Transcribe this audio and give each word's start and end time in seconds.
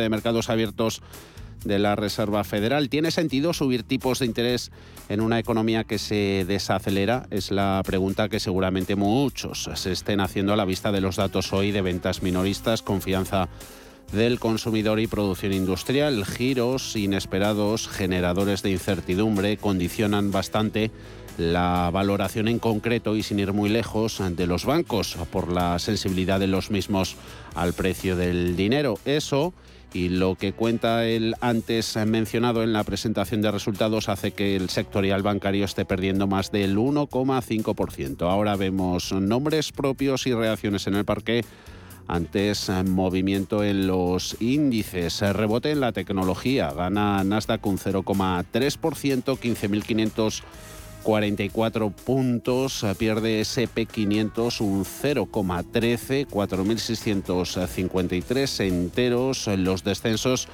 de 0.00 0.08
mercados 0.08 0.50
abiertos 0.50 1.02
de 1.64 1.78
la 1.78 1.94
Reserva 1.94 2.42
Federal. 2.42 2.88
¿Tiene 2.88 3.12
sentido 3.12 3.52
subir 3.52 3.84
tipos 3.84 4.18
de 4.18 4.26
interés 4.26 4.72
en 5.08 5.20
una 5.20 5.38
economía 5.38 5.84
que 5.84 5.98
se 5.98 6.44
desacelera? 6.48 7.28
Es 7.30 7.52
la 7.52 7.80
pregunta 7.86 8.28
que 8.28 8.40
seguramente 8.40 8.96
muchos 8.96 9.70
se 9.72 9.92
estén 9.92 10.18
haciendo 10.18 10.52
a 10.52 10.56
la 10.56 10.64
vista 10.64 10.90
de 10.90 11.00
los 11.00 11.14
datos 11.14 11.52
hoy 11.52 11.70
de 11.70 11.80
ventas 11.80 12.22
minoristas, 12.22 12.82
confianza 12.82 13.48
del 14.10 14.40
consumidor 14.40 14.98
y 14.98 15.06
producción 15.06 15.52
industrial. 15.52 16.24
Giros 16.24 16.96
inesperados, 16.96 17.86
generadores 17.86 18.64
de 18.64 18.72
incertidumbre, 18.72 19.58
condicionan 19.58 20.32
bastante 20.32 20.90
la 21.38 21.90
valoración 21.92 22.48
en 22.48 22.58
concreto 22.58 23.14
y 23.14 23.22
sin 23.22 23.38
ir 23.38 23.52
muy 23.52 23.68
lejos 23.68 24.20
de 24.20 24.46
los 24.48 24.64
bancos 24.64 25.16
por 25.30 25.52
la 25.52 25.78
sensibilidad 25.78 26.40
de 26.40 26.48
los 26.48 26.72
mismos 26.72 27.14
al 27.54 27.74
precio 27.74 28.16
del 28.16 28.56
dinero. 28.56 28.98
Eso 29.04 29.54
y 29.94 30.08
lo 30.08 30.34
que 30.34 30.52
cuenta 30.52 31.06
el 31.06 31.34
antes 31.40 31.96
mencionado 32.04 32.64
en 32.64 32.72
la 32.72 32.82
presentación 32.82 33.40
de 33.40 33.52
resultados 33.52 34.08
hace 34.08 34.32
que 34.32 34.56
el 34.56 34.68
sectorial 34.68 35.22
bancario 35.22 35.64
esté 35.64 35.84
perdiendo 35.84 36.26
más 36.26 36.50
del 36.50 36.76
1,5%. 36.76 38.28
Ahora 38.28 38.56
vemos 38.56 39.12
nombres 39.12 39.70
propios 39.70 40.26
y 40.26 40.34
reacciones 40.34 40.88
en 40.88 40.96
el 40.96 41.04
parque. 41.04 41.44
Antes 42.08 42.68
movimiento 42.86 43.62
en 43.64 43.86
los 43.86 44.36
índices, 44.40 45.20
rebote 45.20 45.70
en 45.70 45.80
la 45.80 45.92
tecnología, 45.92 46.70
gana 46.72 47.24
Nasdaq 47.24 47.64
un 47.64 47.78
0,3%, 47.78 49.38
15.500 49.38 50.42
44 51.04 51.90
puntos, 51.90 52.84
pierde 52.98 53.42
SP500 53.42 54.60
un 54.60 54.84
0,13, 54.84 56.26
4.653 56.26 58.66
enteros. 58.66 59.46
Los 59.46 59.84
descensos 59.84 60.48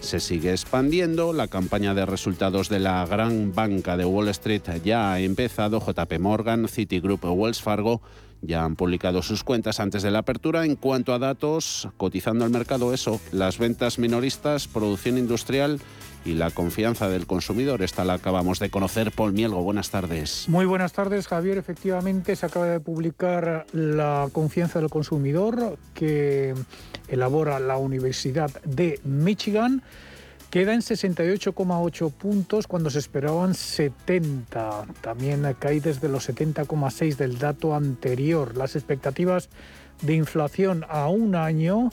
se 0.00 0.20
sigue 0.20 0.50
expandiendo. 0.50 1.32
La 1.32 1.48
campaña 1.48 1.94
de 1.94 2.06
resultados 2.06 2.68
de 2.68 2.78
la 2.78 3.04
gran 3.06 3.54
banca 3.54 3.96
de 3.96 4.04
Wall 4.04 4.28
Street 4.28 4.62
ya 4.84 5.12
ha 5.12 5.20
empezado. 5.20 5.80
JP 5.80 6.18
Morgan, 6.18 6.68
Citigroup 6.68 7.24
o 7.24 7.32
Wells 7.32 7.62
Fargo 7.62 8.00
ya 8.40 8.64
han 8.64 8.76
publicado 8.76 9.22
sus 9.22 9.44
cuentas 9.44 9.80
antes 9.80 10.02
de 10.02 10.10
la 10.10 10.20
apertura. 10.20 10.64
En 10.64 10.76
cuanto 10.76 11.12
a 11.12 11.18
datos, 11.18 11.88
cotizando 11.96 12.44
al 12.44 12.50
mercado 12.50 12.94
eso, 12.94 13.20
las 13.32 13.58
ventas 13.58 13.98
minoristas, 13.98 14.68
producción 14.68 15.18
industrial 15.18 15.80
y 16.24 16.34
la 16.34 16.50
confianza 16.50 17.08
del 17.08 17.26
consumidor. 17.26 17.82
Esta 17.82 18.04
la 18.04 18.14
acabamos 18.14 18.58
de 18.58 18.70
conocer. 18.70 19.12
Paul 19.12 19.32
Mielgo, 19.32 19.62
buenas 19.62 19.90
tardes. 19.90 20.48
Muy 20.48 20.66
buenas 20.66 20.92
tardes, 20.92 21.26
Javier. 21.26 21.58
Efectivamente, 21.58 22.36
se 22.36 22.46
acaba 22.46 22.66
de 22.66 22.80
publicar 22.80 23.66
la 23.72 24.28
confianza 24.32 24.80
del 24.80 24.90
consumidor 24.90 25.78
que 25.94 26.54
elabora 27.08 27.60
la 27.60 27.78
Universidad 27.78 28.50
de 28.64 29.00
Michigan. 29.04 29.82
Queda 30.50 30.72
en 30.72 30.80
68,8 30.80 32.10
puntos 32.12 32.66
cuando 32.66 32.88
se 32.88 32.98
esperaban 32.98 33.54
70. 33.54 34.86
También 35.02 35.46
cae 35.58 35.80
desde 35.80 36.08
los 36.08 36.28
70,6 36.28 37.16
del 37.16 37.38
dato 37.38 37.74
anterior. 37.74 38.56
Las 38.56 38.74
expectativas 38.74 39.50
de 40.00 40.14
inflación 40.14 40.86
a 40.88 41.08
un 41.08 41.34
año 41.34 41.90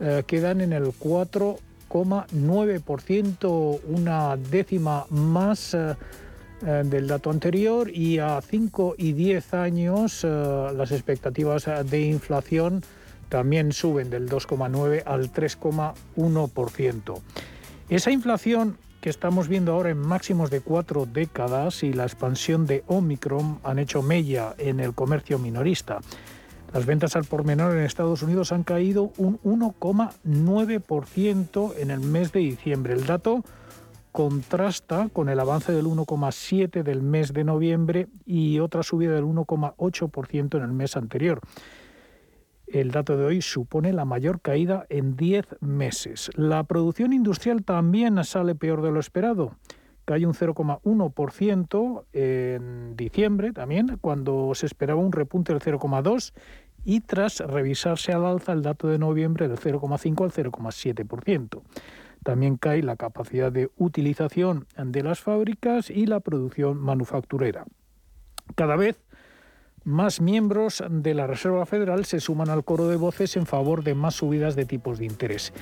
eh, 0.00 0.22
quedan 0.26 0.60
en 0.60 0.72
el 0.72 0.92
4 0.96 1.58
9%, 1.88 3.80
una 3.84 4.36
décima 4.36 5.06
más 5.10 5.74
eh, 5.74 5.94
eh, 6.66 6.82
del 6.84 7.06
dato 7.06 7.30
anterior 7.30 7.90
y 7.90 8.18
a 8.18 8.40
5 8.40 8.96
y 8.98 9.12
10 9.12 9.54
años 9.54 10.24
eh, 10.24 10.28
las 10.76 10.92
expectativas 10.92 11.68
de 11.88 12.00
inflación 12.02 12.82
también 13.28 13.72
suben 13.72 14.10
del 14.10 14.28
2,9 14.28 15.02
al 15.04 15.32
3,1%. 15.32 17.20
Esa 17.88 18.10
inflación 18.10 18.78
que 19.00 19.10
estamos 19.10 19.48
viendo 19.48 19.72
ahora 19.72 19.90
en 19.90 19.98
máximos 19.98 20.50
de 20.50 20.60
cuatro 20.60 21.06
décadas 21.06 21.82
y 21.82 21.92
la 21.92 22.04
expansión 22.04 22.66
de 22.66 22.82
Omicron 22.86 23.60
han 23.62 23.78
hecho 23.78 24.02
mella 24.02 24.54
en 24.58 24.80
el 24.80 24.94
comercio 24.94 25.38
minorista. 25.38 26.00
Las 26.72 26.84
ventas 26.84 27.14
al 27.16 27.24
por 27.24 27.44
menor 27.44 27.76
en 27.76 27.84
Estados 27.84 28.22
Unidos 28.22 28.52
han 28.52 28.62
caído 28.62 29.10
un 29.16 29.40
1,9% 29.40 31.72
en 31.78 31.90
el 31.90 32.00
mes 32.00 32.30
de 32.32 32.40
diciembre. 32.40 32.92
El 32.92 33.06
dato 33.06 33.42
contrasta 34.12 35.08
con 35.12 35.30
el 35.30 35.40
avance 35.40 35.72
del 35.72 35.86
1,7% 35.86 36.82
del 36.82 37.00
mes 37.02 37.32
de 37.32 37.44
noviembre 37.44 38.08
y 38.26 38.58
otra 38.58 38.82
subida 38.82 39.14
del 39.14 39.24
1,8% 39.24 40.56
en 40.56 40.62
el 40.62 40.72
mes 40.72 40.94
anterior. 40.96 41.40
El 42.66 42.90
dato 42.90 43.16
de 43.16 43.24
hoy 43.24 43.40
supone 43.40 43.94
la 43.94 44.04
mayor 44.04 44.42
caída 44.42 44.84
en 44.90 45.16
10 45.16 45.46
meses. 45.60 46.30
La 46.34 46.64
producción 46.64 47.14
industrial 47.14 47.64
también 47.64 48.22
sale 48.24 48.54
peor 48.54 48.82
de 48.82 48.90
lo 48.90 49.00
esperado. 49.00 49.54
Cae 50.08 50.24
un 50.24 50.32
0,1% 50.32 52.04
en 52.14 52.96
diciembre 52.96 53.52
también, 53.52 53.98
cuando 54.00 54.54
se 54.54 54.64
esperaba 54.64 54.98
un 54.98 55.12
repunte 55.12 55.52
del 55.52 55.60
0,2% 55.60 56.32
y 56.86 57.00
tras 57.00 57.40
revisarse 57.40 58.12
al 58.12 58.24
alza 58.24 58.54
el 58.54 58.62
dato 58.62 58.88
de 58.88 58.98
noviembre 58.98 59.48
del 59.48 59.58
0,5 59.58 60.24
al 60.24 60.32
0,7%. 60.32 61.60
También 62.24 62.56
cae 62.56 62.82
la 62.82 62.96
capacidad 62.96 63.52
de 63.52 63.70
utilización 63.76 64.66
de 64.82 65.02
las 65.02 65.20
fábricas 65.20 65.90
y 65.90 66.06
la 66.06 66.20
producción 66.20 66.78
manufacturera. 66.78 67.66
Cada 68.54 68.76
vez 68.76 68.98
más 69.88 70.20
miembros 70.20 70.84
de 70.88 71.14
la 71.14 71.26
Reserva 71.26 71.64
Federal 71.64 72.04
se 72.04 72.20
suman 72.20 72.50
al 72.50 72.62
coro 72.62 72.88
de 72.88 72.96
voces 72.96 73.36
en 73.36 73.46
favor 73.46 73.82
de 73.82 73.94
más 73.94 74.14
subidas 74.16 74.54
de 74.54 74.66
tipos 74.66 74.98
de 74.98 75.06
interés. 75.06 75.52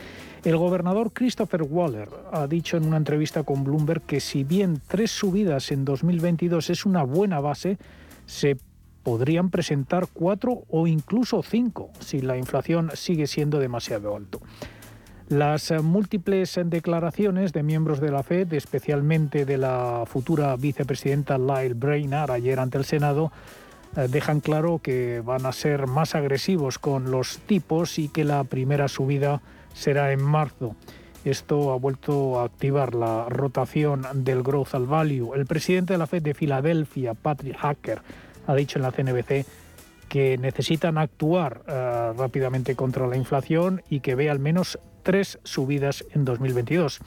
El 0.45 0.57
gobernador 0.57 1.13
Christopher 1.13 1.63
Waller 1.63 2.09
ha 2.33 2.47
dicho 2.47 2.77
en 2.77 2.85
una 2.85 2.97
entrevista 2.97 3.45
con 3.45 3.63
Bloomberg 3.63 4.03
que 4.03 4.21
si 4.21 4.43
bien 4.43 4.81
tres 4.87 5.13
subidas 5.13 5.71
en 5.71 5.85
2022 5.85 6.71
es 6.71 6.85
una 6.85 7.05
buena 7.05 7.41
base, 7.41 7.79
se 8.27 8.57
podrían 9.05 9.51
presentar 9.51 10.09
cuatro 10.13 10.65
o 10.69 10.89
incluso 10.89 11.43
cinco 11.45 11.91
si 12.01 12.21
la 12.21 12.37
inflación 12.37 12.91
sigue 12.95 13.29
siendo 13.29 13.61
demasiado 13.61 14.17
alto. 14.17 14.41
Las 15.29 15.73
múltiples 15.83 16.59
declaraciones 16.65 17.53
de 17.53 17.63
miembros 17.63 18.01
de 18.01 18.11
la 18.11 18.23
Fed, 18.23 18.53
especialmente 18.53 19.45
de 19.45 19.59
la 19.59 20.05
futura 20.07 20.57
vicepresidenta 20.57 21.39
Lyle 21.39 21.75
Brainard 21.75 22.31
ayer 22.31 22.59
ante 22.59 22.79
el 22.79 22.85
Senado, 22.85 23.33
dejan 23.95 24.41
claro 24.41 24.81
que 24.83 25.23
van 25.25 25.47
a 25.47 25.53
ser 25.53 25.87
más 25.87 26.15
agresivos 26.15 26.79
con 26.79 27.11
los 27.11 27.39
tipos 27.39 27.99
y 27.99 28.09
que 28.09 28.25
la 28.25 28.45
primera 28.45 28.89
subida 28.89 29.41
será 29.73 30.13
en 30.13 30.23
marzo. 30.23 30.77
Esto 31.25 31.73
ha 31.73 31.77
vuelto 31.77 32.39
a 32.39 32.45
activar 32.45 32.95
la 32.95 33.29
rotación 33.29 34.07
del 34.15 34.43
growth 34.43 34.75
al 34.75 34.87
value. 34.87 35.35
El 35.35 35.45
presidente 35.45 35.95
de 35.95 35.99
la 35.99 36.07
Fed 36.07 36.23
de 36.23 36.35
Filadelfia, 36.35 37.15
Patrick 37.15 37.57
Hacker, 37.57 38.01
ha 38.47 38.55
dicho 38.55 38.79
en 38.79 38.83
la 38.83 38.93
CNBC 38.93 39.45
que 40.09 40.39
necesitan 40.39 40.99
actuar 40.99 41.63
eh, 41.67 42.13
rápidamente 42.17 42.77
contra 42.77 43.09
la 43.09 43.17
inflación 43.17 43.83
y 43.91 44.01
que 44.01 44.15
ve 44.15 44.31
al 44.31 44.39
menos 44.39 44.79
tres 45.03 45.41
subidas 45.43 46.05
en 46.15 46.25
2022. 46.25 47.01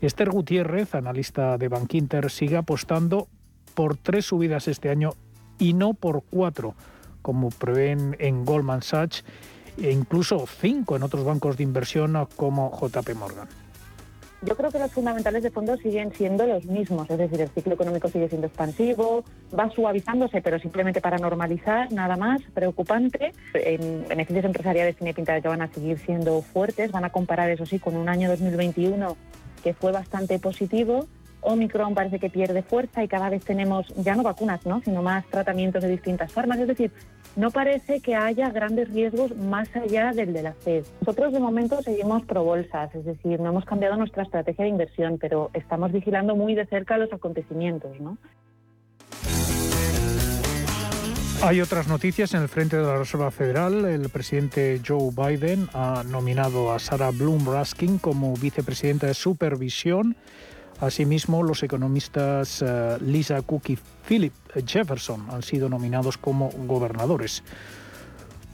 Esther 0.00 0.28
Gutiérrez, 0.28 0.94
analista 0.94 1.56
de 1.56 1.68
Bankinter, 1.68 2.30
sigue 2.30 2.58
apostando 2.58 3.28
por 3.74 3.96
tres 3.96 4.26
subidas 4.26 4.68
este 4.68 4.90
año 4.90 5.14
y 5.64 5.72
no 5.72 5.94
por 5.94 6.22
cuatro, 6.30 6.74
como 7.22 7.48
prevén 7.48 8.16
en 8.18 8.44
Goldman 8.44 8.82
Sachs, 8.82 9.24
e 9.78 9.90
incluso 9.90 10.46
cinco 10.46 10.94
en 10.94 11.02
otros 11.02 11.24
bancos 11.24 11.56
de 11.56 11.64
inversión 11.64 12.14
como 12.36 12.70
JP 12.70 13.14
Morgan. 13.16 13.48
Yo 14.42 14.54
creo 14.56 14.70
que 14.70 14.78
los 14.78 14.92
fundamentales 14.92 15.42
de 15.42 15.50
fondo 15.50 15.74
siguen 15.78 16.12
siendo 16.12 16.46
los 16.46 16.66
mismos, 16.66 17.08
es 17.08 17.16
decir, 17.16 17.40
el 17.40 17.48
ciclo 17.48 17.72
económico 17.72 18.08
sigue 18.08 18.28
siendo 18.28 18.46
expansivo, 18.46 19.24
va 19.58 19.70
suavizándose, 19.70 20.42
pero 20.42 20.58
simplemente 20.58 21.00
para 21.00 21.16
normalizar, 21.16 21.90
nada 21.90 22.18
más, 22.18 22.42
preocupante. 22.52 23.32
En 23.54 24.06
beneficios 24.06 24.44
empresariales 24.44 24.96
tiene 24.96 25.14
pinta 25.14 25.32
de 25.32 25.40
que 25.40 25.48
van 25.48 25.62
a 25.62 25.72
seguir 25.72 25.98
siendo 25.98 26.42
fuertes, 26.42 26.92
van 26.92 27.06
a 27.06 27.10
comparar, 27.10 27.48
eso 27.48 27.64
sí, 27.64 27.78
con 27.78 27.96
un 27.96 28.10
año 28.10 28.28
2021 28.28 29.16
que 29.62 29.72
fue 29.72 29.92
bastante 29.92 30.38
positivo 30.38 31.08
Omicron 31.44 31.94
parece 31.94 32.18
que 32.18 32.30
pierde 32.30 32.62
fuerza 32.62 33.04
y 33.04 33.08
cada 33.08 33.30
vez 33.30 33.44
tenemos 33.44 33.86
ya 33.96 34.14
no 34.14 34.22
vacunas, 34.22 34.64
¿no? 34.66 34.80
sino 34.82 35.02
más 35.02 35.24
tratamientos 35.26 35.82
de 35.82 35.88
distintas 35.88 36.32
formas. 36.32 36.58
Es 36.58 36.68
decir, 36.68 36.90
no 37.36 37.50
parece 37.50 38.00
que 38.00 38.14
haya 38.14 38.50
grandes 38.50 38.88
riesgos 38.92 39.36
más 39.36 39.68
allá 39.76 40.12
del 40.12 40.32
de 40.32 40.42
la 40.42 40.52
FED. 40.52 40.84
Nosotros 41.00 41.32
de 41.32 41.40
momento 41.40 41.82
seguimos 41.82 42.24
pro 42.24 42.44
bolsas, 42.44 42.94
es 42.94 43.04
decir, 43.04 43.40
no 43.40 43.50
hemos 43.50 43.64
cambiado 43.64 43.96
nuestra 43.96 44.22
estrategia 44.22 44.64
de 44.64 44.70
inversión, 44.70 45.18
pero 45.20 45.50
estamos 45.54 45.92
vigilando 45.92 46.36
muy 46.36 46.54
de 46.54 46.66
cerca 46.66 46.98
los 46.98 47.12
acontecimientos. 47.12 47.98
¿no? 48.00 48.16
Hay 51.42 51.60
otras 51.60 51.88
noticias 51.88 52.32
en 52.32 52.40
el 52.40 52.48
frente 52.48 52.78
de 52.78 52.84
la 52.84 52.96
Reserva 52.96 53.30
Federal. 53.30 53.84
El 53.84 54.08
presidente 54.08 54.80
Joe 54.86 55.10
Biden 55.14 55.68
ha 55.74 56.02
nominado 56.02 56.72
a 56.72 56.78
Sarah 56.78 57.10
Bloom 57.10 57.46
Raskin 57.46 57.98
como 57.98 58.34
vicepresidenta 58.34 59.08
de 59.08 59.12
supervisión. 59.12 60.16
Asimismo, 60.84 61.42
los 61.42 61.62
economistas 61.62 62.60
eh, 62.60 62.98
Lisa 63.00 63.40
Cook 63.40 63.70
y 63.70 63.78
Philip 64.06 64.34
Jefferson 64.66 65.26
han 65.30 65.42
sido 65.42 65.70
nominados 65.70 66.18
como 66.18 66.50
gobernadores. 66.66 67.42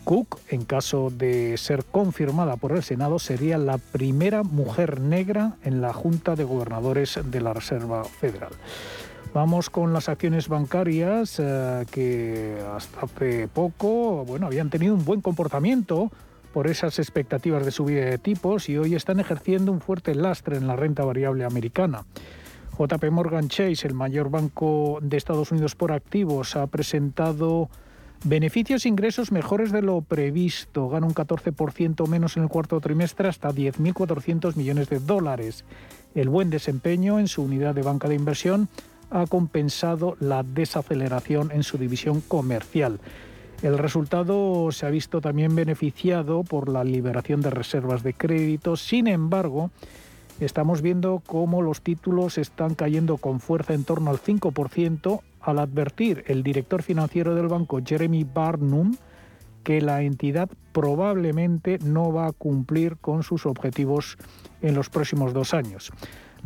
Cook, 0.05 0.39
en 0.49 0.65
caso 0.65 1.11
de 1.11 1.57
ser 1.57 1.85
confirmada 1.85 2.57
por 2.57 2.73
el 2.73 2.85
Senado, 2.85 3.19
sería 3.19 3.59
la 3.59 3.79
primera 3.79 4.45
mujer 4.45 5.01
negra 5.01 5.57
en 5.65 5.81
la 5.81 5.93
Junta 5.93 6.37
de 6.37 6.45
Gobernadores 6.45 7.19
de 7.23 7.41
la 7.41 7.53
Reserva 7.53 8.05
Federal. 8.05 8.53
Vamos 9.35 9.69
con 9.69 9.93
las 9.93 10.09
acciones 10.09 10.49
bancarias 10.49 11.37
eh, 11.39 11.85
que 11.91 12.59
hasta 12.75 13.07
hace 13.07 13.49
poco 13.49 14.25
bueno, 14.25 14.47
habían 14.47 14.71
tenido 14.71 14.95
un 14.95 15.05
buen 15.05 15.21
comportamiento 15.21 16.11
por 16.53 16.67
esas 16.67 16.99
expectativas 16.99 17.65
de 17.65 17.71
subida 17.71 18.05
de 18.05 18.19
tipos 18.19 18.69
y 18.69 18.77
hoy 18.77 18.95
están 18.95 19.21
ejerciendo 19.21 19.73
un 19.73 19.81
fuerte 19.81 20.15
lastre 20.15 20.57
en 20.57 20.67
la 20.67 20.77
renta 20.77 21.05
variable 21.05 21.45
americana. 21.45 22.05
JP 22.79 23.11
Morgan 23.11 23.49
Chase, 23.49 23.87
el 23.87 23.95
mayor 23.95 24.31
banco 24.31 24.99
de 25.03 25.17
Estados 25.17 25.53
Unidos 25.53 25.75
por 25.75 25.93
activos, 25.93 26.57
ha 26.57 26.67
presentado 26.67 27.69
beneficios 28.25 28.85
e 28.85 28.89
ingresos 28.89 29.33
mejores 29.33 29.73
de 29.73 29.83
lo 29.83 30.01
previsto. 30.01 30.89
Gana 30.89 31.07
un 31.07 31.15
14% 31.15 32.07
menos 32.07 32.37
en 32.37 32.45
el 32.45 32.49
cuarto 32.49 32.81
trimestre 32.81 33.29
hasta 33.29 33.51
10.400 33.51 34.57
millones 34.57 34.89
de 34.89 34.99
dólares. 34.99 35.65
El 36.15 36.29
buen 36.29 36.51
desempeño 36.51 37.19
en 37.19 37.29
su 37.29 37.43
unidad 37.43 37.75
de 37.75 37.83
banca 37.83 38.09
de 38.09 38.15
inversión 38.15 38.69
ha 39.11 39.27
compensado 39.27 40.17
la 40.21 40.43
desaceleración 40.43 41.51
en 41.53 41.63
su 41.63 41.79
división 41.79 42.21
comercial. 42.21 43.01
El 43.63 43.77
resultado 43.77 44.73
se 44.73 44.87
ha 44.87 44.91
visto 44.91 45.21
también 45.21 45.55
beneficiado 45.55 46.45
por 46.45 46.71
la 46.71 46.83
liberación 46.83 47.43
de 47.43 47.51
reservas 47.51 48.03
de 48.03 48.15
crédito. 48.15 48.75
Sin 48.77 49.07
embargo, 49.07 49.71
estamos 50.41 50.81
viendo 50.81 51.23
cómo 51.27 51.61
los 51.61 51.83
títulos 51.83 52.39
están 52.39 52.75
cayendo 52.75 53.19
con 53.19 53.39
fuerza 53.39 53.75
en 53.75 53.85
torno 53.85 54.11
al 54.11 54.19
5% 54.19 55.21
al 55.43 55.59
advertir 55.59 56.25
el 56.27 56.43
director 56.43 56.83
financiero 56.83 57.35
del 57.35 57.49
banco, 57.49 57.81
Jeremy 57.85 58.25
Barnum, 58.25 58.97
que 59.63 59.83
la 59.83 60.01
entidad 60.01 60.49
probablemente 60.73 61.79
no 61.85 62.15
va 62.15 62.29
a 62.29 62.33
cumplir 62.33 62.97
con 62.97 63.23
sus 63.23 63.45
objetivos 63.45 64.17
en 64.63 64.75
los 64.75 64.89
próximos 64.89 65.35
dos 65.35 65.53
años. 65.53 65.93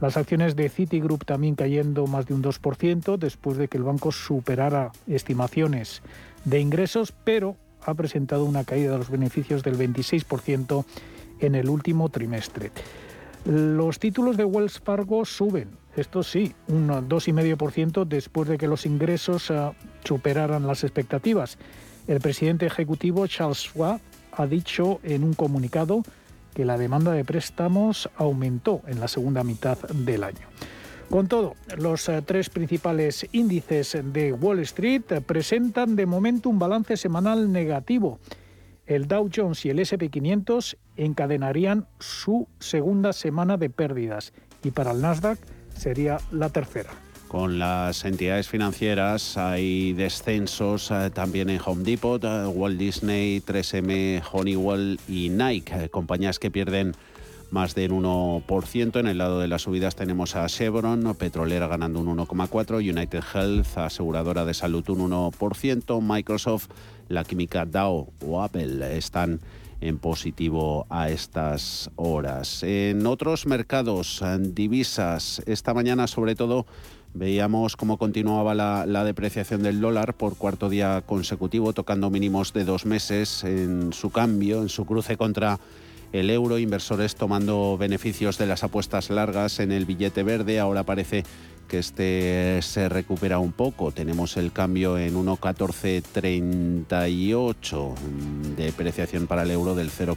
Las 0.00 0.16
acciones 0.16 0.56
de 0.56 0.68
Citigroup 0.68 1.24
también 1.24 1.54
cayendo 1.54 2.08
más 2.08 2.26
de 2.26 2.34
un 2.34 2.42
2% 2.42 3.16
después 3.16 3.56
de 3.56 3.68
que 3.68 3.78
el 3.78 3.84
banco 3.84 4.10
superara 4.10 4.90
estimaciones 5.06 6.02
de 6.44 6.60
ingresos, 6.60 7.12
pero 7.24 7.56
ha 7.84 7.94
presentado 7.94 8.44
una 8.44 8.64
caída 8.64 8.92
de 8.92 8.98
los 8.98 9.10
beneficios 9.10 9.62
del 9.62 9.76
26% 9.76 10.84
en 11.40 11.54
el 11.54 11.68
último 11.68 12.08
trimestre. 12.08 12.70
Los 13.44 13.98
títulos 13.98 14.36
de 14.36 14.44
Wells 14.44 14.80
Fargo 14.80 15.24
suben, 15.24 15.68
esto 15.96 16.22
sí, 16.22 16.54
un 16.68 16.88
2,5% 16.88 18.06
después 18.06 18.48
de 18.48 18.56
que 18.56 18.68
los 18.68 18.86
ingresos 18.86 19.50
ah, 19.50 19.72
superaran 20.02 20.66
las 20.66 20.82
expectativas. 20.82 21.58
El 22.06 22.20
presidente 22.20 22.66
ejecutivo 22.66 23.26
Charles 23.26 23.58
Schwab 23.58 24.00
ha 24.32 24.46
dicho 24.46 25.00
en 25.02 25.24
un 25.24 25.34
comunicado 25.34 26.02
que 26.54 26.64
la 26.64 26.78
demanda 26.78 27.12
de 27.12 27.24
préstamos 27.24 28.08
aumentó 28.16 28.80
en 28.86 29.00
la 29.00 29.08
segunda 29.08 29.44
mitad 29.44 29.78
del 29.90 30.24
año. 30.24 30.46
Con 31.10 31.28
todo, 31.28 31.54
los 31.76 32.08
eh, 32.08 32.22
tres 32.22 32.50
principales 32.50 33.26
índices 33.32 33.96
de 34.02 34.32
Wall 34.32 34.60
Street 34.60 35.02
presentan 35.26 35.96
de 35.96 36.06
momento 36.06 36.48
un 36.48 36.58
balance 36.58 36.96
semanal 36.96 37.52
negativo. 37.52 38.18
El 38.86 39.06
Dow 39.08 39.30
Jones 39.34 39.64
y 39.64 39.70
el 39.70 39.78
SP500 39.78 40.76
encadenarían 40.96 41.86
su 41.98 42.48
segunda 42.58 43.12
semana 43.12 43.56
de 43.56 43.70
pérdidas 43.70 44.32
y 44.62 44.70
para 44.70 44.90
el 44.90 45.00
Nasdaq 45.00 45.38
sería 45.76 46.18
la 46.30 46.50
tercera. 46.50 46.90
Con 47.28 47.58
las 47.58 48.04
entidades 48.04 48.48
financieras 48.48 49.36
hay 49.36 49.92
descensos 49.92 50.90
eh, 50.90 51.10
también 51.12 51.50
en 51.50 51.60
Home 51.64 51.82
Depot, 51.82 52.22
eh, 52.22 52.46
Walt 52.46 52.78
Disney, 52.78 53.40
3M, 53.40 54.22
Honeywell 54.30 55.00
y 55.08 55.30
Nike, 55.30 55.88
compañías 55.88 56.38
que 56.38 56.50
pierden 56.50 56.94
más 57.54 57.76
del 57.76 57.92
1%. 57.92 58.98
En 58.98 59.06
el 59.06 59.16
lado 59.16 59.38
de 59.38 59.46
las 59.46 59.62
subidas 59.62 59.94
tenemos 59.94 60.34
a 60.34 60.44
Chevron, 60.48 61.14
petrolera 61.14 61.68
ganando 61.68 62.00
un 62.00 62.18
1,4%, 62.18 62.78
United 62.78 63.22
Health, 63.32 63.78
aseguradora 63.78 64.44
de 64.44 64.54
salud 64.54 64.86
un 64.90 65.12
1%, 65.12 66.02
Microsoft, 66.02 66.68
la 67.08 67.22
química 67.22 67.64
Dow 67.64 68.12
o 68.26 68.42
Apple 68.42 68.96
están 68.96 69.40
en 69.80 69.98
positivo 69.98 70.86
a 70.90 71.10
estas 71.10 71.90
horas. 71.94 72.64
En 72.64 73.06
otros 73.06 73.46
mercados, 73.46 74.20
en 74.20 74.52
divisas, 74.52 75.40
esta 75.46 75.72
mañana 75.72 76.08
sobre 76.08 76.34
todo 76.34 76.66
Veíamos 77.16 77.76
cómo 77.76 77.96
continuaba 77.96 78.56
la, 78.56 79.04
depreciación 79.04 79.62
del 79.62 79.80
dólar 79.80 80.14
por 80.14 80.36
cuarto 80.36 80.68
día 80.68 81.00
consecutivo, 81.06 81.72
tocando 81.72 82.10
mínimos 82.10 82.52
de 82.52 82.64
dos 82.64 82.86
meses 82.86 83.44
en 83.44 83.92
su 83.92 84.10
cambio, 84.10 84.60
en 84.62 84.68
su 84.68 84.84
cruce 84.84 85.16
contra 85.16 85.60
el 86.14 86.30
euro. 86.30 86.58
Inversores 86.58 87.16
tomando 87.16 87.76
beneficios 87.76 88.38
de 88.38 88.46
las 88.46 88.64
apuestas 88.64 89.10
largas 89.10 89.58
en 89.58 89.72
el 89.72 89.84
billete 89.84 90.22
verde. 90.22 90.60
Ahora 90.60 90.84
parece 90.84 91.24
que 91.68 91.78
este 91.78 92.62
se 92.62 92.88
recupera 92.88 93.40
un 93.40 93.52
poco. 93.52 93.90
Tenemos 93.90 94.36
el 94.36 94.52
cambio 94.52 94.96
en 94.96 95.14
1,1438, 95.14 97.94
de 98.56 98.64
depreciación 98.64 99.26
para 99.26 99.42
el 99.42 99.50
euro 99.50 99.74
del 99.74 99.90
0, 99.90 100.16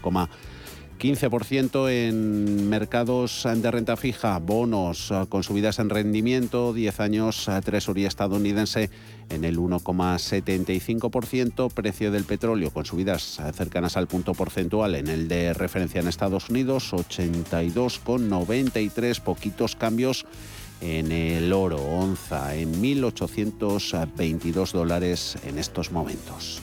15% 0.97 1.89
en 1.89 2.69
mercados 2.69 3.45
de 3.55 3.71
renta 3.71 3.97
fija, 3.97 4.37
bonos 4.39 5.11
eh, 5.11 5.25
con 5.29 5.43
subidas 5.43 5.77
en 5.79 5.89
rendimiento, 5.89 6.73
10 6.73 6.99
años, 6.99 7.47
eh, 7.47 7.61
tresoría 7.63 8.07
estadounidense 8.07 8.89
en 9.29 9.43
el 9.43 9.59
1,75%, 9.59 11.69
precio 11.71 12.11
del 12.11 12.23
petróleo 12.23 12.71
con 12.71 12.85
subidas 12.85 13.39
eh, 13.39 13.51
cercanas 13.53 13.97
al 13.97 14.07
punto 14.07 14.33
porcentual 14.33 14.95
en 14.95 15.07
el 15.07 15.27
de 15.27 15.53
referencia 15.53 16.01
en 16.01 16.07
Estados 16.07 16.49
Unidos, 16.49 16.93
82,93, 16.93 19.21
poquitos 19.21 19.75
cambios 19.75 20.25
en 20.81 21.11
el 21.11 21.53
oro, 21.53 21.77
onza 21.77 22.55
en 22.55 22.81
1.822 22.81 24.71
dólares 24.71 25.37
en 25.43 25.57
estos 25.57 25.91
momentos. 25.91 26.61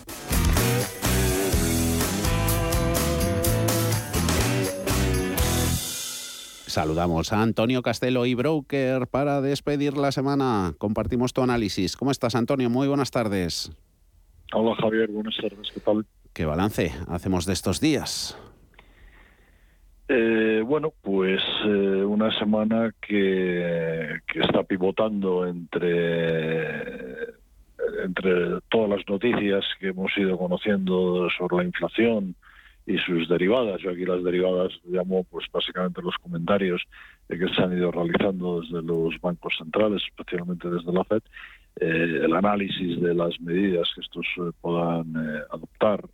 Saludamos 6.74 7.32
a 7.32 7.40
Antonio 7.40 7.82
Castelo 7.82 8.26
y 8.26 8.34
Broker 8.34 9.06
para 9.06 9.40
despedir 9.40 9.96
la 9.96 10.10
semana. 10.10 10.74
Compartimos 10.76 11.32
tu 11.32 11.40
análisis. 11.40 11.96
¿Cómo 11.96 12.10
estás, 12.10 12.34
Antonio? 12.34 12.68
Muy 12.68 12.88
buenas 12.88 13.12
tardes. 13.12 13.70
Hola, 14.52 14.74
Javier. 14.80 15.08
Buenas 15.08 15.36
tardes. 15.36 15.70
¿Qué 15.72 15.78
tal? 15.78 16.04
¿Qué 16.32 16.44
balance 16.44 16.90
hacemos 17.06 17.46
de 17.46 17.52
estos 17.52 17.80
días? 17.80 18.36
Eh, 20.08 20.64
bueno, 20.66 20.92
pues 21.00 21.40
eh, 21.64 21.68
una 21.68 22.36
semana 22.40 22.92
que, 23.00 24.18
que, 24.26 24.40
está 24.40 24.64
pivotando 24.64 25.46
entre, 25.46 27.04
entre 28.04 28.60
todas 28.68 28.90
las 28.90 29.08
noticias 29.08 29.64
que 29.78 29.90
hemos 29.90 30.10
ido 30.18 30.36
conociendo 30.36 31.28
sobre 31.38 31.58
la 31.58 31.64
inflación, 31.66 32.34
y 32.86 32.98
sus 32.98 33.28
derivadas. 33.28 33.80
Yo 33.80 33.90
aquí 33.90 34.04
las 34.04 34.22
derivadas 34.22 34.72
llamo 34.84 35.24
pues 35.24 35.46
básicamente 35.52 36.02
los 36.02 36.16
comentarios 36.18 36.82
que 37.28 37.48
se 37.48 37.62
han 37.62 37.76
ido 37.76 37.90
realizando 37.90 38.60
desde 38.60 38.82
los 38.82 39.18
bancos 39.20 39.54
centrales, 39.58 40.02
especialmente 40.06 40.68
desde 40.68 40.92
la 40.92 41.04
FED, 41.04 41.22
eh, 41.80 42.20
el 42.24 42.34
análisis 42.34 43.00
de 43.00 43.14
las 43.14 43.40
medidas 43.40 43.88
que 43.94 44.00
estos 44.02 44.26
eh, 44.36 44.52
puedan 44.60 45.14
eh, 45.16 45.40
adoptar 45.50 46.04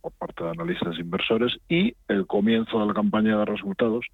por 0.00 0.12
parte 0.12 0.44
de 0.44 0.50
analistas 0.50 0.96
e 0.96 1.00
inversores 1.00 1.58
y 1.68 1.94
el 2.06 2.26
comienzo 2.26 2.80
de 2.80 2.86
la 2.86 2.94
campaña 2.94 3.36
de 3.38 3.44
resultados 3.44 4.06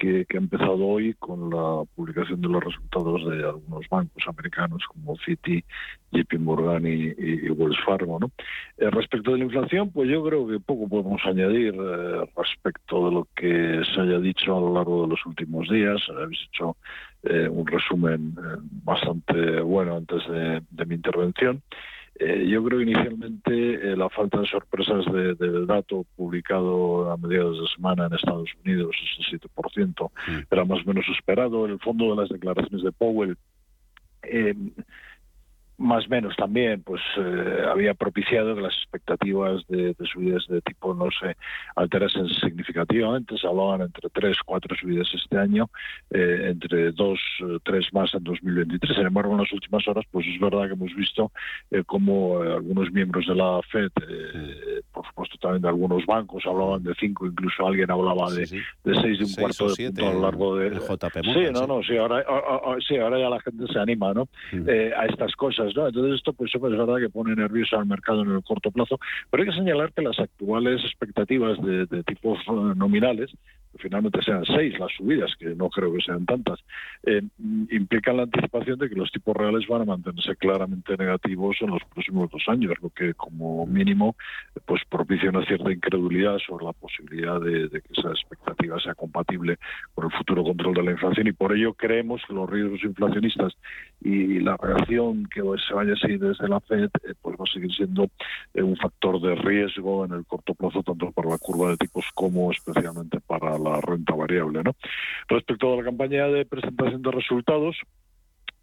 que, 0.00 0.26
ha 0.28 0.36
empezado 0.36 0.86
hoy 0.86 1.14
con 1.14 1.50
la 1.50 1.84
publicación 1.94 2.40
de 2.40 2.48
los 2.48 2.64
resultados 2.64 3.24
de 3.30 3.44
algunos 3.44 3.88
bancos 3.88 4.22
americanos 4.26 4.82
como 4.88 5.16
Citi, 5.18 5.62
JP 6.12 6.38
Morgan 6.40 6.86
y, 6.86 7.50
Wells 7.50 7.78
Fargo. 7.84 8.18
¿no? 8.18 8.30
Eh, 8.78 8.90
respecto 8.90 9.32
de 9.32 9.38
la 9.38 9.44
inflación, 9.44 9.90
pues 9.90 10.08
yo 10.08 10.24
creo 10.24 10.48
que 10.48 10.58
poco 10.58 10.88
podemos 10.88 11.20
añadir 11.24 11.74
eh, 11.74 12.24
respecto 12.36 13.06
de 13.06 13.14
lo 13.14 13.28
que 13.36 13.82
se 13.94 14.00
haya 14.00 14.18
dicho 14.18 14.56
a 14.56 14.60
lo 14.60 14.74
largo 14.74 15.02
de 15.02 15.08
los 15.08 15.26
últimos 15.26 15.68
días. 15.68 16.00
Habéis 16.08 16.40
hecho 16.48 16.76
eh, 17.22 17.48
un 17.48 17.66
resumen 17.66 18.34
bastante 18.84 19.60
bueno 19.60 19.96
antes 19.96 20.22
de 20.28 20.86
mi 20.86 20.94
intervención. 20.94 21.62
Eh, 22.22 22.46
yo 22.46 22.62
creo 22.62 22.82
inicialmente 22.82 23.52
eh, 23.52 23.96
la 23.96 24.10
falta 24.10 24.38
de 24.40 24.46
sorpresas 24.46 25.06
del 25.06 25.66
dato 25.66 26.04
publicado 26.16 27.10
a 27.10 27.16
mediados 27.16 27.58
de 27.58 27.66
semana 27.74 28.06
en 28.06 28.12
Estados 28.12 28.50
Unidos, 28.62 28.94
ese 29.18 29.38
7%, 29.38 30.10
era 30.50 30.64
más 30.66 30.82
o 30.82 30.84
menos 30.84 31.06
esperado. 31.08 31.64
El 31.64 31.78
fondo 31.78 32.10
de 32.10 32.20
las 32.20 32.28
declaraciones 32.28 32.84
de 32.84 32.92
Powell, 32.92 33.38
eh, 34.24 34.54
más 35.80 36.08
menos 36.08 36.36
también 36.36 36.82
pues 36.82 37.00
eh, 37.16 37.64
había 37.68 37.94
propiciado 37.94 38.54
que 38.54 38.60
las 38.60 38.76
expectativas 38.76 39.66
de, 39.68 39.96
subidas 40.12 40.46
de 40.46 40.60
tipo 40.60 40.94
no 40.94 41.08
se 41.10 41.36
alterasen 41.74 42.28
significativamente, 42.28 43.38
se 43.38 43.46
hablaban 43.46 43.80
entre 43.80 44.10
tres, 44.10 44.36
cuatro 44.44 44.76
subidas 44.76 45.08
este 45.14 45.38
año, 45.38 45.70
eh, 46.10 46.48
entre 46.50 46.92
dos, 46.92 47.18
tres 47.64 47.86
más 47.92 48.12
en 48.14 48.24
2023. 48.24 48.96
Sin 48.96 49.06
embargo, 49.06 49.32
en 49.32 49.38
las 49.40 49.52
últimas 49.52 49.86
horas, 49.88 50.04
pues 50.10 50.26
es 50.26 50.38
verdad 50.38 50.66
que 50.66 50.74
hemos 50.74 50.94
visto 50.94 51.32
eh, 51.70 51.82
como 51.84 52.40
algunos 52.40 52.92
miembros 52.92 53.26
de 53.26 53.34
la 53.34 53.60
FED, 53.70 53.90
también 55.38 55.62
de 55.62 55.68
algunos 55.68 56.04
bancos, 56.06 56.44
hablaban 56.46 56.82
de 56.82 56.94
cinco, 56.98 57.26
incluso 57.26 57.66
alguien 57.66 57.90
hablaba 57.90 58.30
de, 58.30 58.46
de 58.84 59.00
seis 59.00 59.18
de 59.18 59.24
un 59.24 59.34
cuarto 59.34 59.68
de 59.68 59.86
punto 59.86 60.08
a 60.08 60.12
lo 60.12 60.20
largo 60.22 60.56
de... 60.56 60.70
JP 60.70 61.24
sí, 61.24 61.52
no, 61.52 61.66
no, 61.66 61.82
sí 61.82 61.96
ahora, 61.96 62.24
sí, 62.86 62.96
ahora 62.96 63.18
ya 63.18 63.28
la 63.28 63.40
gente 63.40 63.66
se 63.72 63.78
anima 63.78 64.12
¿no? 64.12 64.28
Mm. 64.52 64.68
a 64.96 65.06
estas 65.06 65.34
cosas. 65.36 65.68
Entonces 65.68 66.16
esto 66.16 66.32
pues 66.32 66.54
es 66.54 66.60
verdad 66.60 66.96
que 66.98 67.08
pone 67.08 67.34
nervioso 67.34 67.76
al 67.78 67.86
mercado 67.86 68.22
en 68.22 68.32
el 68.32 68.42
corto 68.42 68.70
plazo, 68.70 68.98
pero 69.30 69.42
hay 69.42 69.50
que 69.50 69.56
señalar 69.56 69.92
que 69.92 70.02
las 70.02 70.18
actuales 70.18 70.82
expectativas 70.84 71.60
de, 71.62 71.86
de 71.86 72.02
tipos 72.02 72.38
nominales 72.48 73.30
finalmente 73.78 74.22
sean 74.22 74.44
seis 74.44 74.78
las 74.78 74.92
subidas, 74.92 75.34
que 75.38 75.54
no 75.54 75.68
creo 75.70 75.92
que 75.92 76.00
sean 76.00 76.26
tantas, 76.26 76.58
eh, 77.04 77.22
implican 77.70 78.16
la 78.16 78.24
anticipación 78.24 78.78
de 78.78 78.88
que 78.88 78.96
los 78.96 79.10
tipos 79.12 79.36
reales 79.36 79.66
van 79.68 79.82
a 79.82 79.84
mantenerse 79.84 80.34
claramente 80.36 80.96
negativos 80.96 81.56
en 81.60 81.70
los 81.70 81.82
próximos 81.84 82.30
dos 82.30 82.42
años, 82.48 82.74
lo 82.82 82.90
que 82.90 83.14
como 83.14 83.66
mínimo 83.66 84.16
pues 84.66 84.82
propicia 84.88 85.19
una 85.28 85.44
cierta 85.44 85.70
incredulidad 85.70 86.38
sobre 86.38 86.64
la 86.64 86.72
posibilidad 86.72 87.40
de, 87.40 87.68
que 87.70 87.92
esa 87.96 88.10
expectativa 88.10 88.80
sea 88.80 88.94
compatible 88.94 89.58
con 89.94 90.06
el 90.06 90.12
futuro 90.12 90.42
control 90.42 90.74
de 90.74 90.82
la 90.82 90.90
inflación 90.92 91.26
y 91.26 91.32
por 91.32 91.54
ello 91.54 91.74
creemos 91.74 92.22
que 92.26 92.34
los 92.34 92.48
riesgos 92.48 92.82
inflacionistas 92.82 93.52
y 94.00 94.40
la 94.40 94.56
reacción 94.56 95.28
que 95.32 95.42
se 95.66 95.74
vaya 95.74 95.92
a 95.92 95.96
seguir 95.96 96.20
desde 96.20 96.48
la 96.48 96.60
Fed 96.60 96.90
eh, 97.04 97.14
pues 97.20 97.36
va 97.36 97.44
a 97.44 97.52
seguir 97.52 97.72
siendo 97.72 98.08
eh, 98.54 98.62
un 98.62 98.76
factor 98.76 99.20
de 99.20 99.34
riesgo 99.34 100.04
en 100.04 100.12
el 100.12 100.26
corto 100.26 100.54
plazo 100.54 100.82
tanto 100.82 101.10
para 101.12 101.30
la 101.30 101.38
curva 101.38 101.70
de 101.70 101.76
tipos 101.76 102.06
como 102.14 102.50
especialmente 102.50 103.20
para 103.20 103.58
la 103.58 103.80
renta 103.80 104.14
variable. 104.14 104.62
¿no? 104.62 104.74
Respecto 105.28 105.72
a 105.72 105.76
la 105.76 105.84
campaña 105.84 106.26
de 106.26 106.44
presentación 106.46 107.02
de 107.02 107.10
resultados, 107.10 107.76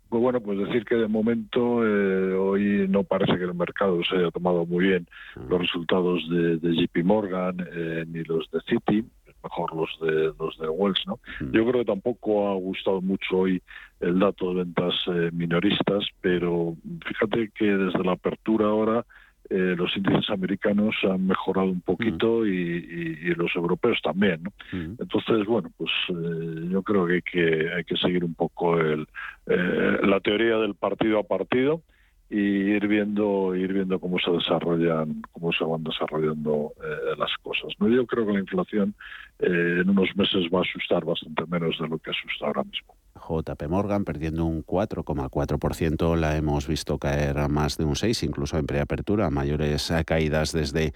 pues 0.10 0.22
bueno, 0.22 0.42
pues 0.42 0.58
decir 0.60 0.86
que 0.86 0.96
de 0.96 1.08
momento 1.08 1.86
eh, 1.86 2.34
hoy 2.34 2.88
no 2.90 3.04
parece 3.04 3.38
que 3.38 3.44
el 3.44 3.54
mercado 3.54 4.00
se 4.04 4.16
haya 4.16 4.32
tomado 4.32 4.66
muy 4.66 4.86
bien 4.88 5.08
los 5.50 5.60
resultados 5.60 6.28
de, 6.30 6.60
JP 6.62 7.04
Morgan 7.04 7.58
eh, 7.74 8.06
ni 8.08 8.24
los 8.24 8.50
de 8.52 8.60
Citi, 8.68 9.06
mejor 9.44 9.76
los 9.76 9.90
de 10.02 10.34
los 10.40 10.58
de 10.58 10.70
Wells, 10.70 11.02
¿no? 11.08 11.20
Yo 11.52 11.66
creo 11.66 11.84
que 11.84 11.86
tampoco 11.86 12.50
ha 12.50 12.56
gustado 12.56 13.02
mucho 13.02 13.38
hoy 13.38 13.62
el 14.00 14.20
dato 14.20 14.50
de 14.50 14.64
ventas 14.64 14.94
eh, 15.08 15.30
minoristas, 15.34 16.06
pero 16.22 16.76
fíjate 17.06 17.52
que 17.56 17.66
desde 17.66 18.04
la 18.04 18.14
apertura 18.14 18.68
ahora 18.68 19.06
eh, 19.50 19.76
los 19.78 19.96
índices 19.96 20.30
americanos 20.30 20.94
han 21.04 21.26
mejorado 21.26 21.70
un 21.70 21.80
poquito 21.80 22.46
y, 22.46 23.34
los 23.38 23.56
europeos 23.56 24.00
también. 24.04 24.44
¿no? 24.44 24.52
Entonces, 25.00 25.46
bueno, 25.46 25.72
pues 25.78 25.92
eh, 26.10 26.68
yo 26.70 26.82
creo 26.82 27.06
que 27.06 27.14
hay, 27.14 27.22
que 27.22 27.72
hay 27.74 27.84
que 27.84 27.96
seguir 27.96 28.26
un 28.26 28.34
poco 28.34 28.78
el, 28.80 29.08
eh, 29.46 30.00
la 30.04 30.20
teoría 30.20 30.58
del 30.58 30.76
partido 30.76 31.20
a 31.20 31.24
partido 31.24 31.82
y 32.30 32.40
ir 32.40 32.88
viendo 32.90 33.56
ir 33.56 33.72
viendo 33.72 34.00
cómo 34.02 34.20
se 34.20 34.30
desarrollan 34.32 35.22
cómo 35.32 35.54
se 35.54 35.64
van 35.64 35.82
desarrollando 35.86 36.74
las 37.18 37.32
cosas 37.42 37.72
no 37.80 37.88
yo 37.88 38.06
creo 38.06 38.28
que 38.28 38.34
la 38.34 38.40
inflación 38.40 38.96
en 39.40 39.90
unos 39.90 40.14
meses 40.18 40.44
va 40.54 40.60
a 40.60 40.64
asustar 40.64 41.06
bastante 41.06 41.46
menos 41.46 41.80
de 41.80 41.88
lo 41.88 41.98
que 42.00 42.10
asusta 42.10 42.48
ahora 42.48 42.66
mismo 42.66 42.97
JP 43.18 43.68
Morgan 43.70 44.06
perdiendo 44.06 44.46
un 44.46 44.66
4,4%, 44.66 46.16
la 46.16 46.38
hemos 46.38 46.68
visto 46.68 46.98
caer 46.98 47.40
a 47.40 47.48
más 47.48 47.78
de 47.78 47.86
un 47.86 47.96
6, 47.96 48.24
incluso 48.24 48.58
en 48.58 48.66
preapertura, 48.66 49.30
mayores 49.30 49.92
caídas 50.06 50.52
desde 50.52 50.94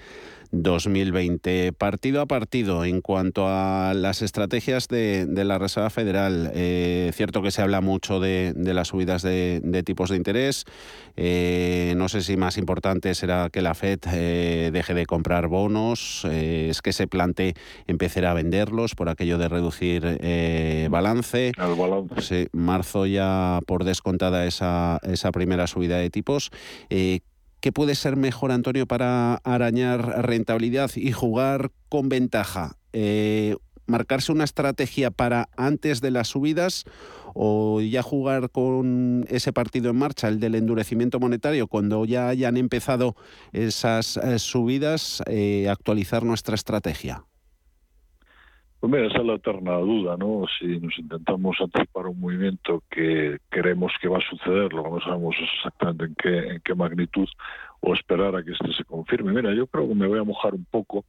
2020. 0.52 1.74
Partido 1.74 2.22
a 2.22 2.26
partido, 2.26 2.84
en 2.86 3.02
cuanto 3.02 3.48
a 3.48 3.94
las 3.96 4.22
estrategias 4.22 4.88
de, 4.88 5.28
la 5.46 5.58
Reserva 5.58 5.90
Federal, 5.90 6.52
eh, 6.54 7.12
cierto 7.14 7.42
que 7.42 7.52
se 7.52 7.62
habla 7.62 7.82
mucho 7.82 8.20
de, 8.20 8.54
las 8.56 8.90
subidas 8.90 9.22
de, 9.22 9.84
tipos 9.86 10.10
de 10.10 10.18
interés. 10.18 10.66
Eh, 11.16 11.94
no 11.98 12.10
sé 12.10 12.22
si 12.22 12.38
más 12.38 12.58
importante 12.58 13.16
será 13.16 13.50
que 13.50 13.62
la 13.62 13.74
Fed 13.74 14.00
eh, 14.14 14.70
deje 14.72 14.94
de 14.94 15.06
comprar 15.06 15.48
bonos, 15.48 16.26
es 16.26 16.82
que 16.82 16.94
se 16.94 17.08
plantee 17.08 17.54
empezar 17.88 18.26
a 18.26 18.34
venderlos 18.34 18.96
por 18.96 19.10
aquello 19.10 19.38
de 19.38 19.50
reducir 19.50 20.02
balance. 20.90 21.52
Sí, 22.20 22.48
marzo 22.52 23.06
ya 23.06 23.60
por 23.66 23.84
descontada 23.84 24.46
esa, 24.46 25.00
esa 25.04 25.32
primera 25.32 25.68
subida 25.68 25.98
de 25.98 26.10
tipos. 26.10 26.52
¿Qué 27.62 27.72
puede 27.72 27.94
ser 27.94 28.18
mejor, 28.18 28.52
Antonio, 28.52 28.88
para 28.88 29.36
arañar 29.36 30.26
rentabilidad 30.26 30.90
y 30.96 31.12
jugar 31.12 31.72
con 31.90 32.10
ventaja? 32.10 32.78
Eh, 32.92 33.56
¿Marcarse 33.86 34.32
una 34.32 34.46
estrategia 34.46 35.12
para 35.12 35.48
antes 35.58 36.02
de 36.02 36.10
las 36.10 36.30
subidas 36.30 36.86
o 37.36 37.80
ya 37.80 38.02
jugar 38.02 38.50
con 38.50 39.28
ese 39.30 39.54
partido 39.54 39.92
en 39.92 39.98
marcha, 39.98 40.28
el 40.28 40.40
del 40.40 40.56
endurecimiento 40.56 41.20
monetario, 41.20 41.68
cuando 41.68 42.04
ya 42.06 42.30
hayan 42.30 42.58
empezado 42.58 43.16
esas 43.54 44.18
eh, 44.18 44.40
subidas, 44.40 45.22
eh, 45.28 45.70
actualizar 45.70 46.24
nuestra 46.24 46.56
estrategia? 46.56 47.26
Pues 48.82 48.92
mira, 48.92 49.06
esa 49.06 49.20
es 49.20 49.26
la 49.26 49.36
eterna 49.36 49.78
duda, 49.78 50.18
¿no? 50.18 50.46
Si 50.58 50.66
nos 50.80 50.98
intentamos 50.98 51.56
anticipar 51.62 52.08
un 52.08 52.20
movimiento 52.20 52.82
que 52.90 53.38
creemos 53.50 53.94
que 54.02 54.08
va 54.08 54.18
a 54.18 54.28
suceder, 54.28 54.74
lo 54.74 54.84
que 54.84 54.90
no 54.90 55.00
sabemos 55.02 55.36
exactamente 55.40 56.06
en 56.06 56.16
qué, 56.16 56.54
en 56.56 56.62
qué 56.62 56.74
magnitud, 56.74 57.30
o 57.84 57.94
esperar 57.94 58.36
a 58.36 58.44
que 58.44 58.52
este 58.52 58.72
se 58.74 58.84
confirme. 58.84 59.34
Mira, 59.34 59.54
yo 59.54 59.66
creo 59.66 59.88
que 59.88 59.96
me 59.96 60.08
voy 60.08 60.20
a 60.20 60.24
mojar 60.24 60.54
un 60.54 60.66
poco 60.66 61.04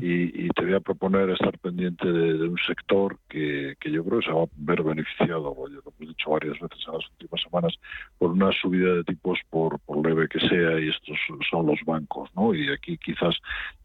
y, 0.00 0.48
te 0.48 0.64
voy 0.64 0.74
a 0.74 0.80
proponer 0.80 1.30
estar 1.30 1.56
pendiente 1.58 2.10
de, 2.10 2.48
un 2.48 2.58
sector 2.66 3.16
que, 3.28 3.76
que, 3.78 3.92
yo 3.92 4.04
creo 4.04 4.18
que 4.18 4.26
se 4.26 4.32
va 4.32 4.42
a 4.42 4.48
ver 4.56 4.82
beneficiado, 4.82 5.54
lo 5.54 5.66
hemos 5.68 5.98
dicho 5.98 6.30
varias 6.30 6.58
veces 6.58 6.78
en 6.86 6.94
las 6.94 7.08
últimas 7.10 7.42
semanas, 7.42 7.74
por 8.18 8.32
una 8.32 8.50
subida 8.50 8.94
de 8.94 9.04
tipos 9.04 9.38
por, 9.50 9.78
por 9.80 10.04
leve 10.04 10.28
que 10.28 10.40
sea 10.40 10.80
y 10.80 10.88
estos 10.88 11.16
son 11.48 11.66
los 11.66 11.78
bancos, 11.86 12.28
¿no? 12.34 12.52
Y 12.52 12.68
aquí 12.70 12.98
quizás 12.98 13.36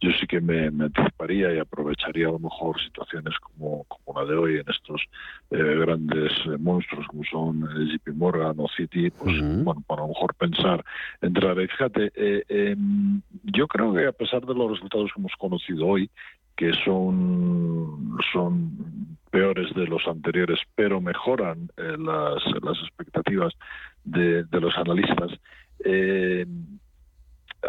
yo 0.02 0.10
sí 0.20 0.26
que 0.26 0.42
me, 0.42 0.68
anticiparía 0.68 1.54
y 1.54 1.60
aprovecharía 1.60 2.28
a 2.28 2.32
lo 2.32 2.40
mejor 2.40 2.82
situaciones 2.82 3.36
como, 3.40 3.84
como 3.84 4.20
la 4.20 4.26
de 4.26 4.36
hoy 4.36 4.56
en 4.56 4.66
estos 4.68 5.02
eh, 5.52 5.58
grandes 5.58 6.32
eh, 6.46 6.58
monstruos 6.58 7.06
como 7.08 7.24
son 7.26 7.64
eh, 7.64 7.98
JP 7.98 8.16
Morgan 8.16 8.56
o 8.58 8.68
Citi, 8.76 9.12
pues 9.12 9.40
bueno, 9.64 9.84
para 9.86 10.02
a 10.02 10.06
lo 10.06 10.10
mejor 10.10 10.34
pensar 10.36 10.84
entrar. 11.22 11.60
Y 11.62 11.68
fíjate, 11.68 12.12
eh, 12.24 12.44
em, 12.48 13.22
yo 13.44 13.68
creo 13.68 13.94
que 13.94 14.06
a 14.06 14.12
pesar 14.12 14.46
de 14.46 14.54
los 14.54 14.72
resultados 14.72 15.12
que 15.14 15.20
hemos 15.20 15.34
conocido 15.38 15.88
hoy, 15.88 16.10
que 16.56 16.72
son, 16.86 18.18
son 18.32 19.18
peores 19.32 19.74
de 19.74 19.88
los 19.88 20.08
anteriores, 20.08 20.60
pero 20.76 21.02
mejoran 21.02 21.70
eh, 21.78 21.98
las, 21.98 22.44
las 22.62 22.78
expectativas 22.84 23.54
de, 24.04 24.44
de 24.44 24.62
los 24.62 24.78
analistas, 24.78 25.32
eh, 25.84 26.46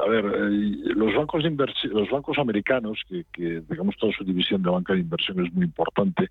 a 0.01 0.09
ver, 0.09 0.25
los 0.25 1.15
bancos 1.15 1.43
de 1.43 1.49
inversión, 1.49 1.93
los 1.95 2.11
bancos 2.11 2.39
americanos, 2.39 3.01
que, 3.09 3.25
que, 3.33 3.63
digamos 3.69 3.97
toda 3.97 4.13
su 4.13 4.25
división 4.25 4.63
de 4.63 4.71
banca 4.71 4.93
de 4.93 5.01
inversión 5.01 5.45
es 5.45 5.53
muy 5.53 5.65
importante, 5.65 6.31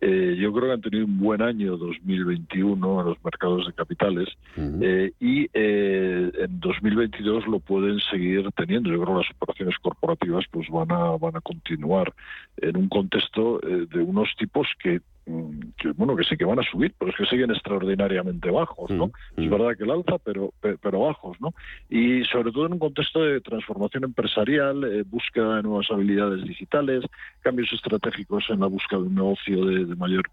eh, 0.00 0.36
yo 0.38 0.52
creo 0.52 0.68
que 0.68 0.72
han 0.72 0.80
tenido 0.80 1.04
un 1.04 1.18
buen 1.18 1.42
año 1.42 1.76
2021 1.76 3.00
en 3.00 3.06
los 3.06 3.22
mercados 3.22 3.66
de 3.66 3.72
capitales 3.74 4.28
eh, 4.56 5.12
y 5.20 5.48
eh, 5.52 6.32
en 6.34 6.60
2022 6.60 7.46
lo 7.46 7.60
pueden 7.60 8.00
seguir 8.10 8.48
teniendo. 8.56 8.90
Yo 8.90 9.02
creo 9.02 9.14
que 9.14 9.22
las 9.22 9.36
operaciones 9.36 9.78
corporativas 9.80 10.44
pues 10.50 10.68
van 10.70 10.90
a 10.90 11.16
van 11.18 11.36
a 11.36 11.40
continuar 11.40 12.12
en 12.56 12.76
un 12.76 12.88
contexto 12.88 13.60
de 13.60 14.00
unos 14.00 14.28
tipos 14.38 14.66
que 14.82 15.00
que 15.24 15.92
bueno 15.92 16.16
que 16.16 16.24
sí 16.24 16.36
que 16.36 16.44
van 16.44 16.58
a 16.58 16.64
subir 16.64 16.92
pero 16.98 17.10
es 17.10 17.16
que 17.16 17.26
siguen 17.26 17.50
extraordinariamente 17.52 18.50
bajos 18.50 18.90
no 18.90 19.06
mm, 19.06 19.40
es 19.40 19.46
mm. 19.46 19.50
verdad 19.50 19.76
que 19.76 19.84
el 19.84 19.90
alza 19.92 20.18
pero 20.18 20.52
pero 20.60 21.00
bajos 21.00 21.40
no 21.40 21.54
y 21.88 22.24
sobre 22.24 22.50
todo 22.50 22.66
en 22.66 22.72
un 22.72 22.78
contexto 22.80 23.22
de 23.22 23.40
transformación 23.40 24.04
empresarial 24.04 24.82
eh, 24.84 25.04
búsqueda 25.06 25.56
de 25.56 25.62
nuevas 25.62 25.86
habilidades 25.90 26.44
digitales 26.44 27.04
cambios 27.40 27.72
estratégicos 27.72 28.44
en 28.48 28.60
la 28.60 28.66
búsqueda 28.66 29.00
de 29.00 29.06
un 29.06 29.14
negocio 29.14 29.64
de, 29.64 29.96
mayor 29.96 30.24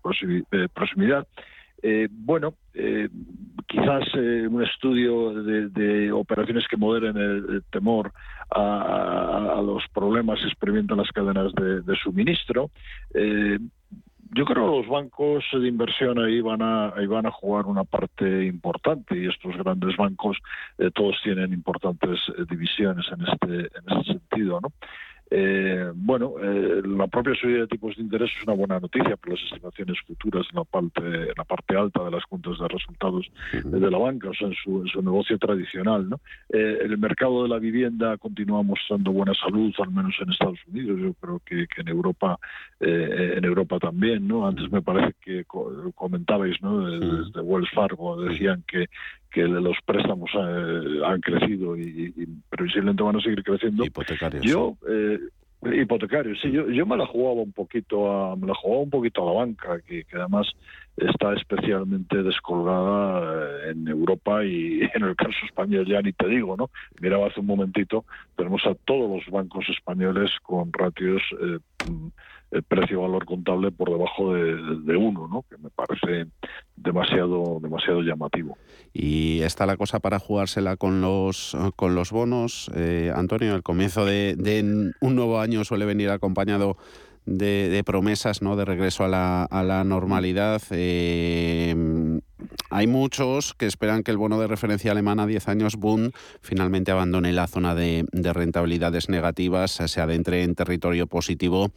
proximidad. 0.73 1.27
Eh, 1.81 2.07
bueno, 2.11 2.55
eh, 2.73 3.07
quizás 3.67 4.13
un 4.13 4.63
estudio 4.63 5.33
de, 5.33 6.11
operaciones 6.11 6.67
que 6.67 6.77
moderen 6.77 7.17
el, 7.17 7.63
temor 7.71 8.11
a, 8.51 9.61
los 9.63 9.83
problemas 9.93 10.39
que 10.39 10.47
experimentan 10.47 10.97
las 10.97 11.09
cadenas 11.11 11.53
de, 11.53 11.81
de 11.81 11.95
suministro 11.97 12.69
yo 14.31 14.45
creo 14.45 14.65
que 14.65 14.77
los 14.77 14.87
bancos 14.87 15.43
de 15.51 15.67
inversión 15.67 16.19
ahí 16.19 16.41
van 16.41 16.61
a 16.61 16.89
ahí 16.95 17.07
van 17.07 17.25
a 17.25 17.31
jugar 17.31 17.65
una 17.65 17.83
parte 17.83 18.45
importante 18.45 19.17
y 19.17 19.27
estos 19.27 19.57
grandes 19.57 19.97
bancos 19.97 20.37
eh, 20.77 20.91
todos 20.93 21.17
tienen 21.23 21.51
importantes 21.53 22.19
eh, 22.37 22.43
divisiones 22.49 23.05
en 23.11 23.21
este 23.27 23.77
en 23.77 23.99
ese 23.99 24.13
sentido, 24.13 24.59
¿no? 24.61 24.71
Eh, 25.31 25.91
bueno, 25.93 26.33
eh, 26.41 26.81
la 26.83 27.05
propia 27.07 27.35
subida 27.35 27.59
de 27.59 27.67
tipos 27.67 27.95
de 27.95 28.01
interés 28.01 28.31
es 28.35 28.43
una 28.43 28.55
buena 28.55 28.79
noticia 28.79 29.15
por 29.15 29.31
las 29.31 29.41
estimaciones 29.43 29.97
futuras 30.07 30.45
en 30.49 30.57
la 30.57 30.63
parte, 30.63 31.01
en 31.01 31.33
la 31.37 31.43
parte 31.43 31.75
alta 31.75 32.03
de 32.03 32.11
las 32.11 32.25
cuentas 32.25 32.57
de 32.57 32.67
resultados 32.67 33.31
de 33.63 33.91
la 33.91 33.97
banca, 33.99 34.29
o 34.29 34.33
sea, 34.33 34.47
en 34.47 34.55
su, 34.55 34.87
su 34.87 35.01
negocio 35.03 35.37
tradicional. 35.37 36.09
¿no? 36.09 36.19
Eh, 36.49 36.79
el 36.81 36.97
mercado 36.97 37.43
de 37.43 37.49
la 37.49 37.59
vivienda 37.59 38.17
continúa 38.17 38.63
mostrando 38.63 39.11
buena 39.11 39.33
salud, 39.35 39.71
al 39.77 39.91
menos 39.91 40.15
en 40.19 40.31
Estados 40.31 40.59
Unidos. 40.67 40.99
Yo 40.99 41.13
creo 41.13 41.41
que, 41.45 41.67
en 41.77 41.87
Europa, 41.87 42.39
en 42.79 43.45
Europa 43.45 43.79
también. 43.79 44.27
¿no? 44.27 44.47
Antes 44.47 44.71
me 44.71 44.81
parece 44.81 45.13
que 45.21 45.45
comentabais, 45.95 46.59
¿no? 46.61 46.89
Desde 46.89 47.41
Wells 47.41 47.69
Fargo 47.71 48.21
decían 48.21 48.63
que 48.67 48.87
que 49.31 49.41
los 49.41 49.77
préstamos 49.85 50.29
eh, 50.33 51.01
han 51.05 51.21
crecido 51.21 51.77
y, 51.77 52.13
previsiblemente 52.49 53.03
van 53.03 53.17
a 53.17 53.21
seguir 53.21 53.43
creciendo. 53.43 53.85
Hipotecarios. 53.85 54.43
Yo, 54.43 54.75
eh, 54.87 55.19
hipotecarios, 55.63 56.39
sí, 56.41 56.51
yo, 56.51 56.69
yo 56.69 56.85
me 56.85 56.97
la 56.97 57.05
jugaba 57.05 57.41
un 57.41 57.51
poquito 57.51 58.11
a, 58.11 58.35
me 58.35 58.47
la 58.47 58.55
jugaba 58.55 58.83
un 58.83 58.89
poquito 58.89 59.23
a 59.23 59.33
la 59.33 59.39
banca, 59.39 59.81
que, 59.81 60.05
además 60.13 60.47
está 60.97 61.33
especialmente 61.33 62.23
descolgada 62.23 63.45
eh, 63.47 63.71
en 63.71 63.87
Europa 63.87 64.43
y 64.43 64.81
en 64.93 65.03
el 65.03 65.15
caso 65.15 65.37
español 65.45 65.85
ya 65.85 66.01
ni 66.01 66.13
te 66.13 66.27
digo, 66.27 66.55
¿no? 66.57 66.69
Miraba 67.01 67.27
hace 67.27 67.39
un 67.39 67.45
momentito, 67.45 68.05
tenemos 68.35 68.65
a 68.65 68.75
todos 68.85 69.09
los 69.09 69.31
bancos 69.31 69.65
españoles 69.69 70.31
con 70.43 70.71
ratios 70.73 71.21
eh, 71.41 71.59
el 72.51 72.63
precio-valor 72.63 73.25
contable 73.25 73.71
por 73.71 73.91
debajo 73.91 74.33
de, 74.33 74.97
uno, 74.97 75.27
¿no? 75.27 75.45
que 75.49 75.57
me 75.57 75.69
parece 75.69 76.31
demasiado, 76.75 77.59
demasiado 77.61 78.01
llamativo. 78.01 78.57
Y 78.93 79.41
está 79.41 79.65
la 79.65 79.77
cosa 79.77 79.99
para 79.99 80.19
jugársela 80.19 80.75
con 80.77 81.01
los, 81.01 81.55
con 81.75 81.95
los 81.95 82.11
bonos. 82.11 82.71
Eh, 82.75 83.11
Antonio, 83.15 83.55
el 83.55 83.63
comienzo 83.63 84.05
de, 84.05 84.35
de 84.35 84.91
un 84.99 85.15
nuevo 85.15 85.39
año 85.39 85.63
suele 85.63 85.85
venir 85.85 86.09
acompañado 86.09 86.77
de, 87.25 87.83
promesas 87.85 88.41
¿no? 88.41 88.55
de 88.55 88.65
regreso 88.65 89.03
a 89.03 89.07
la, 89.07 89.43
a 89.43 89.63
la 89.63 89.83
normalidad. 89.83 90.61
Eh, 90.71 92.19
hay 92.69 92.87
muchos 92.87 93.53
que 93.55 93.65
esperan 93.65 94.03
que 94.03 94.11
el 94.11 94.17
bono 94.17 94.39
de 94.39 94.47
referencia 94.47 94.91
alemana 94.91 95.23
a 95.23 95.27
10 95.27 95.47
años, 95.47 95.75
Bund, 95.75 96.11
finalmente 96.41 96.91
abandone 96.91 97.33
la 97.33 97.47
zona 97.47 97.75
de, 97.75 98.05
rentabilidades 98.11 99.09
negativas, 99.09 99.71
se 99.71 100.01
adentre 100.01 100.43
en 100.43 100.55
territorio 100.55 101.07
positivo, 101.07 101.71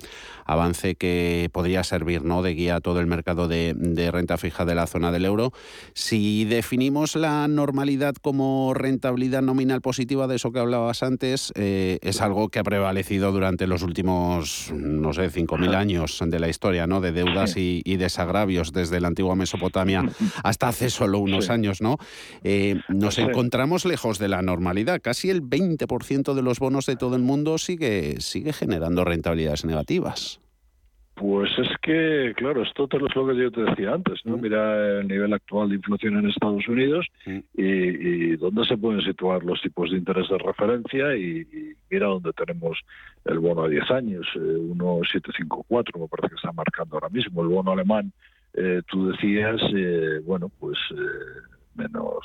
avance 0.44 0.94
que 0.94 1.48
podría 1.52 1.82
servir 1.84 2.24
¿no? 2.24 2.42
de 2.42 2.54
guía 2.54 2.76
a 2.76 2.80
todo 2.80 3.00
el 3.00 3.06
mercado 3.06 3.48
de, 3.48 3.74
renta 4.12 4.36
fija 4.36 4.64
de 4.64 4.74
la 4.74 4.86
zona 4.86 5.12
del 5.12 5.24
euro. 5.24 5.52
Si 5.94 6.44
definimos 6.44 7.16
la 7.16 7.48
normalidad 7.48 8.14
como 8.20 8.74
rentabilidad 8.74 9.42
nominal 9.42 9.80
positiva 9.80 10.26
de 10.26 10.36
eso 10.36 10.52
que 10.52 10.58
hablabas 10.58 11.02
antes, 11.02 11.52
eh, 11.56 11.98
es 12.02 12.20
algo 12.20 12.48
que 12.48 12.58
ha 12.58 12.64
prevalecido 12.64 13.32
durante 13.32 13.66
los 13.66 13.82
últimos, 13.82 14.70
no 14.74 15.12
sé, 15.14 15.30
5.000 15.30 15.74
años 15.74 16.18
de 16.24 16.38
la 16.38 16.48
historia, 16.48 16.86
¿no? 16.86 17.00
de 17.00 17.12
deudas 17.12 17.56
y, 17.56 17.80
y 17.84 17.96
desagravios 17.96 18.72
desde 18.72 19.00
la 19.00 19.08
antigua 19.08 19.34
Mesopotamia 19.36 20.04
hasta 20.42 20.68
hace 20.81 20.81
solo 20.90 21.18
unos 21.18 21.50
años, 21.50 21.80
¿no? 21.80 21.98
Eh, 22.44 22.76
nos 22.88 23.18
encontramos 23.18 23.84
lejos 23.84 24.18
de 24.18 24.28
la 24.28 24.42
normalidad. 24.42 25.00
Casi 25.02 25.30
el 25.30 25.42
20% 25.42 26.34
de 26.34 26.42
los 26.42 26.58
bonos 26.58 26.86
de 26.86 26.96
todo 26.96 27.16
el 27.16 27.22
mundo 27.22 27.58
sigue, 27.58 28.20
sigue 28.20 28.52
generando 28.52 29.04
rentabilidades 29.04 29.64
negativas. 29.64 30.42
Pues 31.14 31.50
es 31.58 31.68
que, 31.82 32.32
claro, 32.36 32.62
esto 32.62 32.88
es 32.90 33.14
lo 33.14 33.26
que 33.26 33.36
yo 33.36 33.50
te 33.50 33.62
decía 33.62 33.92
antes, 33.92 34.24
¿no? 34.24 34.38
Mm. 34.38 34.40
Mira 34.40 35.00
el 35.00 35.08
nivel 35.08 35.32
actual 35.32 35.68
de 35.68 35.76
inflación 35.76 36.16
en 36.16 36.28
Estados 36.28 36.66
Unidos 36.66 37.06
mm. 37.26 37.38
y, 37.54 38.36
dónde 38.36 38.64
se 38.64 38.78
pueden 38.78 39.02
situar 39.02 39.44
los 39.44 39.60
tipos 39.60 39.90
de 39.90 39.98
interés 39.98 40.28
de 40.30 40.38
referencia 40.38 41.14
y, 41.14 41.76
mira 41.90 42.06
dónde 42.06 42.32
tenemos 42.32 42.80
el 43.26 43.38
bono 43.38 43.64
a 43.64 43.68
10 43.68 43.90
años, 43.90 44.26
eh, 44.34 44.38
1,754 44.38 46.00
me 46.00 46.08
parece 46.08 46.28
que 46.30 46.36
está 46.36 46.52
marcando 46.52 46.96
ahora 46.96 47.10
mismo, 47.10 47.42
el 47.42 47.48
bono 47.48 47.72
alemán 47.72 48.12
eh, 48.54 48.82
tú 48.86 49.08
decías, 49.08 49.60
eh, 49.74 50.20
bueno, 50.24 50.50
pues 50.58 50.78
eh, 50.90 51.52
menos 51.74 52.18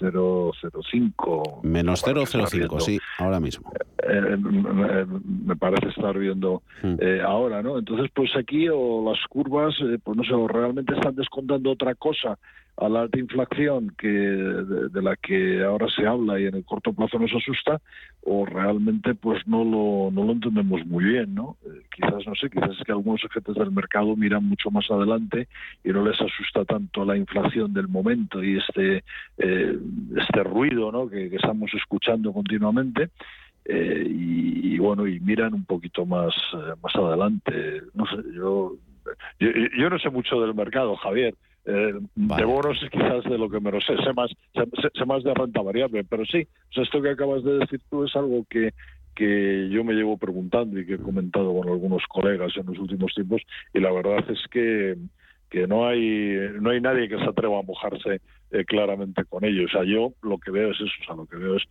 0,05. 0.00 1.62
Menos 1.62 2.04
0,05, 2.04 2.80
sí, 2.80 2.98
ahora 3.18 3.40
mismo. 3.40 3.70
Me 4.10 5.56
parece 5.56 5.88
estar 5.88 6.18
viendo 6.18 6.62
hmm. 6.82 6.96
ahora, 7.24 7.62
¿no? 7.62 7.78
Entonces, 7.78 8.10
pues 8.14 8.34
aquí 8.36 8.68
o 8.68 9.04
las 9.10 9.24
curvas, 9.28 9.74
pues 10.02 10.16
no 10.16 10.24
sé, 10.24 10.32
o 10.34 10.48
realmente 10.48 10.94
están 10.94 11.14
descontando 11.14 11.70
otra 11.70 11.94
cosa 11.94 12.38
a 12.80 12.88
la 12.88 13.02
alta 13.02 13.18
inflación 13.18 13.94
que 13.98 14.08
de, 14.08 15.02
la 15.02 15.14
que 15.16 15.62
ahora 15.62 15.86
se 15.94 16.06
habla 16.06 16.40
y 16.40 16.46
en 16.46 16.54
el 16.54 16.64
corto 16.64 16.92
plazo 16.92 17.18
nos 17.18 17.32
asusta 17.34 17.80
o 18.22 18.46
realmente 18.46 19.14
pues 19.14 19.46
no 19.46 19.64
lo, 19.64 20.10
no 20.10 20.24
lo 20.24 20.32
entendemos 20.32 20.84
muy 20.86 21.04
bien 21.04 21.34
no 21.34 21.56
eh, 21.66 21.82
quizás 21.94 22.26
no 22.26 22.34
sé 22.34 22.48
quizás 22.48 22.70
es 22.70 22.84
que 22.84 22.92
algunos 22.92 23.22
agentes 23.24 23.54
del 23.54 23.70
mercado 23.70 24.16
miran 24.16 24.44
mucho 24.44 24.70
más 24.70 24.90
adelante 24.90 25.48
y 25.84 25.90
no 25.90 26.04
les 26.04 26.18
asusta 26.20 26.64
tanto 26.64 27.04
la 27.04 27.16
inflación 27.16 27.74
del 27.74 27.88
momento 27.88 28.42
y 28.42 28.56
este 28.56 29.04
eh, 29.38 29.78
este 30.16 30.42
ruido 30.42 30.90
¿no? 30.90 31.08
que, 31.08 31.26
estamos 31.26 31.70
escuchando 31.74 32.32
continuamente 32.32 33.10
eh, 33.70 34.04
y, 34.06 34.78
bueno 34.78 35.06
y 35.06 35.20
miran 35.20 35.54
un 35.54 35.64
poquito 35.64 36.04
más 36.06 36.34
más 36.82 36.94
adelante. 36.94 37.82
No 37.94 38.06
sé 38.06 38.16
yo, 38.34 38.76
yo 39.38 39.90
no 39.90 39.98
sé 39.98 40.10
mucho 40.10 40.40
del 40.40 40.54
mercado 40.54 40.96
Javier. 40.96 41.34
Eh, 41.66 41.92
de 42.14 42.44
bonos 42.44 42.78
quizás 42.90 43.22
de 43.24 43.36
lo 43.36 43.50
que 43.50 43.60
menos 43.60 43.84
sé, 43.84 43.94
sé 44.02 44.12
más, 44.14 44.30
sé, 44.54 45.04
más 45.04 45.22
de 45.22 45.34
renta 45.34 45.60
variable, 45.60 46.04
pero 46.04 46.24
sí, 46.24 46.48
esto 46.74 47.02
que 47.02 47.10
acabas 47.10 47.44
de 47.44 47.58
decir 47.58 47.80
tú 47.90 48.04
es 48.04 48.16
algo 48.16 48.46
que, 48.48 48.72
que 49.14 49.68
yo 49.70 49.84
me 49.84 49.92
llevo 49.92 50.16
preguntando 50.16 50.80
y 50.80 50.86
que 50.86 50.94
he 50.94 50.98
comentado 50.98 51.54
con 51.54 51.68
algunos 51.68 52.02
colegas 52.08 52.56
en 52.56 52.64
los 52.64 52.78
últimos 52.78 53.14
tiempos 53.14 53.42
y 53.74 53.80
la 53.80 53.92
verdad 53.92 54.24
es 54.30 54.40
que 54.50 54.96
que 55.50 55.66
no 55.66 55.86
hay 55.86 56.48
no 56.60 56.70
hay 56.70 56.80
nadie 56.80 57.08
que 57.08 57.18
se 57.18 57.24
atreva 57.24 57.58
a 57.58 57.62
mojarse 57.62 58.20
eh, 58.52 58.64
claramente 58.64 59.24
con 59.24 59.44
ello. 59.44 59.66
O 59.66 59.68
sea, 59.68 59.84
yo 59.84 60.12
lo 60.22 60.38
que 60.38 60.50
veo 60.50 60.70
es 60.70 60.80
eso, 60.80 60.92
o 61.02 61.04
sea, 61.04 61.14
lo 61.16 61.26
que 61.26 61.36
veo 61.36 61.56
es 61.56 61.64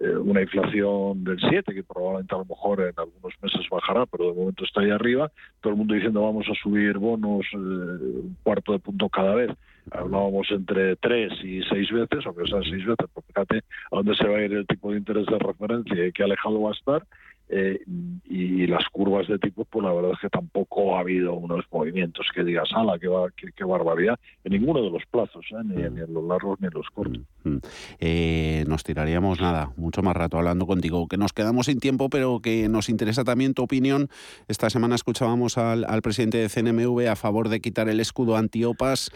eh, 0.00 0.16
una 0.16 0.42
inflación 0.42 1.24
del 1.24 1.38
7, 1.40 1.74
que 1.74 1.82
probablemente 1.82 2.34
a 2.34 2.38
lo 2.38 2.44
mejor 2.44 2.80
en 2.80 2.94
algunos 2.96 3.32
meses 3.42 3.66
bajará, 3.70 4.06
pero 4.06 4.30
de 4.30 4.34
momento 4.34 4.64
está 4.64 4.80
ahí 4.80 4.90
arriba. 4.90 5.30
Todo 5.60 5.72
el 5.72 5.78
mundo 5.78 5.94
diciendo 5.94 6.22
vamos 6.22 6.46
a 6.48 6.54
subir 6.62 6.98
bonos 6.98 7.46
eh, 7.52 7.56
un 7.56 8.36
cuarto 8.42 8.72
de 8.72 8.78
punto 8.78 9.08
cada 9.08 9.34
vez. 9.34 9.50
Hablábamos 9.90 10.50
entre 10.50 10.96
tres 10.96 11.32
y 11.44 11.62
seis 11.62 11.90
veces, 11.90 12.26
aunque 12.26 12.46
sean 12.46 12.64
seis 12.64 12.84
veces, 12.84 13.06
porque 13.14 13.32
fíjate 13.32 13.58
a 13.58 13.96
dónde 13.96 14.14
se 14.16 14.26
va 14.26 14.38
a 14.38 14.42
ir 14.42 14.52
el 14.52 14.66
tipo 14.66 14.90
de 14.90 14.98
interés 14.98 15.26
de 15.26 15.38
referencia 15.38 16.06
y 16.06 16.12
qué 16.12 16.24
alejado 16.24 16.60
va 16.60 16.70
a 16.70 16.74
estar 16.74 17.02
eh, 17.48 17.80
y 18.24 18.66
las 18.66 18.84
curvas 18.90 19.28
de 19.28 19.38
tipo, 19.38 19.64
pues 19.64 19.84
la 19.84 19.92
verdad 19.92 20.12
es 20.14 20.20
que 20.20 20.28
tampoco 20.28 20.96
ha 20.96 21.00
habido 21.00 21.34
unos 21.34 21.64
movimientos 21.70 22.26
que 22.34 22.42
digas, 22.42 22.68
ala, 22.74 22.98
qué, 22.98 23.08
qué, 23.54 23.64
barbaridad, 23.64 24.18
en 24.42 24.52
ninguno 24.52 24.82
de 24.82 24.90
los 24.90 25.04
plazos, 25.06 25.44
¿eh? 25.52 25.62
ni, 25.64 25.82
en 25.82 26.12
los 26.12 26.24
largos 26.24 26.60
ni 26.60 26.66
en 26.66 26.74
los 26.74 26.88
cortos. 26.90 27.22
Mm, 27.44 27.50
mm. 27.50 27.60
Eh, 28.00 28.64
nos 28.66 28.82
tiraríamos 28.82 29.40
nada, 29.40 29.72
mucho 29.76 30.02
más 30.02 30.16
rato 30.16 30.38
hablando 30.38 30.66
contigo, 30.66 31.06
que 31.06 31.16
nos 31.16 31.32
quedamos 31.32 31.66
sin 31.66 31.78
tiempo, 31.78 32.10
pero 32.10 32.40
que 32.40 32.68
nos 32.68 32.88
interesa 32.88 33.22
también 33.22 33.54
tu 33.54 33.62
opinión. 33.62 34.08
Esta 34.48 34.68
semana 34.68 34.96
escuchábamos 34.96 35.56
al, 35.56 35.84
al 35.84 36.02
presidente 36.02 36.38
de 36.38 36.48
CNMV 36.48 37.08
a 37.08 37.16
favor 37.16 37.48
de 37.48 37.60
quitar 37.60 37.88
el 37.88 38.00
escudo 38.00 38.36
antiopas. 38.36 39.10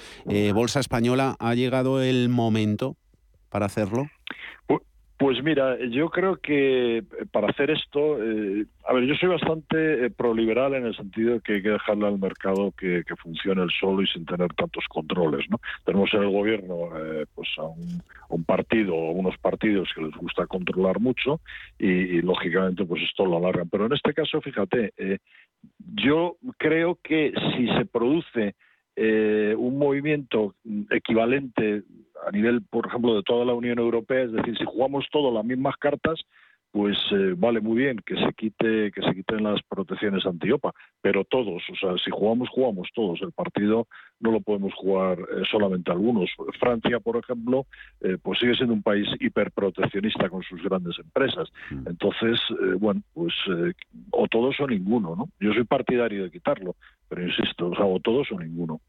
Bolsa 0.54 0.80
Española, 0.80 1.36
¿ha 1.38 1.54
llegado 1.54 2.02
el 2.02 2.28
momento 2.28 2.96
para 3.48 3.66
hacerlo? 3.66 4.06
Pues 5.20 5.44
mira, 5.44 5.76
yo 5.90 6.08
creo 6.08 6.36
que 6.36 6.96
eh, 6.96 7.02
para 7.30 7.48
hacer 7.48 7.70
esto, 7.70 8.16
eh, 8.24 8.64
a 8.86 8.94
ver, 8.94 9.04
yo 9.04 9.14
soy 9.16 9.28
bastante 9.28 10.06
eh, 10.06 10.10
proliberal 10.10 10.72
en 10.72 10.86
el 10.86 10.96
sentido 10.96 11.34
de 11.34 11.40
que 11.42 11.56
hay 11.56 11.62
que 11.62 11.68
dejarle 11.68 12.06
al 12.06 12.18
mercado 12.18 12.72
que, 12.72 13.04
funcione 13.22 13.62
el 13.62 13.70
solo 13.78 14.00
y 14.00 14.06
sin 14.06 14.24
tener 14.24 14.50
tantos 14.54 14.86
controles, 14.88 15.44
¿no? 15.50 15.60
Tenemos 15.84 16.08
en 16.14 16.22
el 16.22 16.30
gobierno 16.30 16.88
pues 17.34 17.50
a 17.58 17.64
un, 17.64 18.44
partido 18.44 18.94
o 18.94 19.10
unos 19.10 19.36
partidos 19.36 19.90
que 19.94 20.00
les 20.00 20.14
gusta 20.14 20.46
controlar 20.46 21.00
mucho 21.00 21.42
y, 21.78 22.22
lógicamente 22.22 22.86
pues 22.86 23.02
esto 23.02 23.26
lo 23.26 23.36
alargan. 23.36 23.68
Pero 23.68 23.84
en 23.84 23.92
este 23.92 24.14
caso, 24.14 24.40
fíjate, 24.40 24.94
yo 25.96 26.38
creo 26.56 26.98
que 27.02 27.34
si 27.54 27.66
se 27.76 27.84
produce 27.84 28.54
un 28.96 29.78
movimiento 29.78 30.54
equivalente 30.90 31.82
a 32.26 32.30
nivel, 32.30 32.62
por 32.70 32.86
ejemplo, 32.86 33.14
de 33.14 33.22
toda 33.22 33.44
la 33.44 33.54
Unión 33.54 33.78
Europea, 33.78 34.22
es 34.22 34.32
decir, 34.32 34.56
si 34.58 34.64
jugamos 34.64 35.06
todas 35.10 35.32
las 35.32 35.44
mismas 35.44 35.76
cartas, 35.76 36.20
pues 36.72 36.96
eh, 37.10 37.34
vale 37.36 37.60
muy 37.60 37.82
bien 37.82 37.98
que 38.06 38.14
se 38.14 38.32
quite 38.34 38.92
que 38.92 39.02
se 39.02 39.14
quiten 39.14 39.42
las 39.42 39.60
protecciones 39.68 40.24
antiopa, 40.24 40.72
pero 41.00 41.24
todos, 41.24 41.62
o 41.68 41.76
sea, 41.76 41.96
si 42.02 42.10
jugamos 42.10 42.48
jugamos 42.48 42.88
todos. 42.94 43.20
El 43.22 43.32
partido 43.32 43.88
no 44.20 44.30
lo 44.30 44.40
podemos 44.40 44.72
jugar 44.74 45.18
eh, 45.18 45.42
solamente 45.50 45.90
algunos. 45.90 46.30
Francia, 46.60 47.00
por 47.00 47.16
ejemplo, 47.16 47.66
eh, 48.00 48.18
pues 48.22 48.38
sigue 48.38 48.54
siendo 48.54 48.74
un 48.74 48.82
país 48.82 49.08
hiperproteccionista 49.18 50.28
con 50.28 50.42
sus 50.42 50.62
grandes 50.62 50.96
empresas. 50.98 51.48
Mm. 51.70 51.88
Entonces, 51.88 52.38
bueno, 52.78 53.02
pues 53.14 53.34
o 54.12 54.28
todos 54.28 54.58
o 54.60 54.66
ninguno, 54.66 55.16
¿no? 55.16 55.28
Yo 55.40 55.52
soy 55.52 55.64
partidario 55.64 56.24
de 56.24 56.30
quitarlo, 56.30 56.76
pero 57.08 57.26
insisto, 57.26 57.70
o 57.70 57.74
sea, 57.74 57.84
o 57.84 57.98
todos 57.98 58.30
o 58.30 58.38
ninguno. 58.38 58.80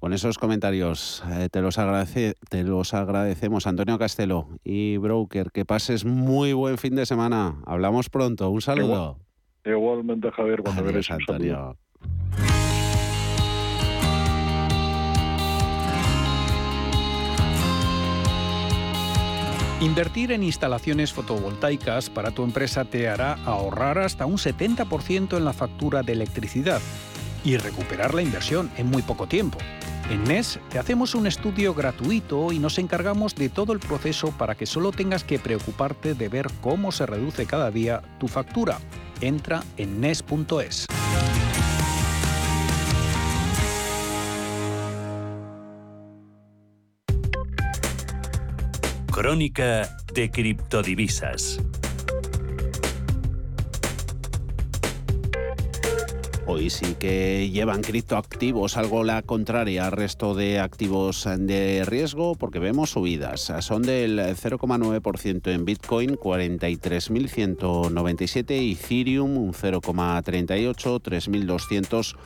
Con 0.00 0.14
esos 0.14 0.38
comentarios 0.38 1.22
eh, 1.30 1.50
te, 1.52 1.60
los 1.60 1.76
agradece, 1.76 2.34
te 2.48 2.64
los 2.64 2.94
agradecemos, 2.94 3.66
Antonio 3.66 3.98
Castelo 3.98 4.48
y 4.64 4.96
Broker. 4.96 5.50
Que 5.52 5.66
pases 5.66 6.06
muy 6.06 6.54
buen 6.54 6.78
fin 6.78 6.96
de 6.96 7.04
semana. 7.04 7.60
Hablamos 7.66 8.08
pronto. 8.08 8.48
Un 8.48 8.62
saludo. 8.62 9.18
Igualmente, 9.62 10.30
Javier, 10.30 10.62
cuando 10.62 10.88
Adiós, 10.88 11.10
Antonio. 11.10 11.76
Invertir 19.82 20.32
en 20.32 20.42
instalaciones 20.42 21.12
fotovoltaicas 21.12 22.08
para 22.08 22.30
tu 22.30 22.42
empresa 22.42 22.86
te 22.86 23.06
hará 23.06 23.34
ahorrar 23.44 23.98
hasta 23.98 24.24
un 24.24 24.38
70% 24.38 25.36
en 25.36 25.44
la 25.44 25.52
factura 25.52 26.02
de 26.02 26.14
electricidad 26.14 26.80
y 27.44 27.58
recuperar 27.58 28.14
la 28.14 28.22
inversión 28.22 28.70
en 28.78 28.86
muy 28.86 29.02
poco 29.02 29.26
tiempo. 29.26 29.58
En 30.10 30.24
NES 30.24 30.58
te 30.70 30.80
hacemos 30.80 31.14
un 31.14 31.28
estudio 31.28 31.72
gratuito 31.72 32.50
y 32.50 32.58
nos 32.58 32.78
encargamos 32.78 33.36
de 33.36 33.48
todo 33.48 33.72
el 33.72 33.78
proceso 33.78 34.32
para 34.32 34.56
que 34.56 34.66
solo 34.66 34.90
tengas 34.90 35.22
que 35.22 35.38
preocuparte 35.38 36.14
de 36.14 36.28
ver 36.28 36.48
cómo 36.60 36.90
se 36.90 37.06
reduce 37.06 37.46
cada 37.46 37.70
día 37.70 38.02
tu 38.18 38.26
factura. 38.26 38.80
Entra 39.20 39.62
en 39.76 40.00
NES.es. 40.00 40.86
Crónica 49.12 49.96
de 50.12 50.30
criptodivisas. 50.32 51.60
Hoy 56.46 56.70
sí 56.70 56.94
que 56.98 57.50
llevan 57.50 57.82
criptoactivos 57.82 58.76
algo 58.76 59.04
la 59.04 59.22
contraria 59.22 59.86
al 59.86 59.92
resto 59.92 60.34
de 60.34 60.58
activos 60.58 61.28
de 61.38 61.84
riesgo 61.86 62.34
porque 62.34 62.58
vemos 62.58 62.90
subidas. 62.90 63.52
Son 63.60 63.82
del 63.82 64.18
0,9% 64.18 65.52
en 65.52 65.64
Bitcoin, 65.64 66.16
43.197, 66.16 68.72
Ethereum 68.72 69.36
un 69.36 69.52
0,38, 69.52 71.00
3.200 71.00 72.16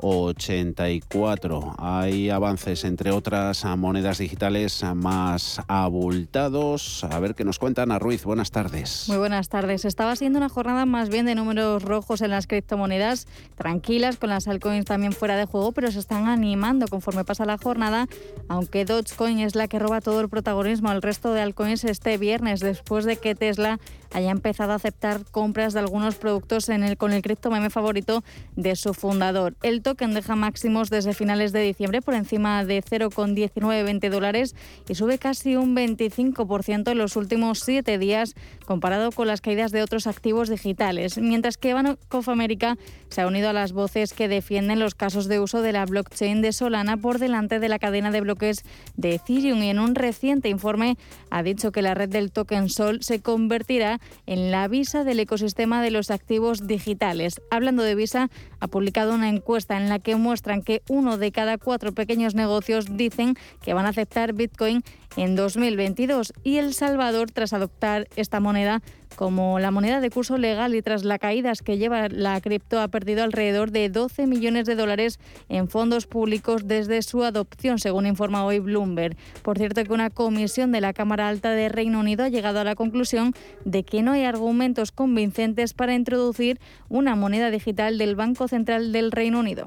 84. 0.00 1.74
Hay 1.78 2.30
avances, 2.30 2.84
entre 2.84 3.10
otras 3.10 3.64
monedas 3.64 4.18
digitales 4.18 4.84
más 4.94 5.60
abultados. 5.68 7.04
A 7.04 7.18
ver 7.20 7.34
qué 7.34 7.44
nos 7.44 7.58
cuentan. 7.58 7.92
A 7.92 7.98
Ruiz, 7.98 8.24
buenas 8.24 8.50
tardes. 8.50 9.04
Muy 9.08 9.18
buenas 9.18 9.48
tardes. 9.48 9.84
Estaba 9.84 10.16
siendo 10.16 10.38
una 10.38 10.48
jornada 10.48 10.86
más 10.86 11.08
bien 11.08 11.26
de 11.26 11.34
números 11.34 11.82
rojos 11.82 12.22
en 12.22 12.30
las 12.30 12.46
criptomonedas, 12.46 13.26
tranquilas, 13.56 14.16
con 14.16 14.30
las 14.30 14.48
altcoins 14.48 14.84
también 14.84 15.12
fuera 15.12 15.36
de 15.36 15.44
juego, 15.44 15.72
pero 15.72 15.90
se 15.90 15.98
están 15.98 16.26
animando 16.28 16.86
conforme 16.88 17.24
pasa 17.24 17.44
la 17.44 17.58
jornada, 17.58 18.06
aunque 18.48 18.84
Dogecoin 18.84 19.40
es 19.40 19.54
la 19.54 19.68
que 19.68 19.78
roba 19.78 20.00
todo 20.00 20.20
el 20.20 20.28
protagonismo 20.28 20.90
al 20.90 21.02
resto 21.02 21.32
de 21.32 21.42
altcoins 21.42 21.84
este 21.84 22.18
viernes, 22.18 22.60
después 22.60 23.04
de 23.04 23.16
que 23.16 23.34
Tesla 23.34 23.78
haya 24.12 24.30
empezado 24.30 24.72
a 24.72 24.76
aceptar 24.76 25.24
compras 25.30 25.72
de 25.72 25.80
algunos 25.80 26.16
productos 26.16 26.68
el, 26.68 26.96
con 26.96 27.12
el 27.12 27.22
cripto 27.22 27.50
meme 27.50 27.70
favorito 27.70 28.24
de 28.56 28.76
su 28.76 28.94
fundador. 28.94 29.54
El 29.62 29.82
token 29.82 30.14
deja 30.14 30.36
máximos 30.36 30.90
desde 30.90 31.14
finales 31.14 31.52
de 31.52 31.60
diciembre 31.60 32.02
por 32.02 32.14
encima 32.14 32.64
de 32.64 32.82
0,1920 32.82 34.10
dólares 34.10 34.54
y 34.88 34.94
sube 34.94 35.18
casi 35.18 35.56
un 35.56 35.76
25% 35.76 36.90
en 36.90 36.98
los 36.98 37.16
últimos 37.16 37.60
siete 37.60 37.98
días 37.98 38.34
comparado 38.68 39.12
con 39.12 39.26
las 39.26 39.40
caídas 39.40 39.72
de 39.72 39.82
otros 39.82 40.06
activos 40.06 40.50
digitales. 40.50 41.16
Mientras 41.16 41.56
que 41.56 41.72
Bank 41.72 41.98
of 42.10 42.28
America 42.28 42.76
se 43.08 43.22
ha 43.22 43.26
unido 43.26 43.48
a 43.48 43.54
las 43.54 43.72
voces 43.72 44.12
que 44.12 44.28
defienden 44.28 44.78
los 44.78 44.94
casos 44.94 45.26
de 45.26 45.40
uso 45.40 45.62
de 45.62 45.72
la 45.72 45.86
blockchain 45.86 46.42
de 46.42 46.52
Solana 46.52 46.98
por 46.98 47.18
delante 47.18 47.60
de 47.60 47.68
la 47.70 47.78
cadena 47.78 48.10
de 48.10 48.20
bloques 48.20 48.66
de 48.94 49.14
Ethereum 49.14 49.62
y 49.62 49.70
en 49.70 49.78
un 49.78 49.94
reciente 49.94 50.50
informe 50.50 50.98
ha 51.30 51.42
dicho 51.42 51.72
que 51.72 51.80
la 51.80 51.94
red 51.94 52.10
del 52.10 52.30
token 52.30 52.68
Sol 52.68 52.98
se 53.00 53.22
convertirá 53.22 54.00
en 54.26 54.50
la 54.50 54.68
Visa 54.68 55.02
del 55.02 55.20
ecosistema 55.20 55.80
de 55.80 55.90
los 55.90 56.10
activos 56.10 56.66
digitales. 56.66 57.40
Hablando 57.50 57.82
de 57.82 57.94
Visa, 57.94 58.28
ha 58.60 58.68
publicado 58.68 59.14
una 59.14 59.30
encuesta 59.30 59.78
en 59.78 59.88
la 59.88 59.98
que 59.98 60.16
muestran 60.16 60.60
que 60.60 60.82
uno 60.90 61.16
de 61.16 61.32
cada 61.32 61.56
cuatro 61.56 61.92
pequeños 61.92 62.34
negocios 62.34 62.98
dicen 62.98 63.34
que 63.62 63.72
van 63.72 63.86
a 63.86 63.90
aceptar 63.90 64.34
Bitcoin 64.34 64.84
en 65.18 65.34
2022 65.34 66.32
y 66.44 66.58
El 66.58 66.74
Salvador, 66.74 67.30
tras 67.32 67.52
adoptar 67.52 68.08
esta 68.14 68.38
moneda 68.38 68.82
como 69.16 69.58
la 69.58 69.72
moneda 69.72 70.00
de 70.00 70.10
curso 70.10 70.38
legal 70.38 70.76
y 70.76 70.82
tras 70.82 71.04
la 71.04 71.18
caídas 71.18 71.60
que 71.60 71.76
lleva 71.76 72.08
la 72.08 72.40
cripto, 72.40 72.80
ha 72.80 72.86
perdido 72.86 73.24
alrededor 73.24 73.72
de 73.72 73.88
12 73.88 74.28
millones 74.28 74.64
de 74.64 74.76
dólares 74.76 75.18
en 75.48 75.68
fondos 75.68 76.06
públicos 76.06 76.68
desde 76.68 77.02
su 77.02 77.24
adopción, 77.24 77.80
según 77.80 78.06
informa 78.06 78.44
hoy 78.44 78.60
Bloomberg. 78.60 79.16
Por 79.42 79.58
cierto, 79.58 79.82
que 79.82 79.92
una 79.92 80.10
comisión 80.10 80.70
de 80.70 80.80
la 80.80 80.92
Cámara 80.92 81.28
Alta 81.28 81.50
de 81.50 81.68
Reino 81.68 81.98
Unido 81.98 82.22
ha 82.22 82.28
llegado 82.28 82.60
a 82.60 82.64
la 82.64 82.76
conclusión 82.76 83.34
de 83.64 83.82
que 83.82 84.02
no 84.02 84.12
hay 84.12 84.22
argumentos 84.22 84.92
convincentes 84.92 85.74
para 85.74 85.94
introducir 85.94 86.60
una 86.88 87.16
moneda 87.16 87.50
digital 87.50 87.98
del 87.98 88.14
Banco 88.14 88.46
Central 88.46 88.92
del 88.92 89.10
Reino 89.10 89.40
Unido. 89.40 89.66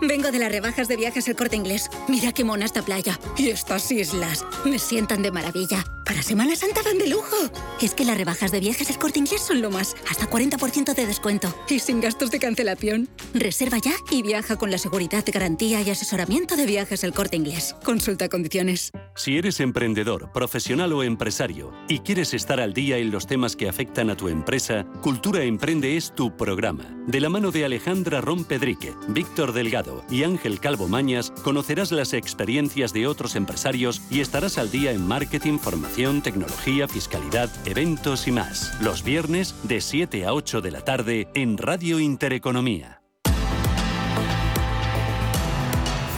Vengo 0.00 0.30
de 0.30 0.38
las 0.38 0.52
rebajas 0.52 0.88
de 0.88 0.96
viajes 0.96 1.26
El 1.26 1.36
Corte 1.36 1.56
Inglés. 1.56 1.88
Mira 2.06 2.32
qué 2.32 2.44
mona 2.44 2.66
esta 2.66 2.82
playa. 2.82 3.18
Y 3.38 3.48
estas 3.48 3.90
islas. 3.90 4.44
Me 4.64 4.78
sientan 4.78 5.22
de 5.22 5.32
maravilla. 5.32 5.84
Para 6.04 6.22
Semana 6.22 6.54
Santa 6.54 6.82
van 6.84 6.98
de 6.98 7.08
lujo. 7.08 7.36
Es 7.80 7.94
que 7.94 8.04
las 8.04 8.16
rebajas 8.16 8.52
de 8.52 8.60
viajes 8.60 8.90
El 8.90 8.98
Corte 8.98 9.18
Inglés 9.18 9.40
son 9.40 9.62
lo 9.62 9.70
más. 9.70 9.96
Hasta 10.10 10.28
40% 10.28 10.94
de 10.94 11.06
descuento. 11.06 11.52
Y 11.68 11.78
sin 11.78 12.00
gastos 12.00 12.30
de 12.30 12.38
cancelación. 12.38 13.08
Reserva 13.32 13.78
ya 13.78 13.94
y 14.10 14.22
viaja 14.22 14.56
con 14.56 14.70
la 14.70 14.78
seguridad, 14.78 15.24
garantía 15.26 15.80
y 15.80 15.90
asesoramiento 15.90 16.56
de 16.56 16.66
viajes 16.66 17.02
El 17.02 17.14
Corte 17.14 17.36
Inglés. 17.36 17.74
Consulta 17.82 18.28
condiciones. 18.28 18.92
Si 19.14 19.38
eres 19.38 19.60
emprendedor, 19.60 20.30
profesional 20.30 20.92
o 20.92 21.02
empresario 21.02 21.72
y 21.88 22.00
quieres 22.00 22.34
estar 22.34 22.60
al 22.60 22.74
día 22.74 22.98
en 22.98 23.10
los 23.10 23.26
temas 23.26 23.56
que 23.56 23.68
afectan 23.68 24.10
a 24.10 24.16
tu 24.16 24.28
empresa, 24.28 24.84
Cultura 25.00 25.42
Emprende 25.42 25.96
es 25.96 26.14
tu 26.14 26.36
programa. 26.36 26.84
De 27.06 27.20
la 27.20 27.30
mano 27.30 27.50
de 27.50 27.64
Alejandra 27.64 28.20
Rompedrique, 28.20 28.94
Víctor 29.08 29.52
Delgado 29.52 29.85
y 30.10 30.24
Ángel 30.24 30.60
Calvo 30.60 30.88
Mañas, 30.88 31.32
conocerás 31.42 31.92
las 31.92 32.12
experiencias 32.12 32.92
de 32.92 33.06
otros 33.06 33.36
empresarios 33.36 34.02
y 34.10 34.20
estarás 34.20 34.58
al 34.58 34.70
día 34.70 34.92
en 34.92 35.06
marketing, 35.06 35.58
formación, 35.58 36.22
tecnología, 36.22 36.88
fiscalidad, 36.88 37.50
eventos 37.66 38.26
y 38.28 38.32
más. 38.32 38.76
Los 38.80 39.02
viernes 39.02 39.54
de 39.64 39.80
7 39.80 40.26
a 40.26 40.32
8 40.34 40.60
de 40.60 40.70
la 40.70 40.80
tarde 40.82 41.28
en 41.34 41.58
Radio 41.58 42.00
Intereconomía. 42.00 43.02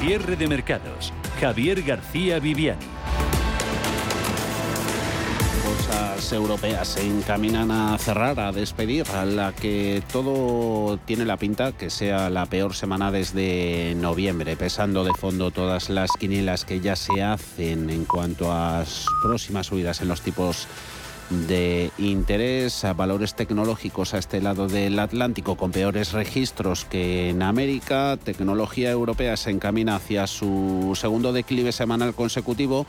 Cierre 0.01 0.37
de 0.37 0.47
mercados. 0.47 1.13
Javier 1.41 1.83
García 1.83 2.39
Viviani. 2.39 2.98
Europeas 6.33 6.89
se 6.89 7.07
encaminan 7.07 7.71
a 7.71 7.97
cerrar, 7.97 8.39
a 8.41 8.53
despedir, 8.53 9.07
a 9.11 9.25
la 9.25 9.53
que 9.53 10.03
todo 10.13 10.99
tiene 11.07 11.25
la 11.25 11.37
pinta 11.37 11.73
que 11.73 11.91
sea 11.91 12.29
la 12.29 12.47
peor 12.47 12.75
semana 12.75 13.11
desde 13.11 13.95
noviembre, 13.97 14.57
pesando 14.57 15.05
de 15.05 15.13
fondo 15.15 15.51
todas 15.51 15.89
las 15.89 16.11
quinielas 16.13 16.65
que 16.65 16.81
ya 16.81 16.97
se 16.97 17.23
hacen 17.23 17.89
en 17.89 18.05
cuanto 18.05 18.53
a 18.53 18.85
próximas 19.23 19.67
subidas 19.67 20.01
en 20.03 20.09
los 20.09 20.21
tipos 20.21 20.67
de 21.31 21.91
interés 21.99 22.85
a 22.85 22.95
valores 22.95 23.35
tecnológicos 23.35 24.15
a 24.15 24.19
este 24.19 24.41
lado 24.41 24.67
del 24.67 24.99
Atlántico 24.99 25.57
con 25.57 25.73
peores 25.73 26.13
registros 26.13 26.85
que 26.85 27.31
en 27.31 27.43
América. 27.43 28.19
Tecnología 28.23 28.91
europea 28.91 29.37
se 29.37 29.51
encamina 29.51 29.97
hacia 29.97 30.27
su 30.27 30.93
segundo 30.95 31.33
declive 31.33 31.73
semanal 31.73 32.15
consecutivo 32.15 32.87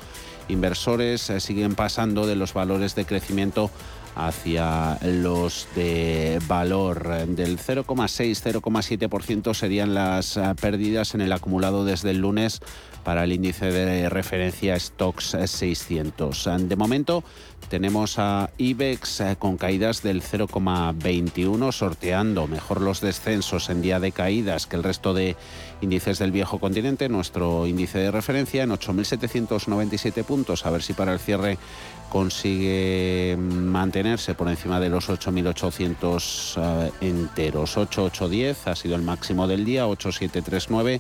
inversores 0.50 1.30
eh, 1.30 1.40
siguen 1.40 1.76
pasando 1.76 2.28
de 2.28 2.36
los 2.36 2.54
valores 2.54 2.96
de 2.96 3.06
crecimiento 3.06 3.72
hacia 4.16 4.98
los 5.04 5.68
de 5.76 6.40
valor 6.48 7.28
del 7.28 7.58
0,6-0,7% 7.58 9.54
serían 9.54 9.94
las 9.94 10.36
eh, 10.36 10.56
pérdidas 10.60 11.16
en 11.16 11.22
el 11.22 11.32
acumulado 11.32 11.86
desde 11.86 12.12
el 12.12 12.18
lunes 12.18 12.60
para 13.04 13.24
el 13.24 13.32
índice 13.32 13.72
de 13.72 14.10
referencia 14.10 14.78
Stocks 14.78 15.38
600. 15.46 16.50
De 16.60 16.76
momento 16.76 17.24
tenemos 17.70 18.20
a 18.20 18.50
IBEX 18.58 19.22
eh, 19.22 19.36
con 19.40 19.58
caídas 19.58 20.04
del 20.04 20.22
0,21 20.22 21.72
sorteando 21.72 22.48
mejor 22.48 22.82
los 22.82 23.00
descensos 23.00 23.70
en 23.70 23.82
día 23.82 24.00
de 24.00 24.12
caídas 24.12 24.68
que 24.68 24.76
el 24.76 24.84
resto 24.84 25.14
de 25.14 25.38
índices 25.82 26.20
del 26.20 26.32
viejo 26.32 26.60
continente. 26.60 27.10
Nuestro 27.10 27.68
índice 27.68 28.00
de 28.00 28.12
referencia 28.12 28.64
en 28.64 28.72
8.797 28.72 30.24
puntos. 30.24 30.66
A 30.66 30.72
ver 30.72 30.82
si 30.82 30.94
para 30.94 31.14
el 31.14 31.20
cierre 31.20 31.58
consigue 32.10 33.38
mantenerse 33.38 34.34
por 34.34 34.50
encima 34.50 34.80
de 34.80 34.90
los 34.90 35.10
8.800 35.10 36.58
eh, 36.58 36.92
enteros. 37.02 37.78
8.810 37.78 38.56
ha 38.66 38.76
sido 38.76 38.96
el 38.96 39.02
máximo 39.02 39.48
del 39.48 39.66
día, 39.66 39.88
8.739 39.88 41.00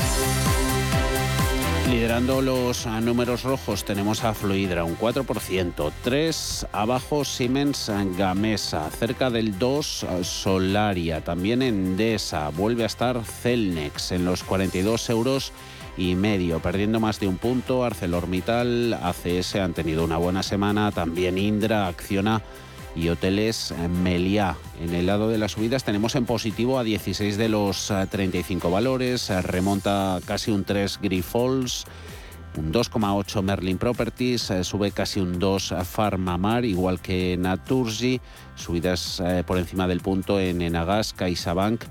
Liderando 1.90 2.42
los 2.42 2.86
números 2.86 3.42
rojos 3.42 3.84
tenemos 3.84 4.24
a 4.24 4.36
Fluidra, 4.36 4.84
un 4.84 4.96
4%, 4.96 5.92
3 6.04 6.68
abajo 6.72 7.26
Siemens 7.26 7.92
Gamesa, 8.16 8.90
cerca 8.92 9.32
del 9.32 9.58
2 9.58 10.06
Solaria, 10.22 11.24
también 11.24 11.64
Endesa, 11.64 12.50
vuelve 12.50 12.84
a 12.84 12.86
estar 12.86 13.24
Celnex 13.24 14.12
en 14.12 14.24
los 14.24 14.44
42 14.44 15.10
euros 15.10 15.52
y 15.98 16.14
medio, 16.14 16.60
perdiendo 16.60 17.00
más 17.00 17.20
de 17.20 17.28
un 17.28 17.38
punto, 17.38 17.84
ArcelorMittal, 17.84 18.94
ACS 18.94 19.56
han 19.56 19.74
tenido 19.74 20.04
una 20.04 20.18
buena 20.18 20.44
semana, 20.44 20.92
también 20.92 21.40
Indra, 21.40 21.88
Acciona 21.88 22.44
y 22.96 23.10
hoteles 23.10 23.72
eh, 23.72 23.88
Meliá. 23.88 24.56
En 24.82 24.94
el 24.94 25.06
lado 25.06 25.30
de 25.30 25.38
las 25.38 25.54
subidas 25.54 25.84
tenemos 25.84 26.16
en 26.16 26.26
positivo 26.26 26.80
a 26.80 26.84
16 26.84 27.38
de 27.38 27.50
los 27.50 27.92
35 28.10 28.68
eh, 28.68 28.72
valores, 28.72 29.30
eh, 29.30 29.42
remonta 29.42 30.20
casi 30.26 30.52
un 30.52 30.64
3 30.64 31.00
Grifols, 31.02 31.86
un 32.58 32.72
2,8 32.74 33.42
Merlin 33.42 33.78
Properties, 33.78 34.52
sube 34.64 34.92
casi 34.92 35.20
un 35.20 35.40
2 35.40 35.76
Farmamar, 35.84 36.66
igual 36.66 37.00
que 37.00 37.38
Naturgy, 37.38 38.20
subidas 38.56 39.22
por 39.46 39.58
encima 39.58 39.88
del 39.88 40.02
punto 40.02 40.40
en 40.40 40.62
Enagas, 40.62 41.14
CaixaBank 41.14 41.84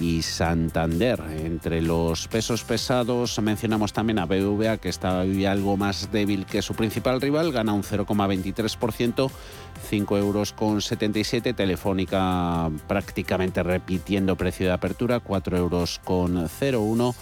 y 0.00 0.22
Santander. 0.22 1.22
Entre 1.30 1.80
los 1.80 2.28
pesos 2.28 2.64
pesados 2.64 3.38
mencionamos 3.40 3.92
también 3.92 4.18
a 4.18 4.26
BVA 4.26 4.78
que 4.78 4.88
está 4.88 5.20
algo 5.20 5.76
más 5.76 6.10
débil 6.10 6.44
que 6.44 6.60
su 6.62 6.74
principal 6.74 7.20
rival, 7.20 7.52
gana 7.52 7.72
un 7.72 7.82
0,23%, 7.82 9.30
5 9.88 10.18
euros 10.18 10.52
con 10.52 10.82
77, 10.82 11.54
Telefónica 11.54 12.70
prácticamente 12.88 13.62
repitiendo 13.62 14.36
precio 14.36 14.66
de 14.66 14.72
apertura, 14.72 15.20
4 15.20 15.56
euros 15.56 16.00
con 16.04 16.36
01 16.36 17.14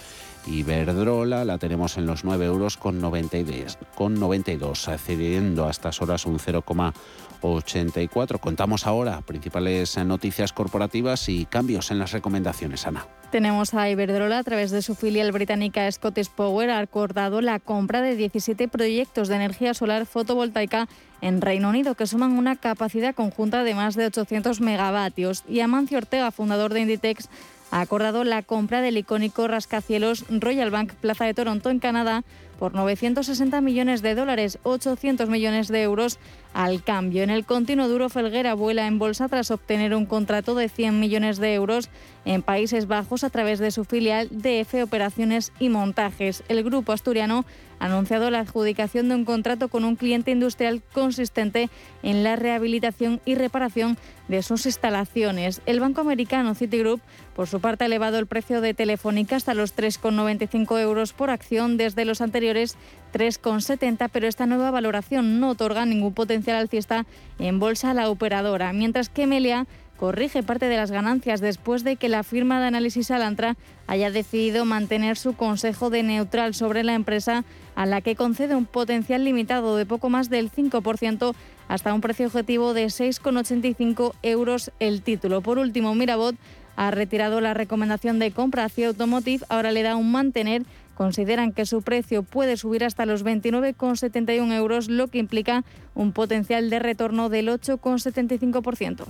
Iberdrola 0.46 1.44
la 1.44 1.59
tenemos 1.59 1.96
en 1.96 2.07
los 2.07 2.24
9 2.24 2.44
euros 2.44 2.76
con 2.76 3.00
92, 3.00 3.78
con 3.94 4.14
92 4.14 4.90
cediendo 4.98 5.66
a 5.66 5.70
estas 5.70 6.02
horas 6.02 6.26
un 6.26 6.38
0,84. 6.38 8.40
Contamos 8.40 8.87
ahora 8.87 9.22
principales 9.22 9.96
noticias 9.98 10.52
corporativas 10.52 11.28
y 11.28 11.46
cambios 11.46 11.90
en 11.90 11.98
las 11.98 12.12
recomendaciones, 12.12 12.87
Ana. 12.87 13.07
Tenemos 13.30 13.74
a 13.74 13.90
Iberdrola, 13.90 14.38
a 14.38 14.44
través 14.44 14.70
de 14.70 14.80
su 14.80 14.94
filial 14.94 15.33
británica 15.33 15.90
Scottish 15.90 16.30
Power, 16.30 16.70
ha 16.70 16.78
acordado 16.78 17.40
la 17.40 17.59
compra 17.59 18.00
de 18.00 18.14
17 18.14 18.68
proyectos 18.68 19.26
de 19.26 19.35
energía 19.35 19.74
solar 19.74 20.07
fotovoltaica 20.07 20.87
en 21.20 21.40
Reino 21.40 21.70
Unido, 21.70 21.96
que 21.96 22.07
suman 22.07 22.38
una 22.38 22.54
capacidad 22.54 23.12
conjunta 23.14 23.64
de 23.64 23.74
más 23.74 23.96
de 23.96 24.07
800 24.07 24.61
megavatios. 24.61 25.42
Y 25.48 25.59
Amancio 25.61 25.98
Ortega, 25.98 26.30
fundador 26.30 26.72
de 26.74 26.83
Inditex, 26.83 27.28
ha 27.74 27.80
acordado 27.80 28.22
la 28.22 28.42
compra 28.42 28.82
del 28.82 28.98
icónico 28.98 29.48
rascacielos 29.48 30.24
Royal 30.30 30.70
Bank 30.70 30.92
Plaza 30.92 31.24
de 31.24 31.34
Toronto 31.34 31.70
en 31.70 31.80
Canadá 31.80 32.22
por 32.60 32.72
960 32.72 33.60
millones 33.62 34.00
de 34.00 34.14
dólares, 34.14 34.60
800 34.62 35.28
millones 35.28 35.66
de 35.66 35.82
euros 35.82 36.20
al 36.52 36.84
cambio. 36.84 37.24
En 37.24 37.30
el 37.30 37.44
continuo 37.44 37.88
duro, 37.88 38.08
Felguera 38.10 38.54
vuela 38.54 38.87
en 38.87 39.00
bolsa 39.00 39.28
tras 39.28 39.50
obtener 39.50 39.92
un 39.92 40.06
contrato 40.06 40.54
de 40.54 40.68
100 40.68 41.00
millones 41.00 41.38
de 41.38 41.52
euros 41.54 41.90
en 42.24 42.42
Países 42.42 42.87
Bajos 42.87 43.24
a 43.24 43.30
través 43.30 43.58
de 43.58 43.72
su 43.72 43.84
filial 43.84 44.28
DF 44.30 44.84
Operaciones 44.84 45.52
y 45.58 45.68
Montajes. 45.68 46.44
El 46.46 46.62
grupo 46.62 46.92
asturiano 46.92 47.44
anunciado 47.85 48.31
la 48.31 48.40
adjudicación 48.40 49.09
de 49.09 49.14
un 49.14 49.25
contrato 49.25 49.68
con 49.68 49.85
un 49.85 49.97
cliente 49.97 50.31
industrial 50.31 50.83
consistente 50.92 51.68
en 52.03 52.25
la 52.25 52.37
rehabilitación 52.37 53.20
y 53.25 53.35
reparación 53.35 53.99
de 54.29 54.42
sus 54.42 54.64
instalaciones. 54.64 55.61
El 55.66 55.81
banco 55.81 56.01
americano 56.01 56.55
Citigroup, 56.55 57.01
por 57.37 57.47
su 57.47 57.61
parte, 57.61 57.85
ha 57.85 57.87
elevado 57.87 58.18
el 58.18 58.27
precio 58.27 58.61
de 58.61 58.73
Telefónica 58.73 59.37
hasta 59.37 59.53
los 59.53 59.77
3,95 59.77 60.81
euros 60.81 61.12
por 61.12 61.29
acción 61.29 61.77
desde 61.77 62.07
los 62.07 62.23
anteriores 62.23 62.77
3,70, 63.12 64.09
pero 64.11 64.27
esta 64.27 64.47
nueva 64.47 64.70
valoración 64.70 65.38
no 65.38 65.51
otorga 65.51 65.85
ningún 65.85 66.14
potencial 66.14 66.57
alcista 66.57 67.05
en 67.38 67.59
bolsa 67.59 67.90
a 67.90 67.94
la 67.94 68.09
operadora, 68.09 68.73
mientras 68.73 69.09
que 69.11 69.27
Melia 69.27 69.66
corrige 69.96 70.42
parte 70.42 70.68
de 70.68 70.76
las 70.76 70.90
ganancias 70.90 71.40
después 71.40 71.85
de 71.85 71.96
que 71.96 72.09
la 72.09 72.22
firma 72.22 72.61
de 72.61 72.66
análisis 72.66 73.11
Alantra 73.11 73.57
haya 73.87 74.11
decidido 74.11 74.64
mantener 74.64 75.16
su 75.16 75.35
consejo 75.35 75.90
de 75.90 76.02
neutral 76.02 76.54
sobre 76.54 76.85
la 76.85 76.94
empresa 76.94 77.44
a 77.74 77.87
la 77.87 78.00
que 78.00 78.16
concede 78.16 78.54
un 78.54 78.66
potencial 78.66 79.24
limitado 79.24 79.76
de 79.76 79.87
poco 79.87 80.11
más 80.11 80.30
del 80.30 80.50
5% 80.50 81.35
hasta 81.68 81.94
un 81.94 82.00
precio 82.00 82.26
objetivo 82.26 82.74
de 82.74 82.87
6,85 82.87 84.14
euros 84.22 84.70
el 84.80 85.02
título. 85.02 85.40
Por 85.40 85.59
último, 85.59 85.94
Mirabot 85.94 86.37
ha 86.76 86.90
retirado 86.90 87.40
la 87.40 87.54
recomendación 87.54 88.18
de 88.18 88.33
compra 88.33 88.64
hacia 88.64 88.88
Automotive, 88.88 89.44
ahora 89.48 89.72
le 89.72 89.83
da 89.83 89.96
un 89.96 90.11
mantener. 90.11 90.62
Consideran 90.94 91.52
que 91.52 91.66
su 91.66 91.83
precio 91.83 92.22
puede 92.22 92.57
subir 92.57 92.85
hasta 92.85 93.07
los 93.07 93.24
29,71 93.24 94.52
euros, 94.54 94.88
lo 94.88 95.09
que 95.09 95.18
implica 95.18 95.64
un 95.94 96.12
potencial 96.12 96.70
de 96.70 96.78
retorno 96.78 97.28
del 97.28 97.48
8,75%. 97.48 99.07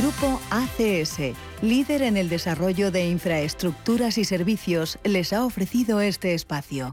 Grupo 0.00 0.40
ACS, 0.50 1.34
líder 1.62 2.02
en 2.02 2.18
el 2.18 2.28
desarrollo 2.28 2.90
de 2.90 3.08
infraestructuras 3.08 4.18
y 4.18 4.24
servicios, 4.24 4.98
les 5.04 5.32
ha 5.32 5.44
ofrecido 5.44 6.00
este 6.02 6.34
espacio. 6.34 6.92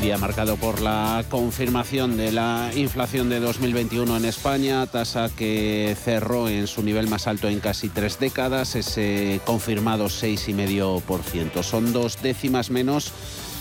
Día 0.00 0.16
marcado 0.16 0.56
por 0.56 0.80
la 0.80 1.22
confirmación 1.28 2.16
de 2.16 2.32
la 2.32 2.70
inflación 2.74 3.28
de 3.28 3.38
2021 3.38 4.16
en 4.16 4.24
España, 4.24 4.86
tasa 4.86 5.28
que 5.28 5.94
cerró 6.02 6.48
en 6.48 6.66
su 6.68 6.82
nivel 6.82 7.06
más 7.06 7.26
alto 7.26 7.48
en 7.48 7.60
casi 7.60 7.90
tres 7.90 8.18
décadas, 8.18 8.76
ese 8.76 9.42
confirmado 9.44 10.06
6,5%. 10.06 11.62
Son 11.62 11.92
dos 11.92 12.22
décimas 12.22 12.70
menos 12.70 13.12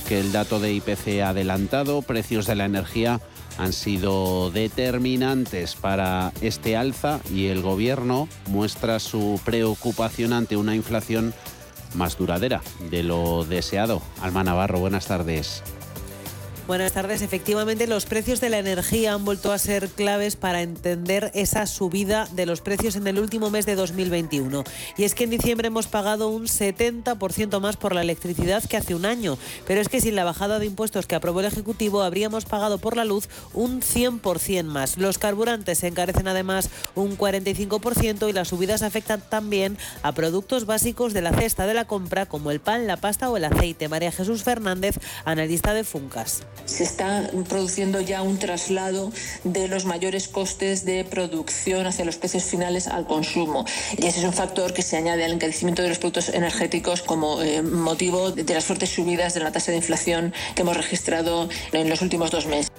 que 0.07 0.21
el 0.21 0.31
dato 0.31 0.61
de 0.61 0.71
IPC 0.71 1.21
adelantado. 1.25 2.01
Precios 2.03 2.47
de 2.47 2.55
la 2.55 2.63
energía 2.65 3.19
han 3.57 3.73
sido 3.73 4.49
determinantes 4.49 5.75
para 5.75 6.31
este 6.39 6.77
alza 6.77 7.19
y 7.33 7.47
el 7.47 7.61
gobierno 7.61 8.29
muestra 8.47 8.99
su 8.99 9.41
preocupación 9.43 10.31
ante 10.31 10.55
una 10.55 10.73
inflación 10.73 11.33
más 11.95 12.17
duradera 12.17 12.61
de 12.89 13.03
lo 13.03 13.43
deseado. 13.43 14.01
Alma 14.21 14.45
Navarro, 14.45 14.79
buenas 14.79 15.05
tardes. 15.07 15.63
Buenas 16.69 16.91
tardes. 16.91 17.23
Efectivamente, 17.23 17.87
los 17.87 18.05
precios 18.05 18.41
de 18.41 18.51
la 18.51 18.59
energía 18.59 19.15
han 19.15 19.25
vuelto 19.25 19.51
a 19.51 19.57
ser 19.57 19.89
claves 19.89 20.35
para 20.35 20.61
entender 20.61 21.31
esa 21.33 21.65
subida 21.65 22.27
de 22.33 22.45
los 22.45 22.61
precios 22.61 22.95
en 22.95 23.07
el 23.07 23.17
último 23.17 23.49
mes 23.49 23.65
de 23.65 23.73
2021. 23.73 24.63
Y 24.95 25.03
es 25.03 25.15
que 25.15 25.23
en 25.23 25.31
diciembre 25.31 25.69
hemos 25.69 25.87
pagado 25.87 26.27
un 26.27 26.43
70% 26.43 27.59
más 27.59 27.75
por 27.75 27.95
la 27.95 28.03
electricidad 28.03 28.63
que 28.63 28.77
hace 28.77 28.93
un 28.93 29.07
año. 29.07 29.39
Pero 29.65 29.81
es 29.81 29.89
que 29.89 29.99
sin 29.99 30.15
la 30.15 30.23
bajada 30.23 30.59
de 30.59 30.67
impuestos 30.67 31.07
que 31.07 31.15
aprobó 31.15 31.39
el 31.39 31.47
Ejecutivo 31.47 32.03
habríamos 32.03 32.45
pagado 32.45 32.77
por 32.77 32.95
la 32.95 33.03
luz 33.03 33.29
un 33.55 33.81
100% 33.81 34.65
más. 34.65 34.95
Los 34.95 35.17
carburantes 35.17 35.79
se 35.79 35.87
encarecen 35.87 36.27
además 36.27 36.69
un 36.93 37.17
45% 37.17 38.29
y 38.29 38.33
las 38.33 38.49
subidas 38.49 38.83
afectan 38.83 39.23
también 39.27 39.75
a 40.03 40.11
productos 40.11 40.67
básicos 40.67 41.13
de 41.15 41.23
la 41.23 41.33
cesta 41.33 41.65
de 41.65 41.73
la 41.73 41.85
compra 41.85 42.27
como 42.27 42.51
el 42.51 42.59
pan, 42.59 42.85
la 42.85 42.97
pasta 42.97 43.31
o 43.31 43.37
el 43.37 43.45
aceite. 43.45 43.89
María 43.89 44.11
Jesús 44.11 44.43
Fernández, 44.43 44.99
analista 45.25 45.73
de 45.73 45.83
Funcas 45.83 46.43
se 46.65 46.83
está 46.83 47.29
produciendo 47.47 48.01
ya 48.01 48.21
un 48.21 48.37
traslado 48.37 49.11
de 49.43 49.67
los 49.67 49.85
mayores 49.85 50.27
costes 50.27 50.85
de 50.85 51.03
producción 51.03 51.85
hacia 51.87 52.05
los 52.05 52.17
precios 52.17 52.43
finales 52.43 52.87
al 52.87 53.05
consumo. 53.05 53.65
Y 53.97 54.05
ese 54.05 54.19
es 54.19 54.25
un 54.25 54.33
factor 54.33 54.73
que 54.73 54.81
se 54.81 54.97
añade 54.97 55.25
al 55.25 55.31
encarecimiento 55.31 55.81
de 55.81 55.89
los 55.89 55.99
productos 55.99 56.29
energéticos 56.29 57.01
como 57.01 57.41
eh, 57.41 57.61
motivo 57.61 58.31
de 58.31 58.53
las 58.53 58.65
fuertes 58.65 58.89
subidas 58.89 59.33
de 59.33 59.41
la 59.41 59.51
tasa 59.51 59.71
de 59.71 59.77
inflación 59.77 60.33
que 60.55 60.61
hemos 60.61 60.77
registrado 60.77 61.49
en 61.71 61.89
los 61.89 62.01
últimos 62.01 62.31
dos 62.31 62.45
meses. 62.45 62.69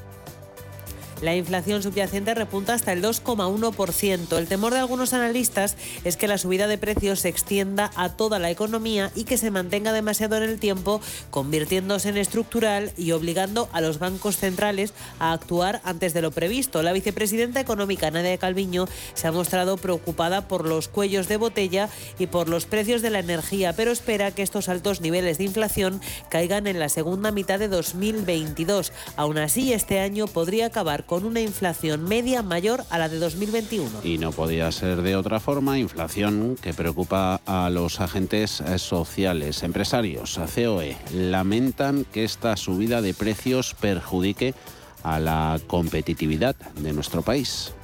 La 1.22 1.36
inflación 1.36 1.82
subyacente 1.82 2.34
repunta 2.34 2.72
hasta 2.72 2.92
el 2.92 3.02
2,1%. 3.02 4.38
El 4.38 4.48
temor 4.48 4.72
de 4.72 4.78
algunos 4.78 5.12
analistas 5.12 5.76
es 6.04 6.16
que 6.16 6.28
la 6.28 6.38
subida 6.38 6.66
de 6.66 6.78
precios 6.78 7.20
se 7.20 7.28
extienda 7.28 7.90
a 7.94 8.08
toda 8.08 8.38
la 8.38 8.50
economía 8.50 9.12
y 9.14 9.24
que 9.24 9.36
se 9.36 9.50
mantenga 9.50 9.92
demasiado 9.92 10.38
en 10.38 10.44
el 10.44 10.58
tiempo, 10.58 11.02
convirtiéndose 11.30 12.08
en 12.08 12.16
estructural 12.16 12.92
y 12.96 13.12
obligando 13.12 13.68
a 13.72 13.82
los 13.82 13.98
bancos 13.98 14.38
centrales 14.38 14.94
a 15.18 15.32
actuar 15.32 15.82
antes 15.84 16.14
de 16.14 16.22
lo 16.22 16.30
previsto. 16.30 16.82
La 16.82 16.92
vicepresidenta 16.92 17.60
económica 17.60 18.10
Nadia 18.10 18.38
Calviño 18.38 18.88
se 19.12 19.28
ha 19.28 19.32
mostrado 19.32 19.76
preocupada 19.76 20.48
por 20.48 20.66
los 20.66 20.88
cuellos 20.88 21.28
de 21.28 21.36
botella 21.36 21.90
y 22.18 22.28
por 22.28 22.48
los 22.48 22.64
precios 22.64 23.02
de 23.02 23.10
la 23.10 23.18
energía, 23.18 23.74
pero 23.74 23.90
espera 23.90 24.30
que 24.30 24.42
estos 24.42 24.70
altos 24.70 25.02
niveles 25.02 25.36
de 25.36 25.44
inflación 25.44 26.00
caigan 26.30 26.66
en 26.66 26.78
la 26.78 26.88
segunda 26.88 27.30
mitad 27.30 27.58
de 27.58 27.68
2022. 27.68 28.92
Aún 29.16 29.36
así, 29.36 29.74
este 29.74 30.00
año 30.00 30.26
podría 30.26 30.66
acabar 30.66 31.04
con 31.10 31.24
una 31.24 31.40
inflación 31.40 32.04
media 32.04 32.40
mayor 32.44 32.84
a 32.88 32.96
la 32.96 33.08
de 33.08 33.18
2021. 33.18 33.90
Y 34.04 34.18
no 34.18 34.30
podía 34.30 34.70
ser 34.70 35.02
de 35.02 35.16
otra 35.16 35.40
forma, 35.40 35.76
inflación 35.76 36.56
que 36.62 36.72
preocupa 36.72 37.40
a 37.46 37.68
los 37.68 38.00
agentes 38.00 38.62
sociales. 38.76 39.64
Empresarios, 39.64 40.38
COE, 40.54 40.96
lamentan 41.12 42.04
que 42.12 42.22
esta 42.22 42.56
subida 42.56 43.02
de 43.02 43.12
precios 43.12 43.74
perjudique 43.74 44.54
a 45.02 45.18
la 45.18 45.58
competitividad 45.66 46.54
de 46.76 46.92
nuestro 46.92 47.22
país. 47.22 47.74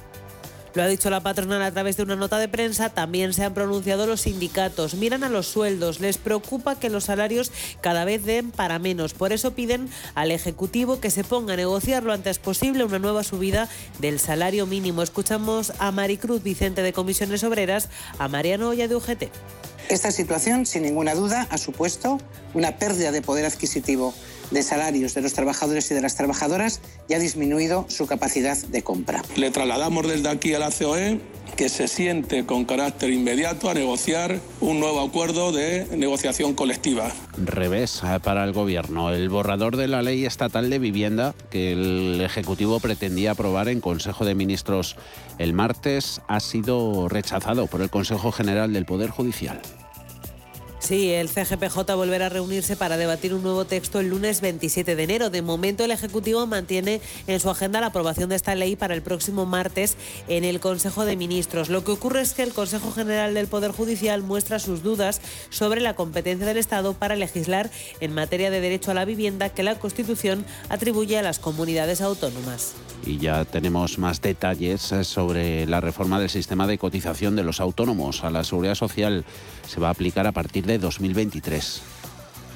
Lo 0.73 0.83
ha 0.83 0.87
dicho 0.87 1.09
la 1.09 1.21
patronal 1.21 1.61
a 1.61 1.71
través 1.71 1.97
de 1.97 2.03
una 2.03 2.15
nota 2.15 2.37
de 2.37 2.47
prensa. 2.47 2.89
También 2.89 3.33
se 3.33 3.43
han 3.43 3.53
pronunciado 3.53 4.05
los 4.05 4.21
sindicatos. 4.21 4.95
Miran 4.95 5.23
a 5.23 5.29
los 5.29 5.47
sueldos. 5.47 5.99
Les 5.99 6.17
preocupa 6.17 6.79
que 6.79 6.89
los 6.89 7.05
salarios 7.05 7.51
cada 7.81 8.05
vez 8.05 8.23
den 8.23 8.51
para 8.51 8.79
menos. 8.79 9.13
Por 9.13 9.33
eso 9.33 9.53
piden 9.53 9.89
al 10.15 10.31
Ejecutivo 10.31 10.99
que 10.99 11.11
se 11.11 11.23
ponga 11.23 11.53
a 11.53 11.57
negociar 11.57 12.03
lo 12.03 12.13
antes 12.13 12.39
posible 12.39 12.83
una 12.83 12.99
nueva 12.99 13.23
subida 13.23 13.69
del 13.99 14.19
salario 14.19 14.65
mínimo. 14.65 15.01
Escuchamos 15.01 15.73
a 15.79 15.91
Maricruz 15.91 16.43
Vicente 16.43 16.81
de 16.81 16.93
Comisiones 16.93 17.43
Obreras, 17.43 17.89
a 18.19 18.27
Mariano 18.27 18.69
Olla 18.69 18.87
de 18.87 18.95
UGT. 18.95 19.23
Esta 19.89 20.11
situación, 20.11 20.65
sin 20.65 20.83
ninguna 20.83 21.15
duda, 21.15 21.47
ha 21.49 21.57
supuesto 21.57 22.19
una 22.53 22.77
pérdida 22.77 23.11
de 23.11 23.21
poder 23.21 23.45
adquisitivo 23.45 24.13
de 24.51 24.63
salarios 24.63 25.13
de 25.13 25.21
los 25.21 25.33
trabajadores 25.33 25.89
y 25.91 25.93
de 25.93 26.01
las 26.01 26.15
trabajadoras 26.15 26.81
y 27.07 27.13
ha 27.13 27.19
disminuido 27.19 27.85
su 27.89 28.07
capacidad 28.07 28.57
de 28.57 28.81
compra. 28.83 29.21
Le 29.35 29.51
trasladamos 29.51 30.07
desde 30.07 30.29
aquí 30.29 30.53
a 30.53 30.59
la 30.59 30.71
COE 30.71 31.19
que 31.55 31.69
se 31.69 31.87
siente 31.87 32.45
con 32.45 32.65
carácter 32.65 33.09
inmediato 33.09 33.69
a 33.69 33.73
negociar 33.73 34.39
un 34.61 34.79
nuevo 34.79 35.01
acuerdo 35.01 35.51
de 35.51 35.87
negociación 35.97 36.53
colectiva. 36.53 37.11
Revés 37.37 38.01
eh, 38.03 38.19
para 38.21 38.43
el 38.43 38.53
Gobierno. 38.53 39.11
El 39.11 39.29
borrador 39.29 39.75
de 39.75 39.87
la 39.87 40.03
ley 40.03 40.25
estatal 40.25 40.69
de 40.69 40.77
vivienda 40.77 41.33
que 41.49 41.71
el 41.71 42.21
Ejecutivo 42.21 42.79
pretendía 42.79 43.31
aprobar 43.31 43.69
en 43.69 43.81
Consejo 43.81 44.23
de 44.23 44.35
Ministros 44.35 44.97
el 45.39 45.53
martes 45.53 46.21
ha 46.27 46.39
sido 46.39 47.09
rechazado 47.09 47.67
por 47.67 47.81
el 47.81 47.89
Consejo 47.89 48.31
General 48.31 48.73
del 48.73 48.85
Poder 48.85 49.09
Judicial. 49.09 49.61
Sí, 50.87 51.11
el 51.11 51.27
CGPJ 51.27 51.95
volverá 51.95 52.27
a 52.27 52.29
reunirse 52.29 52.77
para 52.77 52.95
debatir 52.95 53.33
un 53.33 53.43
nuevo 53.43 53.65
texto 53.65 53.99
el 53.99 54.07
lunes 54.07 54.39
27 54.39 54.95
de 54.95 55.03
enero. 55.03 55.29
De 55.29 55.41
momento, 55.41 55.83
el 55.83 55.91
Ejecutivo 55.91 56.47
mantiene 56.47 57.01
en 57.27 57.41
su 57.41 57.49
agenda 57.49 57.81
la 57.81 57.87
aprobación 57.87 58.29
de 58.29 58.37
esta 58.37 58.55
ley 58.55 58.77
para 58.77 58.93
el 58.93 59.01
próximo 59.01 59.45
martes 59.45 59.97
en 60.29 60.45
el 60.45 60.61
Consejo 60.61 61.03
de 61.03 61.17
Ministros. 61.17 61.67
Lo 61.67 61.83
que 61.83 61.91
ocurre 61.91 62.21
es 62.21 62.33
que 62.33 62.43
el 62.43 62.53
Consejo 62.53 62.93
General 62.93 63.33
del 63.33 63.47
Poder 63.47 63.71
Judicial 63.71 64.23
muestra 64.23 64.59
sus 64.59 64.81
dudas 64.81 65.19
sobre 65.49 65.81
la 65.81 65.93
competencia 65.93 66.47
del 66.47 66.55
Estado 66.55 66.93
para 66.93 67.17
legislar 67.17 67.69
en 67.99 68.13
materia 68.13 68.49
de 68.49 68.61
derecho 68.61 68.91
a 68.91 68.93
la 68.93 69.03
vivienda 69.03 69.49
que 69.49 69.63
la 69.63 69.77
Constitución 69.77 70.45
atribuye 70.69 71.17
a 71.17 71.21
las 71.21 71.39
comunidades 71.39 71.99
autónomas. 71.99 72.75
Y 73.05 73.19
ya 73.19 73.45
tenemos 73.45 73.99
más 73.99 74.21
detalles 74.21 74.91
eh, 74.91 75.03
sobre 75.03 75.65
la 75.65 75.79
reforma 75.79 76.19
del 76.19 76.29
sistema 76.29 76.67
de 76.67 76.77
cotización 76.77 77.35
de 77.35 77.43
los 77.43 77.59
autónomos 77.59 78.23
a 78.23 78.29
la 78.29 78.43
seguridad 78.43 78.75
social. 78.75 79.23
Se 79.67 79.79
va 79.79 79.89
a 79.89 79.91
aplicar 79.91 80.27
a 80.27 80.31
partir 80.31 80.65
de 80.65 80.76
2023. 80.79 81.96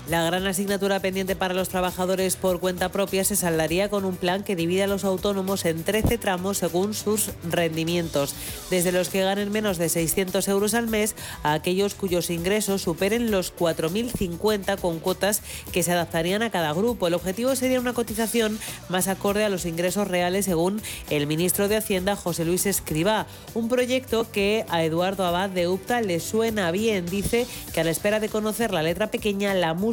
La 0.09 0.23
gran 0.23 0.47
asignatura 0.47 0.99
pendiente 0.99 1.35
para 1.35 1.53
los 1.53 1.69
trabajadores 1.69 2.35
por 2.35 2.59
cuenta 2.59 2.89
propia 2.89 3.23
se 3.23 3.35
saldaría 3.35 3.87
con 3.87 4.03
un 4.03 4.15
plan 4.15 4.43
que 4.43 4.55
divide 4.55 4.83
a 4.83 4.87
los 4.87 5.05
autónomos 5.05 5.63
en 5.63 5.83
13 5.83 6.17
tramos 6.17 6.57
según 6.57 6.95
sus 6.95 7.29
rendimientos, 7.43 8.33
desde 8.71 8.91
los 8.91 9.09
que 9.09 9.21
ganen 9.21 9.51
menos 9.51 9.77
de 9.77 9.89
600 9.89 10.47
euros 10.47 10.73
al 10.73 10.87
mes 10.87 11.15
a 11.43 11.53
aquellos 11.53 11.93
cuyos 11.93 12.31
ingresos 12.31 12.81
superen 12.81 13.29
los 13.29 13.55
4.050 13.55 14.79
con 14.79 14.99
cuotas 14.99 15.43
que 15.71 15.83
se 15.83 15.91
adaptarían 15.91 16.41
a 16.41 16.49
cada 16.49 16.73
grupo. 16.73 17.07
El 17.07 17.13
objetivo 17.13 17.55
sería 17.55 17.79
una 17.79 17.93
cotización 17.93 18.59
más 18.89 19.07
acorde 19.07 19.45
a 19.45 19.49
los 19.49 19.67
ingresos 19.67 20.07
reales 20.07 20.45
según 20.45 20.81
el 21.11 21.27
ministro 21.27 21.67
de 21.67 21.77
Hacienda 21.77 22.15
José 22.15 22.43
Luis 22.43 22.65
Escribá, 22.65 23.27
un 23.53 23.69
proyecto 23.69 24.29
que 24.31 24.65
a 24.69 24.83
Eduardo 24.83 25.25
Abad 25.25 25.51
de 25.51 25.67
UPTA 25.67 26.01
le 26.01 26.19
suena 26.19 26.71
bien. 26.71 27.05
Dice 27.05 27.45
que 27.71 27.81
a 27.81 27.83
la 27.83 27.91
espera 27.91 28.19
de 28.19 28.29
conocer 28.29 28.73
la 28.73 28.81
letra 28.81 29.11
pequeña, 29.11 29.53
la 29.53 29.75
música 29.75 29.90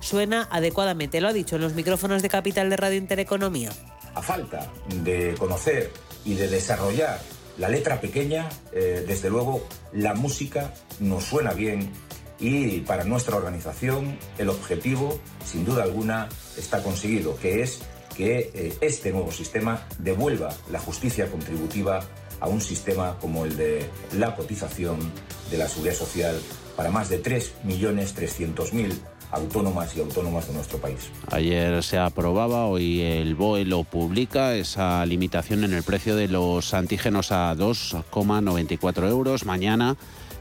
suena 0.00 0.48
adecuadamente. 0.50 1.20
Lo 1.20 1.28
ha 1.28 1.32
dicho 1.32 1.56
en 1.56 1.62
los 1.62 1.74
micrófonos 1.74 2.22
de 2.22 2.28
Capital 2.28 2.70
de 2.70 2.76
Radio 2.76 2.98
Intereconomía. 2.98 3.70
A 4.14 4.22
falta 4.22 4.70
de 5.02 5.34
conocer 5.38 5.90
y 6.24 6.34
de 6.34 6.48
desarrollar 6.48 7.20
la 7.58 7.68
letra 7.68 8.00
pequeña, 8.00 8.48
eh, 8.72 9.04
desde 9.06 9.30
luego 9.30 9.66
la 9.92 10.14
música 10.14 10.72
nos 11.00 11.24
suena 11.24 11.52
bien 11.52 11.90
y 12.40 12.80
para 12.80 13.04
nuestra 13.04 13.36
organización 13.36 14.18
el 14.38 14.48
objetivo, 14.48 15.18
sin 15.44 15.64
duda 15.64 15.84
alguna, 15.84 16.28
está 16.58 16.82
conseguido, 16.82 17.36
que 17.36 17.62
es 17.62 17.80
que 18.16 18.50
eh, 18.54 18.76
este 18.80 19.12
nuevo 19.12 19.32
sistema 19.32 19.86
devuelva 19.98 20.54
la 20.70 20.78
justicia 20.78 21.30
contributiva 21.30 22.00
a 22.40 22.48
un 22.48 22.60
sistema 22.60 23.18
como 23.20 23.44
el 23.44 23.56
de 23.56 23.88
la 24.12 24.34
cotización 24.34 24.98
de 25.50 25.58
la 25.58 25.68
seguridad 25.68 25.94
social 25.94 26.40
para 26.76 26.90
más 26.90 27.08
de 27.08 27.22
3.300.000 27.22 28.98
autónomas 29.30 29.96
y 29.96 30.00
autónomas 30.00 30.48
de 30.48 30.54
nuestro 30.54 30.78
país. 30.78 31.10
Ayer 31.30 31.82
se 31.82 31.98
aprobaba, 31.98 32.66
hoy 32.66 33.00
el 33.00 33.34
BOE 33.34 33.64
lo 33.64 33.84
publica, 33.84 34.54
esa 34.54 35.04
limitación 35.06 35.64
en 35.64 35.72
el 35.72 35.82
precio 35.82 36.16
de 36.16 36.28
los 36.28 36.74
antígenos 36.74 37.32
a 37.32 37.54
2,94 37.54 39.08
euros. 39.08 39.44
Mañana 39.44 39.96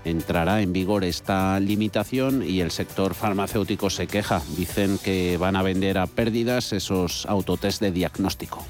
entrará 0.06 0.62
en 0.62 0.74
vigor 0.74 1.04
esta 1.04 1.60
limitación 1.60 2.44
y 2.48 2.62
el 2.62 2.72
sector 2.72 3.14
farmacéutico 3.14 3.90
se 3.90 4.08
queja. 4.08 4.42
Dicen 4.58 4.98
que 4.98 5.38
van 5.38 5.56
a 5.56 5.64
vender 5.64 5.98
a 5.98 6.08
pérdidas 6.08 6.74
esos 6.74 7.26
autotest 7.26 7.82
de 7.82 7.92
diagnóstico. 7.92 8.66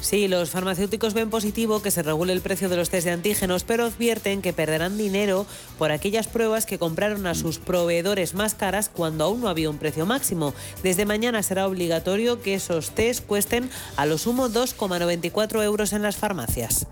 Sí, 0.00 0.28
los 0.28 0.50
farmacéuticos 0.50 1.12
ven 1.12 1.28
positivo 1.28 1.82
que 1.82 1.90
se 1.90 2.02
regule 2.02 2.32
el 2.32 2.40
precio 2.40 2.68
de 2.68 2.76
los 2.76 2.88
test 2.88 3.04
de 3.06 3.12
antígenos, 3.12 3.64
pero 3.64 3.84
advierten 3.84 4.40
que 4.40 4.54
perderán 4.54 4.96
dinero 4.96 5.46
por 5.78 5.92
aquellas 5.92 6.26
pruebas 6.26 6.64
que 6.64 6.78
compraron 6.78 7.26
a 7.26 7.34
sus 7.34 7.58
proveedores 7.58 8.34
más 8.34 8.54
caras 8.54 8.88
cuando 8.88 9.24
aún 9.24 9.42
no 9.42 9.48
había 9.48 9.68
un 9.68 9.78
precio 9.78 10.06
máximo. 10.06 10.54
Desde 10.82 11.04
mañana 11.04 11.42
será 11.42 11.66
obligatorio 11.66 12.40
que 12.40 12.54
esos 12.54 12.92
test 12.92 13.26
cuesten 13.26 13.70
a 13.96 14.06
lo 14.06 14.16
sumo 14.16 14.48
2,94 14.48 15.62
euros 15.62 15.92
en 15.92 16.02
las 16.02 16.16
farmacias. 16.16 16.86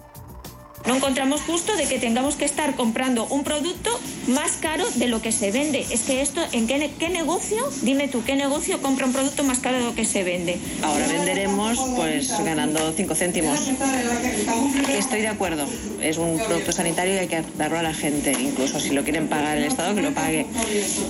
No 0.86 0.96
encontramos 0.96 1.42
justo 1.42 1.76
de 1.76 1.86
que 1.86 1.98
tengamos 1.98 2.36
que 2.36 2.44
estar 2.44 2.74
comprando 2.74 3.26
un 3.26 3.44
producto 3.44 3.90
más 4.28 4.52
caro 4.52 4.84
de 4.94 5.06
lo 5.08 5.20
que 5.20 5.32
se 5.32 5.50
vende. 5.50 5.84
Es 5.90 6.02
que 6.02 6.22
esto, 6.22 6.40
¿en 6.52 6.66
qué, 6.66 7.08
negocio? 7.08 7.68
Dime 7.82 8.08
tú, 8.08 8.22
¿qué 8.24 8.36
negocio 8.36 8.80
compra 8.80 9.06
un 9.06 9.12
producto 9.12 9.44
más 9.44 9.58
caro 9.58 9.78
de 9.78 9.84
lo 9.84 9.94
que 9.94 10.04
se 10.04 10.24
vende? 10.24 10.58
Ahora 10.82 11.06
venderemos 11.06 11.78
pues 11.96 12.30
ganando 12.44 12.92
5 12.92 13.14
céntimos. 13.14 13.70
Estoy 14.88 15.20
de 15.20 15.28
acuerdo. 15.28 15.66
Es 16.00 16.16
un 16.18 16.38
producto 16.38 16.72
sanitario 16.72 17.14
y 17.14 17.18
hay 17.18 17.28
que 17.28 17.42
darlo 17.56 17.78
a 17.78 17.82
la 17.82 17.94
gente. 17.94 18.32
Incluso 18.32 18.80
si 18.80 18.90
lo 18.90 19.02
quieren 19.02 19.28
pagar 19.28 19.56
el 19.58 19.64
Estado, 19.64 19.94
que 19.94 20.02
lo 20.02 20.12
pague. 20.12 20.46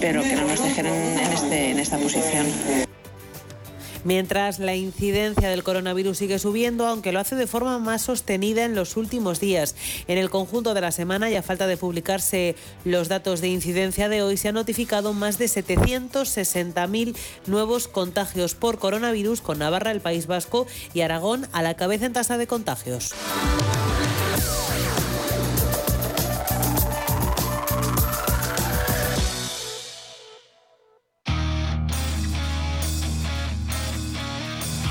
Pero 0.00 0.22
que 0.22 0.34
no 0.34 0.46
nos 0.46 0.62
dejen 0.62 0.86
en, 0.86 1.32
este, 1.32 1.70
en 1.70 1.78
esta 1.78 1.98
posición. 1.98 2.87
Mientras 4.04 4.58
la 4.58 4.76
incidencia 4.76 5.48
del 5.48 5.62
coronavirus 5.62 6.18
sigue 6.18 6.38
subiendo, 6.38 6.86
aunque 6.86 7.12
lo 7.12 7.20
hace 7.20 7.36
de 7.36 7.46
forma 7.46 7.78
más 7.78 8.02
sostenida 8.02 8.64
en 8.64 8.74
los 8.74 8.96
últimos 8.96 9.40
días. 9.40 9.74
En 10.06 10.18
el 10.18 10.30
conjunto 10.30 10.74
de 10.74 10.80
la 10.80 10.92
semana 10.92 11.30
y 11.30 11.36
a 11.36 11.42
falta 11.42 11.66
de 11.66 11.76
publicarse 11.76 12.56
los 12.84 13.08
datos 13.08 13.40
de 13.40 13.48
incidencia 13.48 14.08
de 14.08 14.22
hoy, 14.22 14.36
se 14.36 14.48
han 14.48 14.54
notificado 14.54 15.12
más 15.12 15.38
de 15.38 15.46
760.000 15.46 17.16
nuevos 17.46 17.88
contagios 17.88 18.54
por 18.54 18.78
coronavirus 18.78 19.40
con 19.40 19.58
Navarra, 19.58 19.90
el 19.90 20.00
País 20.00 20.26
Vasco 20.26 20.66
y 20.94 21.00
Aragón 21.00 21.46
a 21.52 21.62
la 21.62 21.74
cabeza 21.74 22.06
en 22.06 22.12
tasa 22.12 22.38
de 22.38 22.46
contagios. 22.46 23.14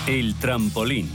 El 0.07 0.35
trampolín. 0.35 1.09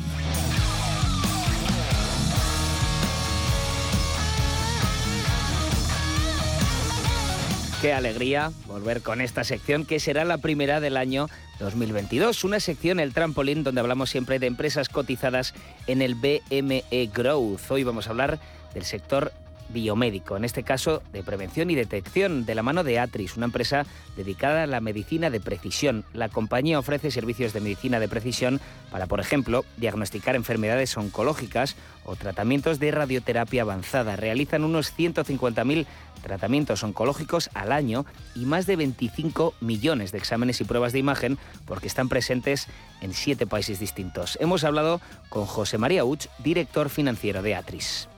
Qué 7.80 7.94
alegría 7.94 8.52
volver 8.66 9.00
con 9.00 9.22
esta 9.22 9.44
sección 9.44 9.86
que 9.86 9.98
será 9.98 10.26
la 10.26 10.36
primera 10.36 10.80
del 10.80 10.98
año 10.98 11.28
2022. 11.58 12.44
Una 12.44 12.60
sección, 12.60 13.00
el 13.00 13.14
trampolín, 13.14 13.64
donde 13.64 13.80
hablamos 13.80 14.10
siempre 14.10 14.38
de 14.38 14.46
empresas 14.46 14.90
cotizadas 14.90 15.54
en 15.86 16.02
el 16.02 16.14
BME 16.14 17.10
Growth. 17.14 17.70
Hoy 17.70 17.84
vamos 17.84 18.08
a 18.08 18.10
hablar 18.10 18.40
del 18.74 18.84
sector 18.84 19.32
biomédico, 19.72 20.36
en 20.36 20.44
este 20.44 20.62
caso 20.62 21.02
de 21.12 21.22
prevención 21.22 21.70
y 21.70 21.74
detección, 21.74 22.44
de 22.44 22.54
la 22.54 22.62
mano 22.62 22.84
de 22.84 22.98
Atris, 22.98 23.36
una 23.36 23.46
empresa 23.46 23.86
dedicada 24.16 24.64
a 24.64 24.66
la 24.66 24.80
medicina 24.80 25.30
de 25.30 25.40
precisión. 25.40 26.04
La 26.12 26.28
compañía 26.28 26.78
ofrece 26.78 27.10
servicios 27.10 27.52
de 27.52 27.60
medicina 27.60 27.98
de 28.00 28.08
precisión 28.08 28.60
para, 28.90 29.06
por 29.06 29.20
ejemplo, 29.20 29.64
diagnosticar 29.76 30.36
enfermedades 30.36 30.96
oncológicas 30.96 31.76
o 32.04 32.16
tratamientos 32.16 32.78
de 32.78 32.90
radioterapia 32.90 33.62
avanzada. 33.62 34.16
Realizan 34.16 34.64
unos 34.64 34.92
150.000 34.96 35.86
tratamientos 36.22 36.82
oncológicos 36.82 37.50
al 37.54 37.72
año 37.72 38.06
y 38.34 38.44
más 38.46 38.66
de 38.66 38.76
25 38.76 39.54
millones 39.60 40.12
de 40.12 40.18
exámenes 40.18 40.60
y 40.60 40.64
pruebas 40.64 40.92
de 40.92 41.00
imagen 41.00 41.38
porque 41.66 41.88
están 41.88 42.08
presentes 42.08 42.68
en 43.00 43.12
siete 43.12 43.46
países 43.46 43.80
distintos. 43.80 44.38
Hemos 44.40 44.64
hablado 44.64 45.00
con 45.28 45.46
José 45.46 45.78
María 45.78 46.04
Uch, 46.04 46.26
director 46.38 46.88
financiero 46.88 47.42
de 47.42 47.54
Atris 47.54 48.08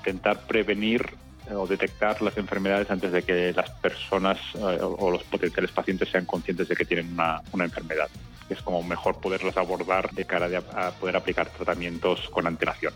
intentar 0.00 0.40
prevenir 0.46 1.14
eh, 1.48 1.54
o 1.54 1.66
detectar 1.66 2.20
las 2.22 2.36
enfermedades 2.36 2.90
antes 2.90 3.12
de 3.12 3.22
que 3.22 3.52
las 3.52 3.70
personas 3.70 4.38
eh, 4.54 4.78
o 4.80 5.10
los 5.10 5.22
potenciales 5.24 5.70
pacientes 5.70 6.08
sean 6.08 6.24
conscientes 6.24 6.68
de 6.68 6.76
que 6.76 6.84
tienen 6.84 7.12
una, 7.12 7.64
enfermedad. 7.64 8.08
Es 8.48 8.62
como 8.62 8.82
mejor 8.82 9.20
poderlas 9.20 9.56
abordar 9.56 10.10
de 10.10 10.24
cara 10.24 10.48
a 10.74 10.90
poder 10.92 11.16
aplicar 11.16 11.48
tratamientos 11.50 12.28
con 12.30 12.46
antelación. 12.46 12.92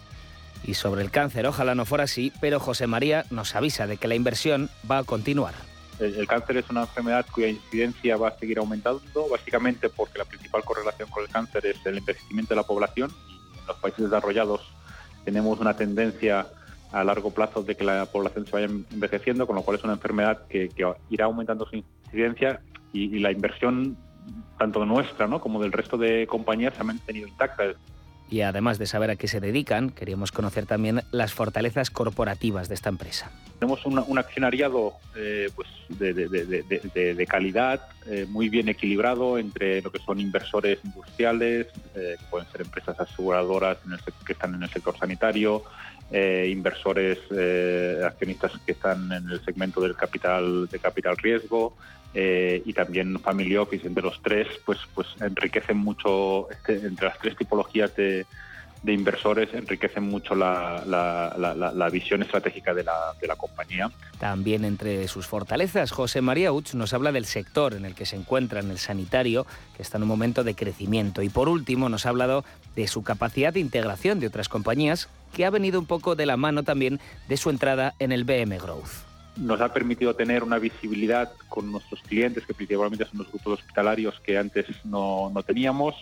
Y 0.64 0.74
sobre 0.74 1.02
el 1.02 1.11
cáncer, 1.11 1.46
ojalá 1.46 1.74
no 1.74 1.84
fuera 1.84 2.05
así, 2.05 2.32
pero 2.40 2.59
José 2.59 2.86
María 2.86 3.24
nos 3.30 3.55
avisa 3.55 3.86
de 3.86 3.98
que 3.98 4.09
la 4.09 4.14
inversión 4.14 4.70
va 4.90 4.98
a 4.98 5.05
continuar. 5.05 5.55
El, 6.00 6.26
cáncer 6.26 6.57
es 6.57 6.70
una 6.70 6.82
enfermedad 6.82 7.24
cuya 7.30 7.48
incidencia 7.48 8.16
va 8.16 8.28
a 8.28 8.38
seguir 8.38 8.59
aumentando, 8.59 9.00
básicamente 9.30 9.88
porque 9.88 10.18
la 10.18 10.24
principal 10.24 10.64
correlación 10.64 11.09
con 11.09 11.22
el 11.22 11.28
cáncer 11.28 11.66
es 11.66 11.76
el 11.86 11.98
envejecimiento 11.98 12.55
de 12.55 12.57
la 12.57 12.64
población. 12.64 13.12
Y 13.28 13.59
en 13.59 13.66
los 13.66 13.76
países 13.76 14.05
desarrollados 14.05 14.62
tenemos 15.24 15.61
una 15.61 15.76
tendencia 15.76 16.46
a 16.95 17.03
largo 17.03 17.32
plazo 17.32 17.62
de 17.62 17.74
que 17.74 17.82
la 17.82 18.07
población 18.07 18.47
se 18.47 18.53
vaya 18.53 18.66
envejeciendo, 18.66 19.47
con 19.47 19.57
lo 19.57 19.62
cual 19.62 19.78
es 19.78 19.84
una 19.84 19.95
enfermedad 19.95 20.47
que, 20.49 20.70
irá 21.11 21.24
aumentando 21.24 21.66
su 21.66 21.76
incidencia 21.76 22.61
y, 22.92 23.18
la 23.18 23.32
inversión 23.32 23.97
tanto 24.59 24.86
nuestra 24.86 25.26
¿no? 25.26 25.40
como 25.40 25.61
del 25.61 25.72
resto 25.72 25.99
de 25.99 26.26
compañías 26.28 26.72
se 26.74 26.80
ha 26.80 26.84
mantenido 26.84 27.26
intacta. 27.26 27.64
Y 28.31 28.41
además 28.41 28.79
de 28.79 28.87
saber 28.87 29.11
a 29.11 29.16
qué 29.16 29.29
se 29.29 29.41
dedican, 29.41 29.91
queríamos 29.91 30.33
conocer 30.33 30.66
también 30.66 31.03
las 31.12 31.33
fortalezas 31.33 31.91
corporativas 31.91 32.68
de 32.68 32.75
esta 32.75 32.89
empresa. 32.89 33.31
Tenemos 33.59 33.85
un 33.87 34.18
accionariado 34.18 34.95
eh, 35.14 35.49
pues 35.55 35.68
de, 35.89 37.27
calidad, 37.29 37.87
eh, 38.07 38.27
muy 38.29 38.49
bien 38.49 38.68
equilibrado 38.68 39.39
entre 39.39 39.81
lo 39.81 39.93
que 39.93 39.99
son 40.01 40.20
inversores 40.20 40.79
industriales, 40.85 41.68
eh, 41.95 42.16
que 42.18 42.25
pueden 42.31 42.51
ser 42.51 42.62
empresas 42.62 42.99
aseguradoras 42.99 43.79
que 44.27 44.33
están 44.33 44.55
en 44.55 44.62
el 44.62 44.70
sector 44.70 44.97
sanitario, 44.99 45.62
inversores 46.12 47.18
accionistas 48.05 48.53
que 48.64 48.72
están 48.72 49.11
en 49.11 49.29
el 49.31 49.45
segmento 49.45 49.81
del 49.81 49.97
capital 49.97 50.68
de 50.68 50.79
capital 50.79 51.16
riesgo, 51.16 51.77
y 52.14 52.72
también 52.72 53.18
Family 53.18 53.56
Office, 53.56 53.86
entre 53.86 54.04
los 54.04 54.20
tres, 54.22 54.46
pues, 54.64 54.78
pues 54.94 55.08
enriquecen 55.20 55.76
mucho, 55.76 56.48
este, 56.50 56.86
entre 56.86 57.08
las 57.08 57.18
tres 57.18 57.36
tipologías 57.36 57.94
de, 57.96 58.26
inversores 58.86 59.52
enriquecen 59.54 60.04
mucho 60.04 60.34
la, 60.34 61.88
visión 61.90 62.22
estratégica 62.22 62.74
de 62.74 62.84
de 63.20 63.26
la, 63.26 63.36
compañía. 63.36 63.90
También 64.18 64.64
entre 64.64 65.08
sus 65.08 65.26
fortalezas, 65.26 65.90
José 65.90 66.20
María 66.20 66.52
Uch 66.52 66.74
nos 66.74 66.92
habla 66.92 67.10
del 67.10 67.24
sector 67.24 67.74
en 67.74 67.86
el 67.86 67.94
que 67.94 68.04
se 68.04 68.16
encuentra, 68.16 68.60
en 68.60 68.70
el 68.70 68.78
sanitario, 68.78 69.46
que 69.76 69.82
está 69.82 69.96
en 69.96 70.02
un 70.02 70.08
momento 70.08 70.44
de 70.44 70.54
crecimiento. 70.54 71.22
Y 71.22 71.30
por 71.30 71.48
último 71.48 71.88
nos 71.88 72.04
ha 72.04 72.10
hablado 72.10 72.44
de 72.76 72.86
su 72.86 73.02
capacidad 73.02 73.52
de 73.52 73.60
integración 73.60 74.20
de 74.20 74.26
otras 74.26 74.48
compañías, 74.48 75.08
que 75.34 75.46
ha 75.46 75.50
venido 75.50 75.80
un 75.80 75.86
poco 75.86 76.14
de 76.14 76.26
la 76.26 76.36
mano 76.36 76.62
también 76.62 77.00
de 77.26 77.36
su 77.38 77.50
entrada 77.50 77.94
en 77.98 78.12
el 78.12 78.24
BM 78.24 78.58
Growth 78.58 79.13
nos 79.37 79.61
ha 79.61 79.72
permitido 79.72 80.14
tener 80.14 80.43
una 80.43 80.59
visibilidad 80.59 81.32
con 81.49 81.70
nuestros 81.72 82.01
clientes, 82.03 82.47
que 82.47 82.55
principalmente 82.55 83.05
son 83.07 83.18
los 83.18 83.28
grupos 83.28 83.61
hospitalarios 83.61 84.20
que 84.20 84.39
antes 84.39 84.66
no, 84.85 85.30
no 85.32 85.43
teníamos, 85.43 85.95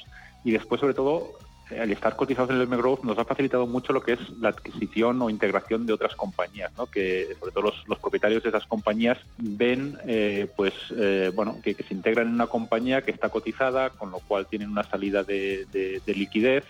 y 0.44 0.50
después, 0.52 0.80
sobre 0.80 0.94
todo, 0.94 1.38
al 1.80 1.90
estar 1.90 2.16
cotizados 2.16 2.50
en 2.50 2.56
el 2.56 2.62
M 2.62 2.76
nos 3.02 3.18
ha 3.18 3.24
facilitado 3.24 3.66
mucho 3.66 3.92
lo 3.92 4.02
que 4.02 4.12
es 4.12 4.30
la 4.40 4.50
adquisición 4.50 5.20
o 5.22 5.30
integración 5.30 5.86
de 5.86 5.92
otras 5.92 6.14
compañías, 6.14 6.70
¿no? 6.76 6.86
que 6.86 7.28
sobre 7.38 7.52
todo 7.52 7.72
los, 7.86 7.98
propietarios 7.98 8.42
de 8.42 8.50
esas 8.50 8.66
compañías 8.66 9.18
ven 9.38 9.96
eh, 10.06 10.48
pues 10.56 10.74
eh, 10.96 11.30
bueno 11.34 11.56
que, 11.62 11.74
se 11.74 11.94
integran 11.94 12.28
en 12.28 12.34
una 12.34 12.46
compañía 12.46 13.02
que 13.02 13.10
está 13.10 13.28
cotizada, 13.28 13.90
con 13.90 14.10
lo 14.10 14.18
cual 14.18 14.46
tienen 14.46 14.70
una 14.70 14.84
salida 14.84 15.22
de, 15.22 16.00
liquidez 16.06 16.64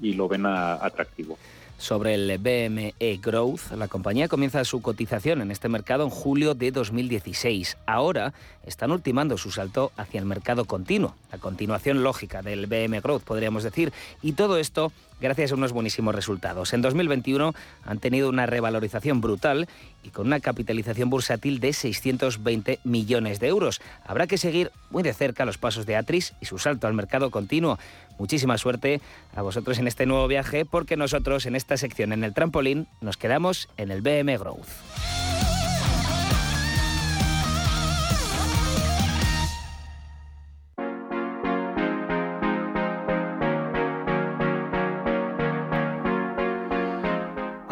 y 0.00 0.14
lo 0.14 0.28
ven 0.28 0.46
atractivo 0.46 1.38
sobre 1.84 2.14
el 2.14 2.38
BME 2.38 2.94
Growth. 3.22 3.72
La 3.76 3.88
compañía 3.88 4.26
comienza 4.26 4.64
su 4.64 4.80
cotización 4.80 5.42
en 5.42 5.50
este 5.50 5.68
mercado 5.68 6.04
en 6.04 6.08
julio 6.08 6.54
de 6.54 6.70
2016. 6.70 7.76
Ahora 7.84 8.32
están 8.64 8.90
ultimando 8.90 9.36
su 9.36 9.50
salto 9.50 9.92
hacia 9.98 10.18
el 10.18 10.24
mercado 10.24 10.64
continuo, 10.64 11.14
la 11.30 11.36
continuación 11.36 12.02
lógica 12.02 12.40
del 12.40 12.66
BME 12.68 13.00
Growth, 13.00 13.24
podríamos 13.24 13.64
decir. 13.64 13.92
Y 14.22 14.32
todo 14.32 14.56
esto 14.56 14.92
gracias 15.20 15.52
a 15.52 15.56
unos 15.56 15.72
buenísimos 15.72 16.14
resultados. 16.14 16.72
En 16.72 16.80
2021 16.80 17.54
han 17.84 17.98
tenido 17.98 18.30
una 18.30 18.46
revalorización 18.46 19.20
brutal 19.20 19.68
y 20.04 20.10
con 20.10 20.26
una 20.26 20.40
capitalización 20.40 21.10
bursátil 21.10 21.58
de 21.58 21.72
620 21.72 22.78
millones 22.84 23.40
de 23.40 23.48
euros. 23.48 23.80
Habrá 24.04 24.26
que 24.26 24.38
seguir 24.38 24.70
muy 24.90 25.02
de 25.02 25.14
cerca 25.14 25.44
los 25.44 25.58
pasos 25.58 25.86
de 25.86 25.96
Atris 25.96 26.34
y 26.40 26.46
su 26.46 26.58
salto 26.58 26.86
al 26.86 26.94
mercado 26.94 27.30
continuo. 27.30 27.78
Muchísima 28.18 28.58
suerte 28.58 29.00
a 29.34 29.42
vosotros 29.42 29.78
en 29.78 29.88
este 29.88 30.06
nuevo 30.06 30.28
viaje 30.28 30.64
porque 30.64 30.96
nosotros 30.96 31.46
en 31.46 31.56
esta 31.56 31.76
sección 31.76 32.12
en 32.12 32.22
el 32.22 32.34
trampolín 32.34 32.86
nos 33.00 33.16
quedamos 33.16 33.68
en 33.76 33.90
el 33.90 34.02
BM 34.02 34.36
Growth. 34.38 35.23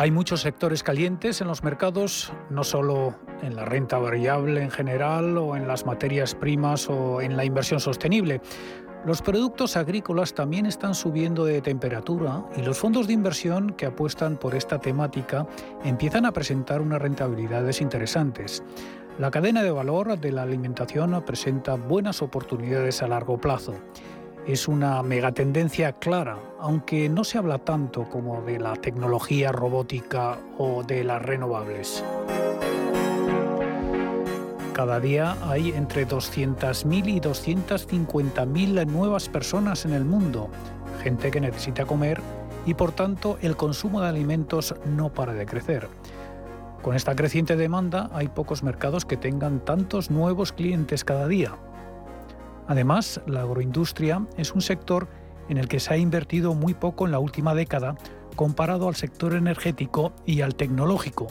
Hay 0.03 0.11
muchos 0.11 0.41
sectores 0.41 0.83
calientes 0.83 1.41
en 1.43 1.47
los 1.47 1.63
mercados, 1.63 2.33
no 2.51 2.65
solo 2.65 3.15
en 3.41 3.55
la 3.55 3.65
renta 3.65 3.99
variable 3.99 4.61
en 4.61 4.73
general 4.73 5.39
o 5.39 5.55
en 5.55 5.69
las 5.69 5.87
materias 5.87 6.35
primas 6.35 6.89
o 6.91 7.21
en 7.21 7.37
la 7.37 7.45
inversión 7.45 7.79
sostenible. 7.79 8.41
Los 9.07 9.23
productos 9.23 9.77
agrícolas 9.77 10.35
también 10.35 10.67
están 10.67 10.97
subiendo 10.97 11.45
de 11.45 11.63
temperatura 11.63 12.45
y 12.57 12.63
los 12.63 12.79
fondos 12.79 13.07
de 13.07 13.13
inversión 13.13 13.75
que 13.75 13.87
apuestan 13.87 14.39
por 14.39 14.57
esta 14.57 14.81
temática 14.81 15.47
empiezan 15.85 16.27
a 16.27 16.33
presentar 16.33 16.81
unas 16.81 17.01
rentabilidades 17.01 17.81
interesantes. 17.81 18.65
La 19.21 19.31
cadena 19.31 19.63
de 19.63 19.71
valor 19.71 20.19
de 20.19 20.33
la 20.33 20.43
alimentación 20.43 21.23
presenta 21.25 21.77
buenas 21.77 22.23
oportunidades 22.23 23.05
a 23.05 23.07
largo 23.07 23.41
plazo 23.41 23.75
es 24.47 24.67
una 24.67 25.03
megatendencia 25.03 25.93
clara, 25.93 26.39
aunque 26.59 27.09
no 27.09 27.25
se 27.25 27.39
habla 27.39 27.59
tanto 27.59 28.09
como 28.09 28.43
de 28.43 28.59
la 28.59 28.75
tecnología 28.75 29.53
robótica 29.53 30.39
o 30.59 30.83
de 30.83 31.05
las 31.05 31.23
renovables. 31.23 32.05
Cada 34.73 35.01
día 35.01 35.37
hay 35.43 35.71
entre 35.71 36.09
200.000 36.09 37.09
y 37.09 37.21
250.000 37.21 38.87
nuevas 38.87 39.29
personas 39.29 39.85
en 39.85 39.93
el 39.93 40.05
mundo, 40.05 40.49
gente 41.03 41.31
que 41.31 41.41
necesita 41.41 41.85
comer 41.85 42.21
y 42.67 42.75
por 42.75 42.93
tanto 42.93 43.39
el 43.43 43.57
consumo 43.57 44.01
de 44.01 44.09
alimentos 44.09 44.75
no 44.87 45.13
para 45.13 45.35
de 45.35 45.47
crecer. 45.47 45.89
Con 46.83 46.97
esta 46.97 47.15
creciente 47.15 47.55
demanda 47.55 48.11
hay 48.13 48.29
pocos 48.29 48.65
mercados 48.65 49.05
que 49.05 49.17
tengan 49.17 49.61
tantos 49.61 50.11
nuevos 50.11 50.53
clientes 50.53 51.05
cada 51.05 51.29
día. 51.29 51.53
Además, 52.67 53.21
la 53.27 53.43
agroindustria 53.43 54.27
es 54.37 54.53
un 54.53 54.61
sector 54.61 55.09
en 55.49 55.59
el 55.59 55.69
que 55.69 55.81
se 55.81 55.95
ha 55.95 55.97
invertido 55.97 56.55
muy 56.55 56.75
poco 56.75 57.07
en 57.07 57.13
la 57.13 57.19
última 57.19 57.55
década 57.55 57.97
comparado 58.37 58.89
al 58.89 58.97
sector 58.97 59.35
energético 59.35 60.13
y 60.25 60.41
al 60.41 60.55
tecnológico. 60.55 61.27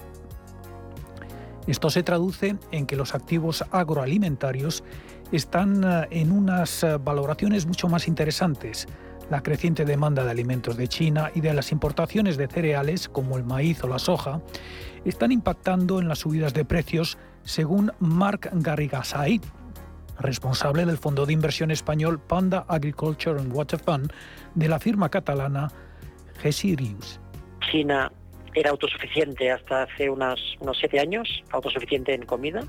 Esto 1.68 1.90
se 1.90 2.04
traduce 2.04 2.58
en 2.72 2.86
que 2.86 2.96
los 2.96 3.14
activos 3.14 3.64
agroalimentarios 3.72 4.84
están 5.32 5.84
eh, 5.84 6.08
en 6.12 6.32
unas 6.32 6.84
eh, 6.84 6.98
valoraciones 6.98 7.66
mucho 7.66 7.88
más 7.88 8.08
interesantes. 8.08 8.88
La 9.30 9.44
creciente 9.44 9.86
demanda 9.86 10.26
de 10.26 10.32
alimentos 10.32 10.76
de 10.76 10.88
China 10.88 11.32
y 11.34 11.42
de 11.42 11.54
las 11.54 11.72
importaciones 11.72 12.36
de 12.36 12.48
cereales 12.48 13.08
como 13.08 13.38
el 13.38 13.46
maíz 13.46 13.84
o 13.84 13.88
la 13.88 14.00
soja 14.00 14.42
están 15.06 15.32
impactando 15.32 16.00
en 16.00 16.08
las 16.08 16.20
subidas 16.20 16.54
de 16.54 16.66
precios, 16.66 17.18
según 17.44 17.94
Mark 18.00 18.50
Garrigasay, 18.52 19.40
responsable 20.22 20.86
del 20.86 20.98
fondo 20.98 21.26
de 21.26 21.34
inversión 21.34 21.72
español 21.72 22.20
Panda 22.20 22.66
Agriculture 22.68 23.40
and 23.40 23.54
Water 23.54 23.80
Fund 23.80 24.12
de 24.56 24.68
la 24.68 24.80
firma 24.80 25.10
catalana 25.10 25.72
Gesirius. 26.42 27.20
China 27.72 28.12
era 28.54 28.72
autosuficiente 28.72 29.52
hasta 29.52 29.84
hace 29.84 30.10
unos 30.10 30.40
siete 30.80 31.00
años, 31.00 31.44
autosuficiente 31.52 32.14
en 32.14 32.26
comida, 32.26 32.64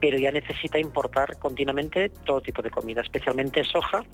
pero 0.00 0.18
ya 0.18 0.30
necesita 0.30 0.78
importar 0.78 1.38
continuamente 1.38 2.10
todo 2.26 2.40
tipo 2.40 2.62
de 2.62 2.70
comida, 2.70 3.00
especialmente 3.00 3.64
soja 3.64 4.04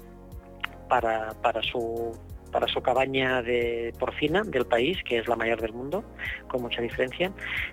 para, 0.88 1.30
para 1.42 1.62
su 1.62 2.12
para 2.54 2.68
su 2.68 2.80
cabaña 2.80 3.42
de 3.42 3.92
porcina 3.98 4.42
del 4.44 4.64
país, 4.64 4.96
que 5.02 5.18
es 5.18 5.26
la 5.26 5.34
mayor 5.34 5.60
del 5.60 5.72
mundo, 5.72 6.04
con 6.46 6.62
mucha 6.62 6.80
diferencia. 6.80 7.32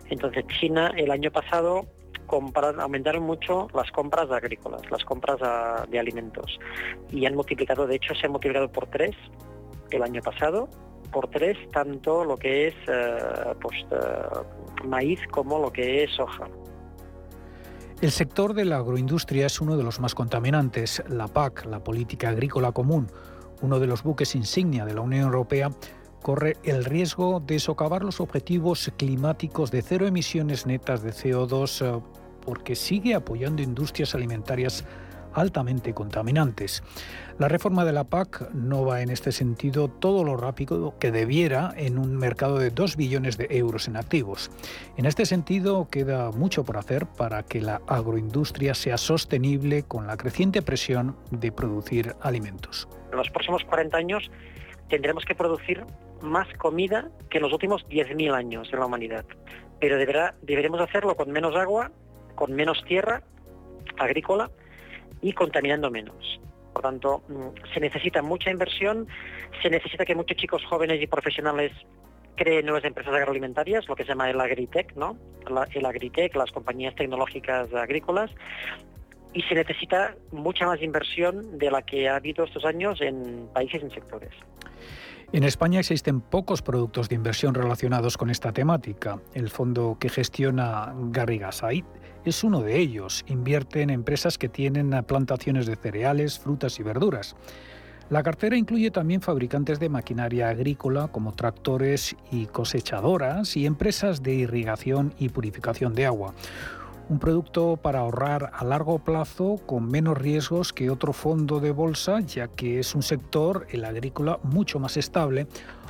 Entonces 0.10 0.44
China 0.60 0.92
el 0.98 1.12
año 1.12 1.30
pasado 1.32 1.86
aumentaron 2.32 3.24
mucho 3.24 3.68
las 3.74 3.92
compras 3.92 4.30
agrícolas, 4.32 4.82
las 4.90 5.04
compras 5.06 5.38
de 5.90 6.00
alimentos. 6.00 6.60
Y 7.10 7.26
han 7.26 7.36
multiplicado, 7.36 7.88
de 7.88 7.96
hecho, 7.96 8.14
se 8.16 8.26
han 8.26 8.32
multiplicado 8.32 8.72
por 8.72 8.88
tres 8.88 9.16
el 9.92 10.04
año 10.04 10.22
pasado, 10.22 10.70
por 11.12 11.30
tres 11.30 11.58
tanto 11.72 12.24
lo 12.24 12.38
que 12.38 12.68
es 12.68 12.76
eh, 12.88 13.54
pues, 13.62 13.86
eh, 13.92 14.86
maíz 14.86 15.20
como 15.30 15.60
lo 15.60 15.72
que 15.72 16.04
es 16.04 16.12
soja. 16.12 16.48
El 18.02 18.12
sector 18.12 18.54
de 18.54 18.66
la 18.66 18.78
agroindustria 18.78 19.46
es 19.46 19.62
uno 19.62 19.78
de 19.78 19.84
los 19.84 20.00
más 20.00 20.16
contaminantes. 20.16 21.04
La 21.08 21.28
PAC, 21.28 21.66
la 21.66 21.84
Política 21.84 22.30
Agrícola 22.30 22.72
Común, 22.72 23.08
uno 23.62 23.80
de 23.80 23.86
los 23.86 24.02
buques 24.02 24.34
insignia 24.34 24.86
de 24.86 24.96
la 24.96 25.02
Unión 25.02 25.26
Europea, 25.26 25.70
corre 26.22 26.58
el 26.64 26.86
riesgo 26.86 27.40
de 27.40 27.60
socavar 27.60 28.04
los 28.04 28.20
objetivos 28.20 28.92
climáticos 28.98 29.70
de 29.70 29.84
cero 29.84 30.08
emisiones 30.08 30.66
netas 30.66 31.04
de 31.04 31.12
CO2 31.12 32.02
porque 32.42 32.76
sigue 32.76 33.16
apoyando 33.16 33.62
industrias 33.62 34.16
alimentarias 34.16 34.86
altamente 35.34 35.94
contaminantes. 35.94 36.84
La 37.38 37.48
reforma 37.48 37.86
de 37.86 37.94
la 37.94 38.04
PAC 38.04 38.52
no 38.54 38.86
va 38.86 39.02
en 39.02 39.10
este 39.10 39.32
sentido 39.32 39.88
todo 39.88 40.24
lo 40.24 40.38
rápido 40.38 40.96
que 41.00 41.12
debiera 41.12 41.74
en 41.76 41.98
un 41.98 42.18
mercado 42.18 42.60
de 42.60 42.70
2 42.70 42.98
billones 42.98 43.38
de 43.38 43.48
euros 43.50 43.88
en 43.88 43.98
activos. 43.98 44.52
En 44.98 45.06
este 45.06 45.26
sentido, 45.26 45.88
queda 45.90 46.32
mucho 46.32 46.64
por 46.64 46.78
hacer 46.78 47.06
para 47.06 47.44
que 47.44 47.62
la 47.62 47.82
agroindustria 47.88 48.74
sea 48.76 48.98
sostenible 48.98 49.84
con 49.84 50.08
la 50.08 50.18
creciente 50.18 50.62
presión 50.62 51.16
de 51.32 51.52
producir 51.52 52.16
alimentos. 52.22 52.88
En 53.12 53.18
los 53.18 53.30
próximos 53.30 53.64
40 53.66 53.98
años 53.98 54.32
tendremos 54.90 55.26
que 55.26 55.36
producir 55.36 55.86
más 56.22 56.48
comida 56.58 57.10
que 57.30 57.38
en 57.40 57.44
los 57.44 57.54
últimos 57.54 57.88
10.000 57.88 58.34
años 58.34 58.70
en 58.72 58.80
la 58.80 58.86
humanidad, 58.86 59.26
pero 59.80 59.98
deberá, 59.98 60.36
deberemos 60.44 60.80
hacerlo 60.82 61.16
con 61.16 61.32
menos 61.32 61.56
agua 61.56 61.92
con 62.36 62.54
menos 62.54 62.84
tierra 62.86 63.24
agrícola 63.98 64.50
y 65.22 65.34
contaminando 65.34 65.92
menos. 65.92 66.40
Por 66.74 66.84
tanto, 66.84 67.24
mm, 67.28 67.74
se 67.74 67.80
necesita 67.80 68.22
mucha 68.22 68.50
inversión, 68.50 69.08
se 69.62 69.70
necesita 69.70 70.06
que 70.06 70.16
muchos 70.16 70.38
chicos 70.38 70.64
jóvenes 70.66 71.02
y 71.02 71.08
profesionales 71.08 71.72
creen 72.36 72.66
nuevas 72.66 72.86
empresas 72.86 73.14
agroalimentarias, 73.14 73.88
lo 73.88 73.96
que 73.96 74.04
se 74.04 74.10
llama 74.10 74.30
el 74.30 74.40
agritech, 74.40 74.96
¿no? 74.96 75.18
el 75.74 75.86
agritech, 75.86 76.36
las 76.36 76.52
compañías 76.52 76.96
tecnológicas 76.96 77.74
agrícolas, 77.74 78.32
y 79.34 79.42
se 79.44 79.56
necesita 79.56 80.16
mucha 80.32 80.66
más 80.66 80.82
inversión 80.82 81.58
de 81.58 81.72
la 81.72 81.82
que 81.82 82.10
ha 82.10 82.16
habido 82.16 82.46
estos 82.46 82.66
años 82.66 83.00
en 83.02 83.48
países 83.54 83.82
y 83.82 83.86
en 83.86 83.92
sectores. 83.92 84.32
En 85.34 85.46
España 85.46 85.80
existen 85.80 86.20
pocos 86.20 86.62
productos 86.62 87.08
de 87.08 87.16
inversión 87.16 87.54
relacionados 87.54 88.18
con 88.18 88.30
esta 88.30 88.52
temática. 88.52 89.18
El 89.34 89.50
fondo 89.50 89.96
que 89.98 90.10
gestiona 90.10 90.94
Garrigasait 91.10 91.86
es 92.26 92.44
uno 92.44 92.62
de 92.62 92.78
ellos. 92.78 93.24
Invierte 93.28 93.82
en 93.82 93.92
empresas 93.92 94.38
que 94.38 94.50
tienen 94.50 94.90
plantaciones 95.06 95.68
de 95.68 95.78
cereales, 95.78 96.38
frutas 96.38 96.78
y 96.82 96.84
verduras. 96.84 97.38
La 98.10 98.24
cartera 98.24 98.58
incluye 98.58 98.92
también 98.92 99.22
fabricantes 99.22 99.80
de 99.80 99.88
maquinaria 99.88 100.50
agrícola 100.50 101.08
como 101.08 101.32
tractores 101.32 102.14
y 102.30 102.48
cosechadoras 102.48 103.56
y 103.56 103.66
empresas 103.66 104.22
de 104.22 104.34
irrigación 104.34 105.14
y 105.18 105.30
purificación 105.30 105.96
de 105.96 106.08
agua 106.08 106.34
un 107.12 107.20
producto 107.20 107.76
para 107.76 108.00
ahorrar 108.00 108.52
a 108.54 108.64
largo 108.64 108.98
plazo 109.00 109.60
con 109.66 109.92
menos 109.92 110.18
riesgos 110.18 110.72
que 110.72 110.90
otro 110.90 111.12
fondo 111.12 111.60
de 111.60 111.72
bolsa, 111.72 112.22
ya 112.22 112.48
que 112.48 112.80
es 112.80 112.96
un 112.96 113.04
sector, 113.04 113.68
el 113.70 113.84
agrícola, 113.84 114.40
mucho 114.44 114.80
más 114.80 114.96
estable, 114.96 115.46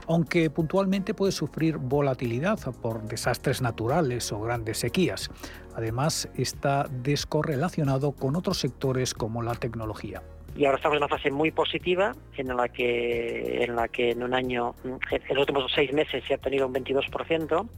aunque 0.08 0.50
puntualmente 0.50 1.14
puede 1.14 1.32
sufrir 1.32 1.78
volatilidad 1.78 2.58
por 2.82 3.04
desastres 3.04 3.62
naturales 3.62 4.32
o 4.32 4.42
grandes 4.42 4.80
sequías. 4.80 5.30
Además, 5.76 6.28
está 6.36 6.88
descorrelacionado 6.90 8.14
con 8.14 8.36
otros 8.36 8.58
sectores 8.58 9.14
como 9.14 9.44
la 9.44 9.54
tecnología 9.54 10.24
y 10.54 10.66
ahora 10.66 10.78
estamos 10.78 10.98
en 10.98 11.04
una 11.04 11.08
fase 11.08 11.32
muy 11.32 11.52
positiva 11.52 12.14
en 12.36 12.48
la 12.58 12.68
que 12.68 13.64
en 13.64 13.74
la 13.78 13.88
que 13.88 14.12
en 14.12 14.22
un 14.22 14.34
año 14.34 14.76
en 14.84 15.00
los 15.30 15.38
últimos 15.38 15.72
seis 15.74 15.94
meses 15.94 16.26
se 16.28 16.34
ha 16.34 16.38
tenido 16.40 16.68
un 16.68 16.74
22% 16.74 17.70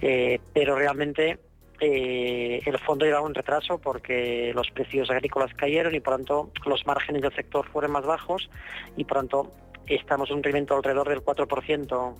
eh, 0.00 0.40
pero 0.54 0.74
realmente 0.74 1.38
eh, 1.80 2.60
el 2.64 2.78
fondo 2.78 3.04
llevaba 3.04 3.26
un 3.26 3.34
retraso 3.34 3.78
porque 3.78 4.52
los 4.54 4.70
precios 4.70 5.10
agrícolas 5.10 5.54
cayeron 5.54 5.94
y 5.94 6.00
por 6.00 6.16
tanto 6.16 6.50
los 6.66 6.86
márgenes 6.86 7.22
del 7.22 7.34
sector 7.34 7.68
fueron 7.68 7.92
más 7.92 8.04
bajos 8.04 8.50
y 8.96 9.04
por 9.04 9.18
tanto 9.18 9.52
estamos 9.86 10.30
en 10.30 10.36
un 10.36 10.42
rendimiento 10.42 10.76
alrededor 10.76 11.08
del 11.08 11.24
4% 11.24 12.14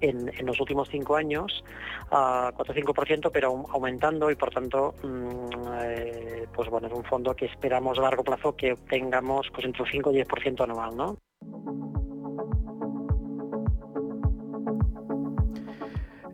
en, 0.00 0.30
en, 0.36 0.46
los 0.46 0.60
últimos 0.60 0.88
cinco 0.90 1.16
años, 1.16 1.64
a 2.10 2.52
4-5%, 2.54 3.30
pero 3.32 3.64
aumentando 3.70 4.30
y 4.30 4.34
por 4.34 4.50
tanto, 4.50 4.94
mm, 5.02 5.48
eh, 5.82 6.46
pues 6.54 6.68
bueno, 6.68 6.88
es 6.88 6.92
un 6.92 7.04
fondo 7.04 7.34
que 7.34 7.46
esperamos 7.46 7.98
a 7.98 8.02
largo 8.02 8.22
plazo 8.22 8.54
que 8.54 8.72
obtengamos 8.72 9.48
pues 9.52 9.64
entre 9.64 9.82
un 9.82 9.88
5 9.88 10.12
y 10.12 10.22
10% 10.22 10.64
anual, 10.64 10.96
¿no? 10.96 12.05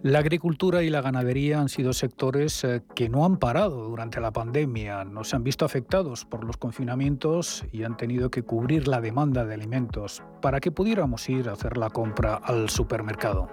La 0.02 0.18
agricultura 0.18 0.82
y 0.82 0.90
la 0.90 1.00
ganadería 1.00 1.60
han 1.60 1.68
sido 1.68 1.92
sectores 1.92 2.64
eh, 2.64 2.82
que 2.96 3.08
no 3.08 3.24
han 3.24 3.36
parado 3.36 3.84
durante 3.88 4.20
la 4.20 4.32
pandemia, 4.32 5.04
no 5.04 5.22
se 5.22 5.36
han 5.36 5.44
visto 5.44 5.64
afectados 5.64 6.24
por 6.24 6.42
los 6.42 6.56
confinamientos 6.56 7.64
y 7.70 7.84
han 7.84 7.96
tenido 7.96 8.28
que 8.28 8.42
cubrir 8.42 8.88
la 8.88 9.00
demanda 9.00 9.44
de 9.44 9.54
alimentos 9.54 10.20
para 10.40 10.58
que 10.58 10.72
pudiéramos 10.72 11.28
ir 11.28 11.48
a 11.48 11.52
hacer 11.52 11.76
la 11.76 11.88
compra 11.88 12.34
al 12.34 12.68
supermercado. 12.68 13.48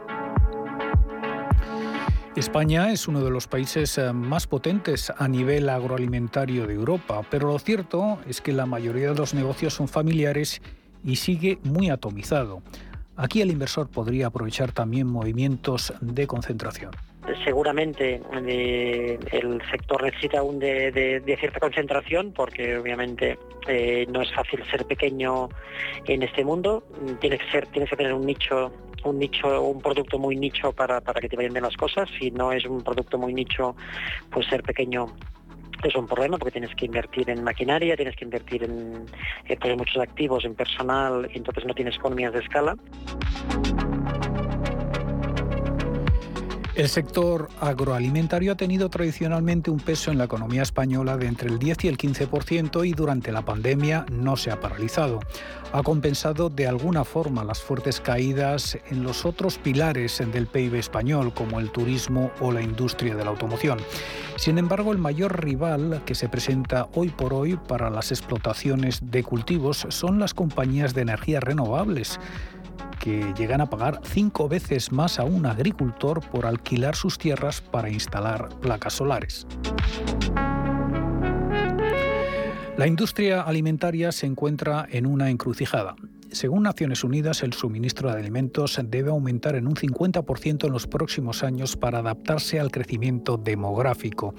España 2.35 2.91
es 2.91 3.07
uno 3.07 3.23
de 3.23 3.29
los 3.29 3.47
países 3.47 3.99
eh, 3.99 4.11
más 4.11 4.47
potentes 4.47 5.13
a 5.15 5.27
nivel 5.27 5.69
agroalimentario 5.69 6.65
de 6.65 6.73
Europa, 6.73 7.21
pero 7.29 7.51
lo 7.51 7.59
cierto 7.59 8.17
es 8.27 8.41
que 8.41 8.53
la 8.53 8.65
mayoría 8.65 9.11
de 9.11 9.19
los 9.19 9.35
negocios 9.35 9.75
son 9.75 9.87
familiares 9.87 10.63
y 11.03 11.17
sigue 11.17 11.59
muy 11.63 11.91
atomizado. 11.91 12.63
Aquí 13.21 13.41
el 13.41 13.51
inversor 13.51 13.89
podría 13.89 14.27
aprovechar 14.27 14.71
también 14.71 15.05
movimientos 15.05 15.93
de 15.99 16.25
concentración. 16.25 16.91
Seguramente 17.43 18.21
eh, 18.47 19.19
el 19.33 19.61
sector 19.69 20.03
necesita 20.03 20.39
aún 20.39 20.57
de, 20.57 21.21
cierta 21.37 21.59
concentración 21.59 22.31
porque 22.31 22.77
obviamente 22.77 23.37
eh, 23.67 24.07
no 24.09 24.21
es 24.21 24.33
fácil 24.33 24.63
ser 24.71 24.85
pequeño 24.85 25.49
en 26.05 26.23
este 26.23 26.45
mundo. 26.45 26.81
Tiene 27.19 27.37
que 27.39 27.51
ser 27.51 27.67
tienes 27.67 27.89
que 27.89 27.97
tener 27.97 28.13
un 28.13 28.25
nicho 28.25 28.71
un 29.03 29.19
nicho 29.19 29.63
un 29.63 29.81
producto 29.81 30.17
muy 30.17 30.37
nicho 30.37 30.71
para, 30.71 31.01
para 31.01 31.19
que 31.19 31.27
te 31.27 31.35
vayan 31.35 31.51
bien 31.51 31.65
las 31.65 31.75
cosas. 31.75 32.09
Si 32.17 32.31
no 32.31 32.53
es 32.53 32.65
un 32.65 32.81
producto 32.81 33.17
muy 33.17 33.33
nicho 33.33 33.75
pues 34.31 34.47
ser 34.47 34.63
pequeño 34.63 35.07
es 35.87 35.95
un 35.95 36.07
problema 36.07 36.37
porque 36.37 36.51
tienes 36.51 36.75
que 36.75 36.85
invertir 36.85 37.29
en 37.29 37.43
maquinaria, 37.43 37.95
tienes 37.95 38.15
que 38.15 38.25
invertir 38.25 38.63
en, 38.63 39.05
en 39.47 39.77
muchos 39.77 39.97
activos, 39.97 40.45
en 40.45 40.55
personal, 40.55 41.29
entonces 41.33 41.65
no 41.65 41.73
tienes 41.73 41.95
economías 41.95 42.33
de 42.33 42.39
escala. 42.39 42.75
El 46.79 46.87
sector 46.87 47.49
agroalimentario 47.59 48.53
ha 48.53 48.55
tenido 48.55 48.87
tradicionalmente 48.87 49.69
un 49.69 49.81
peso 49.81 50.11
en 50.11 50.17
la 50.17 50.23
economía 50.23 50.61
española 50.61 51.17
de 51.17 51.27
entre 51.27 51.49
el 51.49 51.59
10 51.59 51.83
y 51.83 51.87
el 51.89 51.97
15% 51.97 52.87
y 52.87 52.93
durante 52.93 53.33
la 53.33 53.43
pandemia 53.43 54.05
no 54.09 54.37
se 54.37 54.49
ha 54.49 54.61
paralizado. 54.61 55.19
Ha 55.73 55.83
compensado 55.83 56.49
de 56.49 56.67
alguna 56.67 57.03
forma 57.03 57.43
las 57.43 57.61
fuertes 57.61 57.99
caídas 57.99 58.77
en 58.89 59.03
los 59.03 59.25
otros 59.25 59.57
pilares 59.57 60.23
del 60.31 60.47
PIB 60.47 60.75
español, 60.75 61.33
como 61.33 61.59
el 61.59 61.69
turismo 61.69 62.31
o 62.39 62.53
la 62.53 62.61
industria 62.61 63.13
de 63.13 63.25
la 63.25 63.31
automoción. 63.31 63.79
Sin 64.37 64.57
embargo, 64.57 64.93
el 64.93 64.99
mayor 64.99 65.43
rival 65.43 66.01
que 66.05 66.15
se 66.15 66.29
presenta 66.29 66.87
hoy 66.93 67.09
por 67.09 67.33
hoy 67.33 67.57
para 67.57 67.89
las 67.89 68.09
explotaciones 68.11 69.01
de 69.11 69.21
cultivos 69.21 69.85
son 69.89 70.17
las 70.17 70.33
compañías 70.33 70.93
de 70.93 71.01
energías 71.01 71.43
renovables 71.43 72.21
que 72.99 73.33
llegan 73.37 73.61
a 73.61 73.69
pagar 73.69 74.01
cinco 74.03 74.47
veces 74.47 74.91
más 74.91 75.19
a 75.19 75.23
un 75.23 75.45
agricultor 75.45 76.21
por 76.29 76.45
alquilar 76.45 76.95
sus 76.95 77.17
tierras 77.17 77.61
para 77.61 77.89
instalar 77.89 78.49
placas 78.59 78.93
solares. 78.93 79.47
La 82.77 82.87
industria 82.87 83.41
alimentaria 83.41 84.11
se 84.11 84.25
encuentra 84.25 84.87
en 84.89 85.05
una 85.05 85.29
encrucijada. 85.29 85.95
Según 86.31 86.63
Naciones 86.63 87.03
Unidas, 87.03 87.41
el 87.41 87.53
suministro 87.53 88.11
de 88.11 88.19
alimentos 88.19 88.79
debe 88.85 89.09
aumentar 89.09 89.55
en 89.55 89.65
un 89.65 89.73
50% 89.73 90.65
en 90.67 90.71
los 90.71 90.85
próximos 90.85 91.43
años 91.43 91.75
para 91.75 91.99
adaptarse 91.99 92.59
al 92.59 92.71
crecimiento 92.71 93.37
demográfico. 93.37 94.35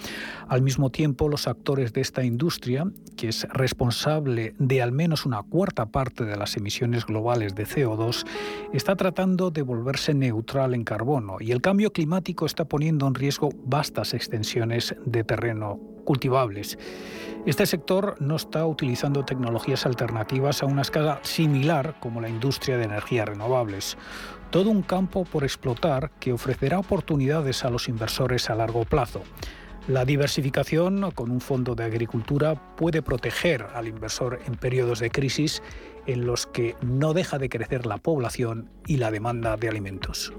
Al 0.47 0.63
mismo 0.63 0.91
tiempo, 0.91 1.29
los 1.29 1.49
actores 1.49 1.93
de 1.93 2.01
esta 2.01 2.23
industria, 2.23 2.91
que 3.17 3.29
es 3.29 3.47
responsable 3.53 4.55
de 4.59 4.83
al 4.83 4.93
menos 4.93 5.27
una 5.27 5.43
cuarta 5.43 5.87
parte 5.87 6.25
de 6.25 6.37
las 6.37 6.57
emisiones 6.57 7.07
globales 7.07 7.57
de 7.57 7.67
CO2, 7.67 8.25
está 8.73 8.95
tratando 8.95 9.51
de 9.51 9.63
volverse 9.63 10.15
neutral 10.15 10.75
en 10.75 10.85
carbono 10.85 11.39
y 11.41 11.51
el 11.51 11.61
cambio 11.61 11.93
climático 11.93 12.47
está 12.47 12.67
poniendo 12.67 13.09
en 13.09 13.15
riesgo 13.15 13.51
vastas 13.65 14.15
extensiones 14.15 14.95
de 15.05 15.25
terreno 15.25 15.90
cultivables. 16.05 16.79
Este 17.47 17.65
sector 17.65 18.17
no 18.21 18.37
está 18.37 18.67
utilizando 18.67 19.25
tecnologías 19.25 19.87
alternativas 19.87 20.63
a 20.63 20.67
una 20.67 20.83
escala 20.83 21.21
similar 21.23 21.97
como 21.99 22.21
la 22.21 22.29
industria 22.29 22.77
de 22.77 22.85
energías 22.85 23.29
renovables. 23.29 23.97
Todo 24.51 24.69
un 24.71 24.83
campo 24.83 25.25
por 25.25 25.45
explotar 25.45 26.11
que 26.21 26.33
ofrecerá 26.33 26.79
oportunidades 26.79 27.65
a 27.65 27.71
los 27.71 27.89
inversores 27.89 28.51
a 28.51 28.57
largo 28.57 28.85
plazo. 28.85 29.23
La 29.89 30.05
diversificación 30.05 31.11
con 31.13 31.31
un 31.31 31.41
fondo 31.41 31.75
de 31.75 31.85
agricultura 31.85 32.55
puede 32.77 33.01
proteger 33.01 33.67
al 33.75 33.89
inversor 33.89 34.39
en 34.47 34.55
periodos 34.57 35.01
de 35.01 35.11
crisis 35.11 35.63
en 36.07 36.27
los 36.27 36.47
que 36.47 36.77
no 36.83 37.15
deja 37.15 37.39
de 37.39 37.49
crecer 37.49 37.87
la 37.87 37.97
población 37.97 38.69
y 38.87 38.99
la 38.99 39.11
demanda 39.11 39.57
de 39.57 39.69
alimentos. 39.69 40.33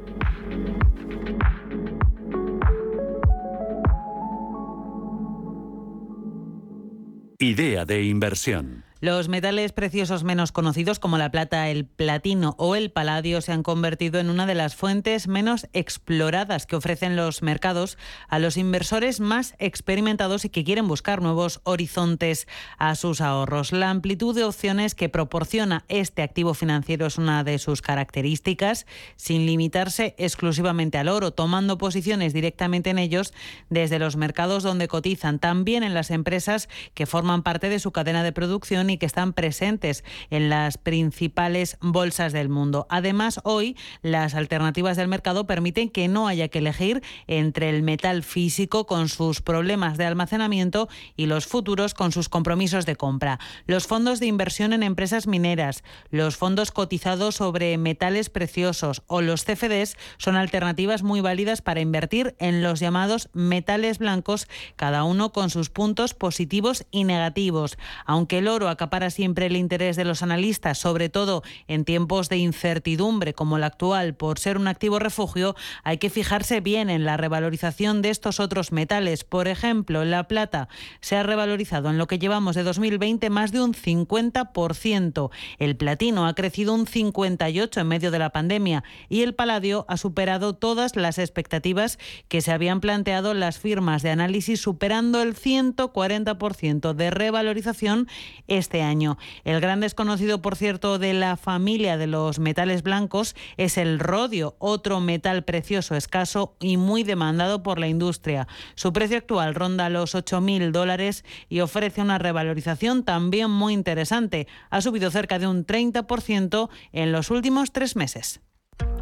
Idea 7.41 7.85
de 7.85 8.03
inversión. 8.03 8.90
Los 9.01 9.29
metales 9.29 9.71
preciosos 9.71 10.23
menos 10.23 10.51
conocidos 10.51 10.99
como 10.99 11.17
la 11.17 11.31
plata, 11.31 11.69
el 11.69 11.85
platino 11.85 12.53
o 12.59 12.75
el 12.75 12.91
paladio 12.91 13.41
se 13.41 13.51
han 13.51 13.63
convertido 13.63 14.19
en 14.19 14.29
una 14.29 14.45
de 14.45 14.53
las 14.53 14.75
fuentes 14.75 15.27
menos 15.27 15.67
exploradas 15.73 16.67
que 16.67 16.75
ofrecen 16.75 17.15
los 17.15 17.41
mercados 17.41 17.97
a 18.27 18.37
los 18.37 18.57
inversores 18.57 19.19
más 19.19 19.55
experimentados 19.57 20.45
y 20.45 20.49
que 20.49 20.63
quieren 20.63 20.87
buscar 20.87 21.19
nuevos 21.19 21.61
horizontes 21.63 22.47
a 22.77 22.93
sus 22.93 23.21
ahorros. 23.21 23.71
La 23.71 23.89
amplitud 23.89 24.35
de 24.35 24.43
opciones 24.43 24.93
que 24.93 25.09
proporciona 25.09 25.83
este 25.87 26.21
activo 26.21 26.53
financiero 26.53 27.07
es 27.07 27.17
una 27.17 27.43
de 27.43 27.57
sus 27.57 27.81
características, 27.81 28.85
sin 29.15 29.47
limitarse 29.47 30.13
exclusivamente 30.19 30.99
al 30.99 31.07
oro, 31.07 31.31
tomando 31.31 31.79
posiciones 31.79 32.33
directamente 32.33 32.91
en 32.91 32.99
ellos 32.99 33.33
desde 33.71 33.97
los 33.97 34.15
mercados 34.15 34.61
donde 34.61 34.87
cotizan, 34.87 35.39
también 35.39 35.81
en 35.81 35.95
las 35.95 36.11
empresas 36.11 36.69
que 36.93 37.07
forman 37.07 37.41
parte 37.41 37.67
de 37.67 37.79
su 37.79 37.91
cadena 37.91 38.21
de 38.21 38.31
producción 38.31 38.90
y 38.91 38.97
que 38.97 39.05
están 39.05 39.33
presentes 39.33 40.03
en 40.29 40.49
las 40.49 40.77
principales 40.77 41.77
bolsas 41.81 42.33
del 42.33 42.49
mundo. 42.49 42.87
Además, 42.89 43.39
hoy 43.43 43.75
las 44.01 44.35
alternativas 44.35 44.97
del 44.97 45.07
mercado 45.07 45.47
permiten 45.47 45.89
que 45.89 46.07
no 46.07 46.27
haya 46.27 46.47
que 46.49 46.59
elegir 46.59 47.01
entre 47.27 47.69
el 47.69 47.83
metal 47.83 48.23
físico 48.23 48.85
con 48.85 49.09
sus 49.09 49.41
problemas 49.41 49.97
de 49.97 50.05
almacenamiento 50.05 50.89
y 51.15 51.25
los 51.25 51.45
futuros 51.47 51.93
con 51.93 52.11
sus 52.11 52.29
compromisos 52.29 52.85
de 52.85 52.95
compra. 52.95 53.39
Los 53.65 53.87
fondos 53.87 54.19
de 54.19 54.27
inversión 54.27 54.73
en 54.73 54.83
empresas 54.83 55.27
mineras, 55.27 55.83
los 56.09 56.37
fondos 56.37 56.71
cotizados 56.71 57.35
sobre 57.35 57.77
metales 57.77 58.29
preciosos 58.29 59.03
o 59.07 59.21
los 59.21 59.43
CFDs 59.45 59.97
son 60.17 60.35
alternativas 60.35 61.03
muy 61.03 61.21
válidas 61.21 61.61
para 61.61 61.81
invertir 61.81 62.35
en 62.39 62.61
los 62.61 62.79
llamados 62.79 63.29
metales 63.33 63.99
blancos, 63.99 64.47
cada 64.75 65.03
uno 65.03 65.31
con 65.31 65.49
sus 65.49 65.69
puntos 65.69 66.13
positivos 66.13 66.85
y 66.91 67.03
negativos. 67.03 67.77
Aunque 68.05 68.39
el 68.39 68.47
oro 68.47 68.69
acapara 68.82 69.11
siempre 69.11 69.45
el 69.45 69.57
interés 69.57 69.95
de 69.95 70.05
los 70.05 70.23
analistas, 70.23 70.79
sobre 70.79 71.07
todo 71.07 71.43
en 71.67 71.86
tiempos 71.86 72.29
de 72.29 72.38
incertidumbre 72.38 73.36
como 73.36 73.57
el 73.57 73.63
actual 73.63 74.15
por 74.15 74.39
ser 74.39 74.57
un 74.57 74.67
activo 74.67 74.97
refugio, 74.97 75.55
hay 75.84 75.99
que 75.99 76.09
fijarse 76.09 76.61
bien 76.61 76.89
en 76.89 77.05
la 77.05 77.15
revalorización 77.15 78.01
de 78.01 78.09
estos 78.09 78.39
otros 78.39 78.71
metales. 78.71 79.23
Por 79.23 79.47
ejemplo, 79.47 80.03
la 80.03 80.27
plata 80.27 80.67
se 80.99 81.15
ha 81.15 81.21
revalorizado 81.21 81.91
en 81.91 81.99
lo 81.99 82.07
que 82.07 82.17
llevamos 82.17 82.55
de 82.55 82.63
2020 82.63 83.29
más 83.29 83.51
de 83.51 83.61
un 83.61 83.75
50%. 83.75 85.29
El 85.59 85.77
platino 85.77 86.25
ha 86.25 86.34
crecido 86.34 86.73
un 86.73 86.88
58% 86.88 87.82
en 87.82 87.88
medio 87.88 88.09
de 88.09 88.17
la 88.17 88.32
pandemia 88.32 88.84
y 89.09 89.21
el 89.21 89.36
paladio 89.36 89.86
ha 89.89 89.97
superado 89.97 90.55
todas 90.55 90.95
las 90.95 91.19
expectativas 91.19 91.99
que 92.29 92.41
se 92.41 92.51
habían 92.51 92.82
planteado 92.82 93.36
las 93.36 93.59
firmas 93.59 94.01
de 94.01 94.09
análisis, 94.09 94.59
superando 94.59 95.21
el 95.21 95.36
140% 95.36 96.93
de 96.95 97.11
revalorización 97.11 98.07
este 98.47 98.70
año. 98.80 99.17
El 99.43 99.59
gran 99.59 99.82
desconocido, 99.82 100.41
por 100.41 100.55
cierto, 100.55 100.99
de 100.99 101.13
la 101.13 101.36
familia 101.36 101.97
de 101.97 102.07
los 102.07 102.39
metales 102.39 102.84
blancos 102.84 103.36
es 103.57 103.78
el 103.78 103.99
rodio, 103.99 104.55
otro 104.59 105.01
metal 105.01 105.43
precioso, 105.43 105.95
escaso 105.95 106.55
y 106.61 106.78
muy 106.78 107.03
demandado 107.03 107.63
por 107.63 107.80
la 107.80 107.88
industria. 107.88 108.47
Su 108.76 108.93
precio 108.93 109.17
actual 109.17 109.55
ronda 109.55 109.89
los 109.89 110.15
8.000 110.15 110.72
dólares 110.72 111.26
y 111.49 111.59
ofrece 111.59 112.01
una 112.01 112.17
revalorización 112.17 113.03
también 113.03 113.51
muy 113.51 113.74
interesante. 113.74 114.47
Ha 114.69 114.82
subido 114.82 115.11
cerca 115.11 115.39
de 115.39 115.47
un 115.47 115.65
30% 115.65 116.69
en 116.93 117.11
los 117.11 117.32
últimos 117.32 117.72
tres 117.72 117.95
meses. 117.95 118.41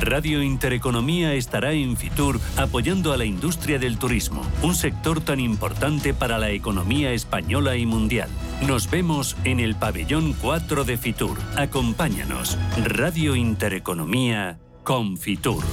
Radio 0.00 0.42
Intereconomía 0.42 1.34
estará 1.34 1.72
en 1.72 1.96
Fitur 1.96 2.40
apoyando 2.56 3.12
a 3.12 3.16
la 3.16 3.24
industria 3.24 3.78
del 3.78 3.98
turismo, 3.98 4.42
un 4.62 4.74
sector 4.74 5.20
tan 5.20 5.40
importante 5.40 6.14
para 6.14 6.38
la 6.38 6.50
economía 6.50 7.12
española 7.12 7.76
y 7.76 7.86
mundial. 7.86 8.30
Nos 8.66 8.90
vemos 8.90 9.36
en 9.44 9.60
el 9.60 9.74
pabellón 9.74 10.34
4 10.40 10.84
de 10.84 10.96
Fitur. 10.96 11.38
Acompáñanos. 11.56 12.58
Radio 12.84 13.36
Intereconomía 13.36 14.58
con 14.82 15.16
Fitur. 15.16 15.64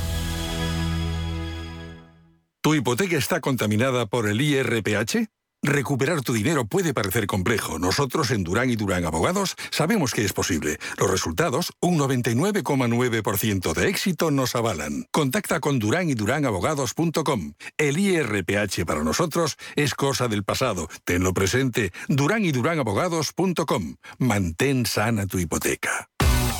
¿Tu 2.61 2.76
hipoteca 2.76 3.17
está 3.17 3.39
contaminada 3.39 4.05
por 4.05 4.28
el 4.28 4.41
IRPH? 4.41 5.30
Recuperar 5.62 6.22
tu 6.22 6.32
dinero 6.32 6.66
puede 6.66 6.93
parecer 6.93 7.28
complejo. 7.28 7.80
Nosotros 7.80 8.32
en 8.32 8.43
Durán 8.43 8.70
y 8.70 8.78
Durán 8.78 9.03
Abogados 9.05 9.55
sabemos 9.72 10.14
que 10.14 10.24
es 10.24 10.32
posible. 10.32 10.80
Los 10.97 11.12
resultados, 11.12 11.74
un 11.82 11.99
99,9% 11.99 13.74
de 13.74 13.89
éxito 13.89 14.32
nos 14.32 14.55
avalan. 14.55 15.05
Contacta 15.12 15.60
con 15.60 15.78
Durán 15.80 16.10
y 16.10 16.14
Durán 16.14 16.45
Abogados.com. 16.45 17.53
El 17.78 17.99
IRPH 17.99 18.86
para 18.86 19.03
nosotros 19.03 19.57
es 19.76 19.95
cosa 19.95 20.30
del 20.30 20.45
pasado. 20.45 20.88
Tenlo 21.03 21.34
presente. 21.34 21.91
Durán 22.07 22.45
y 22.45 22.53
Durán 22.53 22.80
Abogados.com. 22.80 23.95
Mantén 24.18 24.86
sana 24.86 25.28
tu 25.28 25.39
hipoteca. 25.39 26.10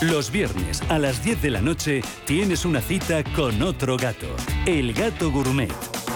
Los 0.02 0.32
viernes 0.32 0.82
a 0.89 0.97
las 0.97 1.24
10 1.24 1.41
de 1.41 1.50
la 1.50 1.62
noche 1.62 2.02
tienes 2.26 2.64
una 2.64 2.80
cita 2.80 3.24
con 3.36 3.62
otro 3.62 3.97
gato, 3.97 4.28
el 4.66 4.93
gato 4.93 5.30
gourmet. 5.30 5.70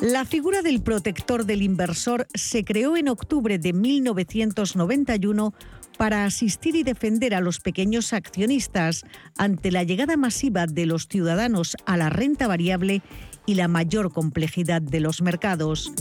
La 0.00 0.24
figura 0.24 0.62
del 0.62 0.82
protector 0.82 1.44
del 1.44 1.60
inversor 1.60 2.26
se 2.32 2.64
creó 2.64 2.96
en 2.96 3.08
octubre 3.08 3.58
de 3.58 3.74
1991 3.74 5.52
para 5.98 6.24
asistir 6.24 6.74
y 6.74 6.82
defender 6.82 7.34
a 7.34 7.42
los 7.42 7.60
pequeños 7.60 8.14
accionistas 8.14 9.04
ante 9.36 9.70
la 9.70 9.82
llegada 9.82 10.16
masiva 10.16 10.66
de 10.66 10.86
los 10.86 11.06
ciudadanos 11.06 11.76
a 11.84 11.98
la 11.98 12.08
renta 12.08 12.48
variable 12.48 13.02
y 13.44 13.56
la 13.56 13.68
mayor 13.68 14.10
complejidad 14.10 14.80
de 14.80 15.00
los 15.00 15.20
mercados. 15.20 15.92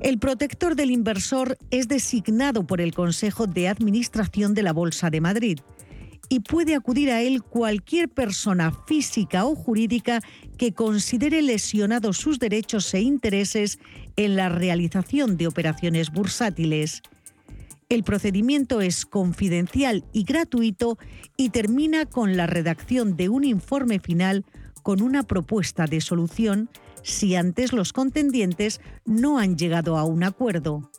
El 0.00 0.18
protector 0.18 0.74
del 0.74 0.90
inversor 0.90 1.58
es 1.70 1.88
designado 1.88 2.66
por 2.66 2.80
el 2.80 2.94
Consejo 2.94 3.46
de 3.46 3.68
Administración 3.68 4.54
de 4.54 4.62
la 4.62 4.72
Bolsa 4.72 5.10
de 5.10 5.20
Madrid 5.20 5.60
y 6.32 6.40
puede 6.40 6.76
acudir 6.76 7.10
a 7.10 7.20
él 7.20 7.42
cualquier 7.42 8.08
persona 8.08 8.72
física 8.86 9.44
o 9.44 9.56
jurídica 9.56 10.22
que 10.56 10.72
considere 10.72 11.42
lesionados 11.42 12.18
sus 12.18 12.38
derechos 12.38 12.94
e 12.94 13.00
intereses 13.00 13.80
en 14.16 14.36
la 14.36 14.48
realización 14.48 15.36
de 15.36 15.48
operaciones 15.48 16.10
bursátiles. 16.10 17.02
El 17.88 18.04
procedimiento 18.04 18.80
es 18.80 19.04
confidencial 19.04 20.04
y 20.12 20.22
gratuito 20.22 20.96
y 21.36 21.50
termina 21.50 22.06
con 22.06 22.36
la 22.36 22.46
redacción 22.46 23.16
de 23.16 23.28
un 23.28 23.42
informe 23.42 23.98
final 23.98 24.44
con 24.84 25.02
una 25.02 25.24
propuesta 25.24 25.86
de 25.86 26.00
solución 26.00 26.70
si 27.02 27.34
antes 27.34 27.72
los 27.72 27.92
contendientes 27.92 28.80
no 29.04 29.38
han 29.38 29.58
llegado 29.58 29.98
a 29.98 30.04
un 30.04 30.22
acuerdo. 30.22 30.92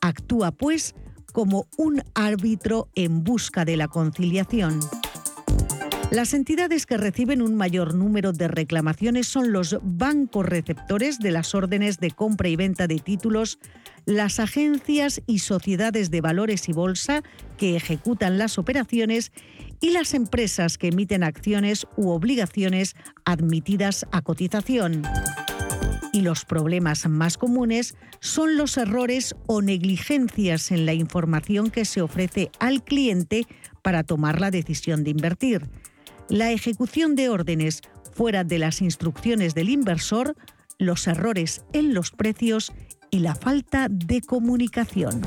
Actúa, 0.00 0.50
pues, 0.50 0.94
como 1.38 1.68
un 1.76 2.02
árbitro 2.16 2.88
en 2.96 3.22
busca 3.22 3.64
de 3.64 3.76
la 3.76 3.86
conciliación. 3.86 4.80
Las 6.10 6.34
entidades 6.34 6.84
que 6.84 6.96
reciben 6.96 7.42
un 7.42 7.54
mayor 7.54 7.94
número 7.94 8.32
de 8.32 8.48
reclamaciones 8.48 9.28
son 9.28 9.52
los 9.52 9.78
bancos 9.80 10.44
receptores 10.44 11.20
de 11.20 11.30
las 11.30 11.54
órdenes 11.54 12.00
de 12.00 12.10
compra 12.10 12.48
y 12.48 12.56
venta 12.56 12.88
de 12.88 12.98
títulos, 12.98 13.60
las 14.04 14.40
agencias 14.40 15.22
y 15.28 15.38
sociedades 15.38 16.10
de 16.10 16.20
valores 16.20 16.68
y 16.68 16.72
bolsa 16.72 17.22
que 17.56 17.76
ejecutan 17.76 18.36
las 18.36 18.58
operaciones 18.58 19.30
y 19.80 19.90
las 19.90 20.14
empresas 20.14 20.76
que 20.76 20.88
emiten 20.88 21.22
acciones 21.22 21.86
u 21.96 22.08
obligaciones 22.08 22.96
admitidas 23.24 24.06
a 24.10 24.22
cotización. 24.22 25.04
Y 26.12 26.22
los 26.22 26.44
problemas 26.44 27.08
más 27.08 27.36
comunes 27.36 27.96
son 28.20 28.56
los 28.56 28.76
errores 28.76 29.36
o 29.46 29.62
negligencias 29.62 30.70
en 30.70 30.86
la 30.86 30.94
información 30.94 31.70
que 31.70 31.84
se 31.84 32.02
ofrece 32.02 32.50
al 32.58 32.82
cliente 32.82 33.46
para 33.82 34.04
tomar 34.04 34.40
la 34.40 34.50
decisión 34.50 35.04
de 35.04 35.10
invertir 35.10 35.68
la 36.28 36.52
ejecución 36.52 37.14
de 37.14 37.28
órdenes 37.28 37.82
fuera 38.12 38.44
de 38.44 38.58
las 38.58 38.82
instrucciones 38.82 39.54
del 39.54 39.70
inversor, 39.70 40.36
los 40.78 41.06
errores 41.06 41.64
en 41.72 41.94
los 41.94 42.10
precios 42.10 42.72
y 43.10 43.20
la 43.20 43.34
falta 43.34 43.88
de 43.88 44.20
comunicación. 44.20 45.22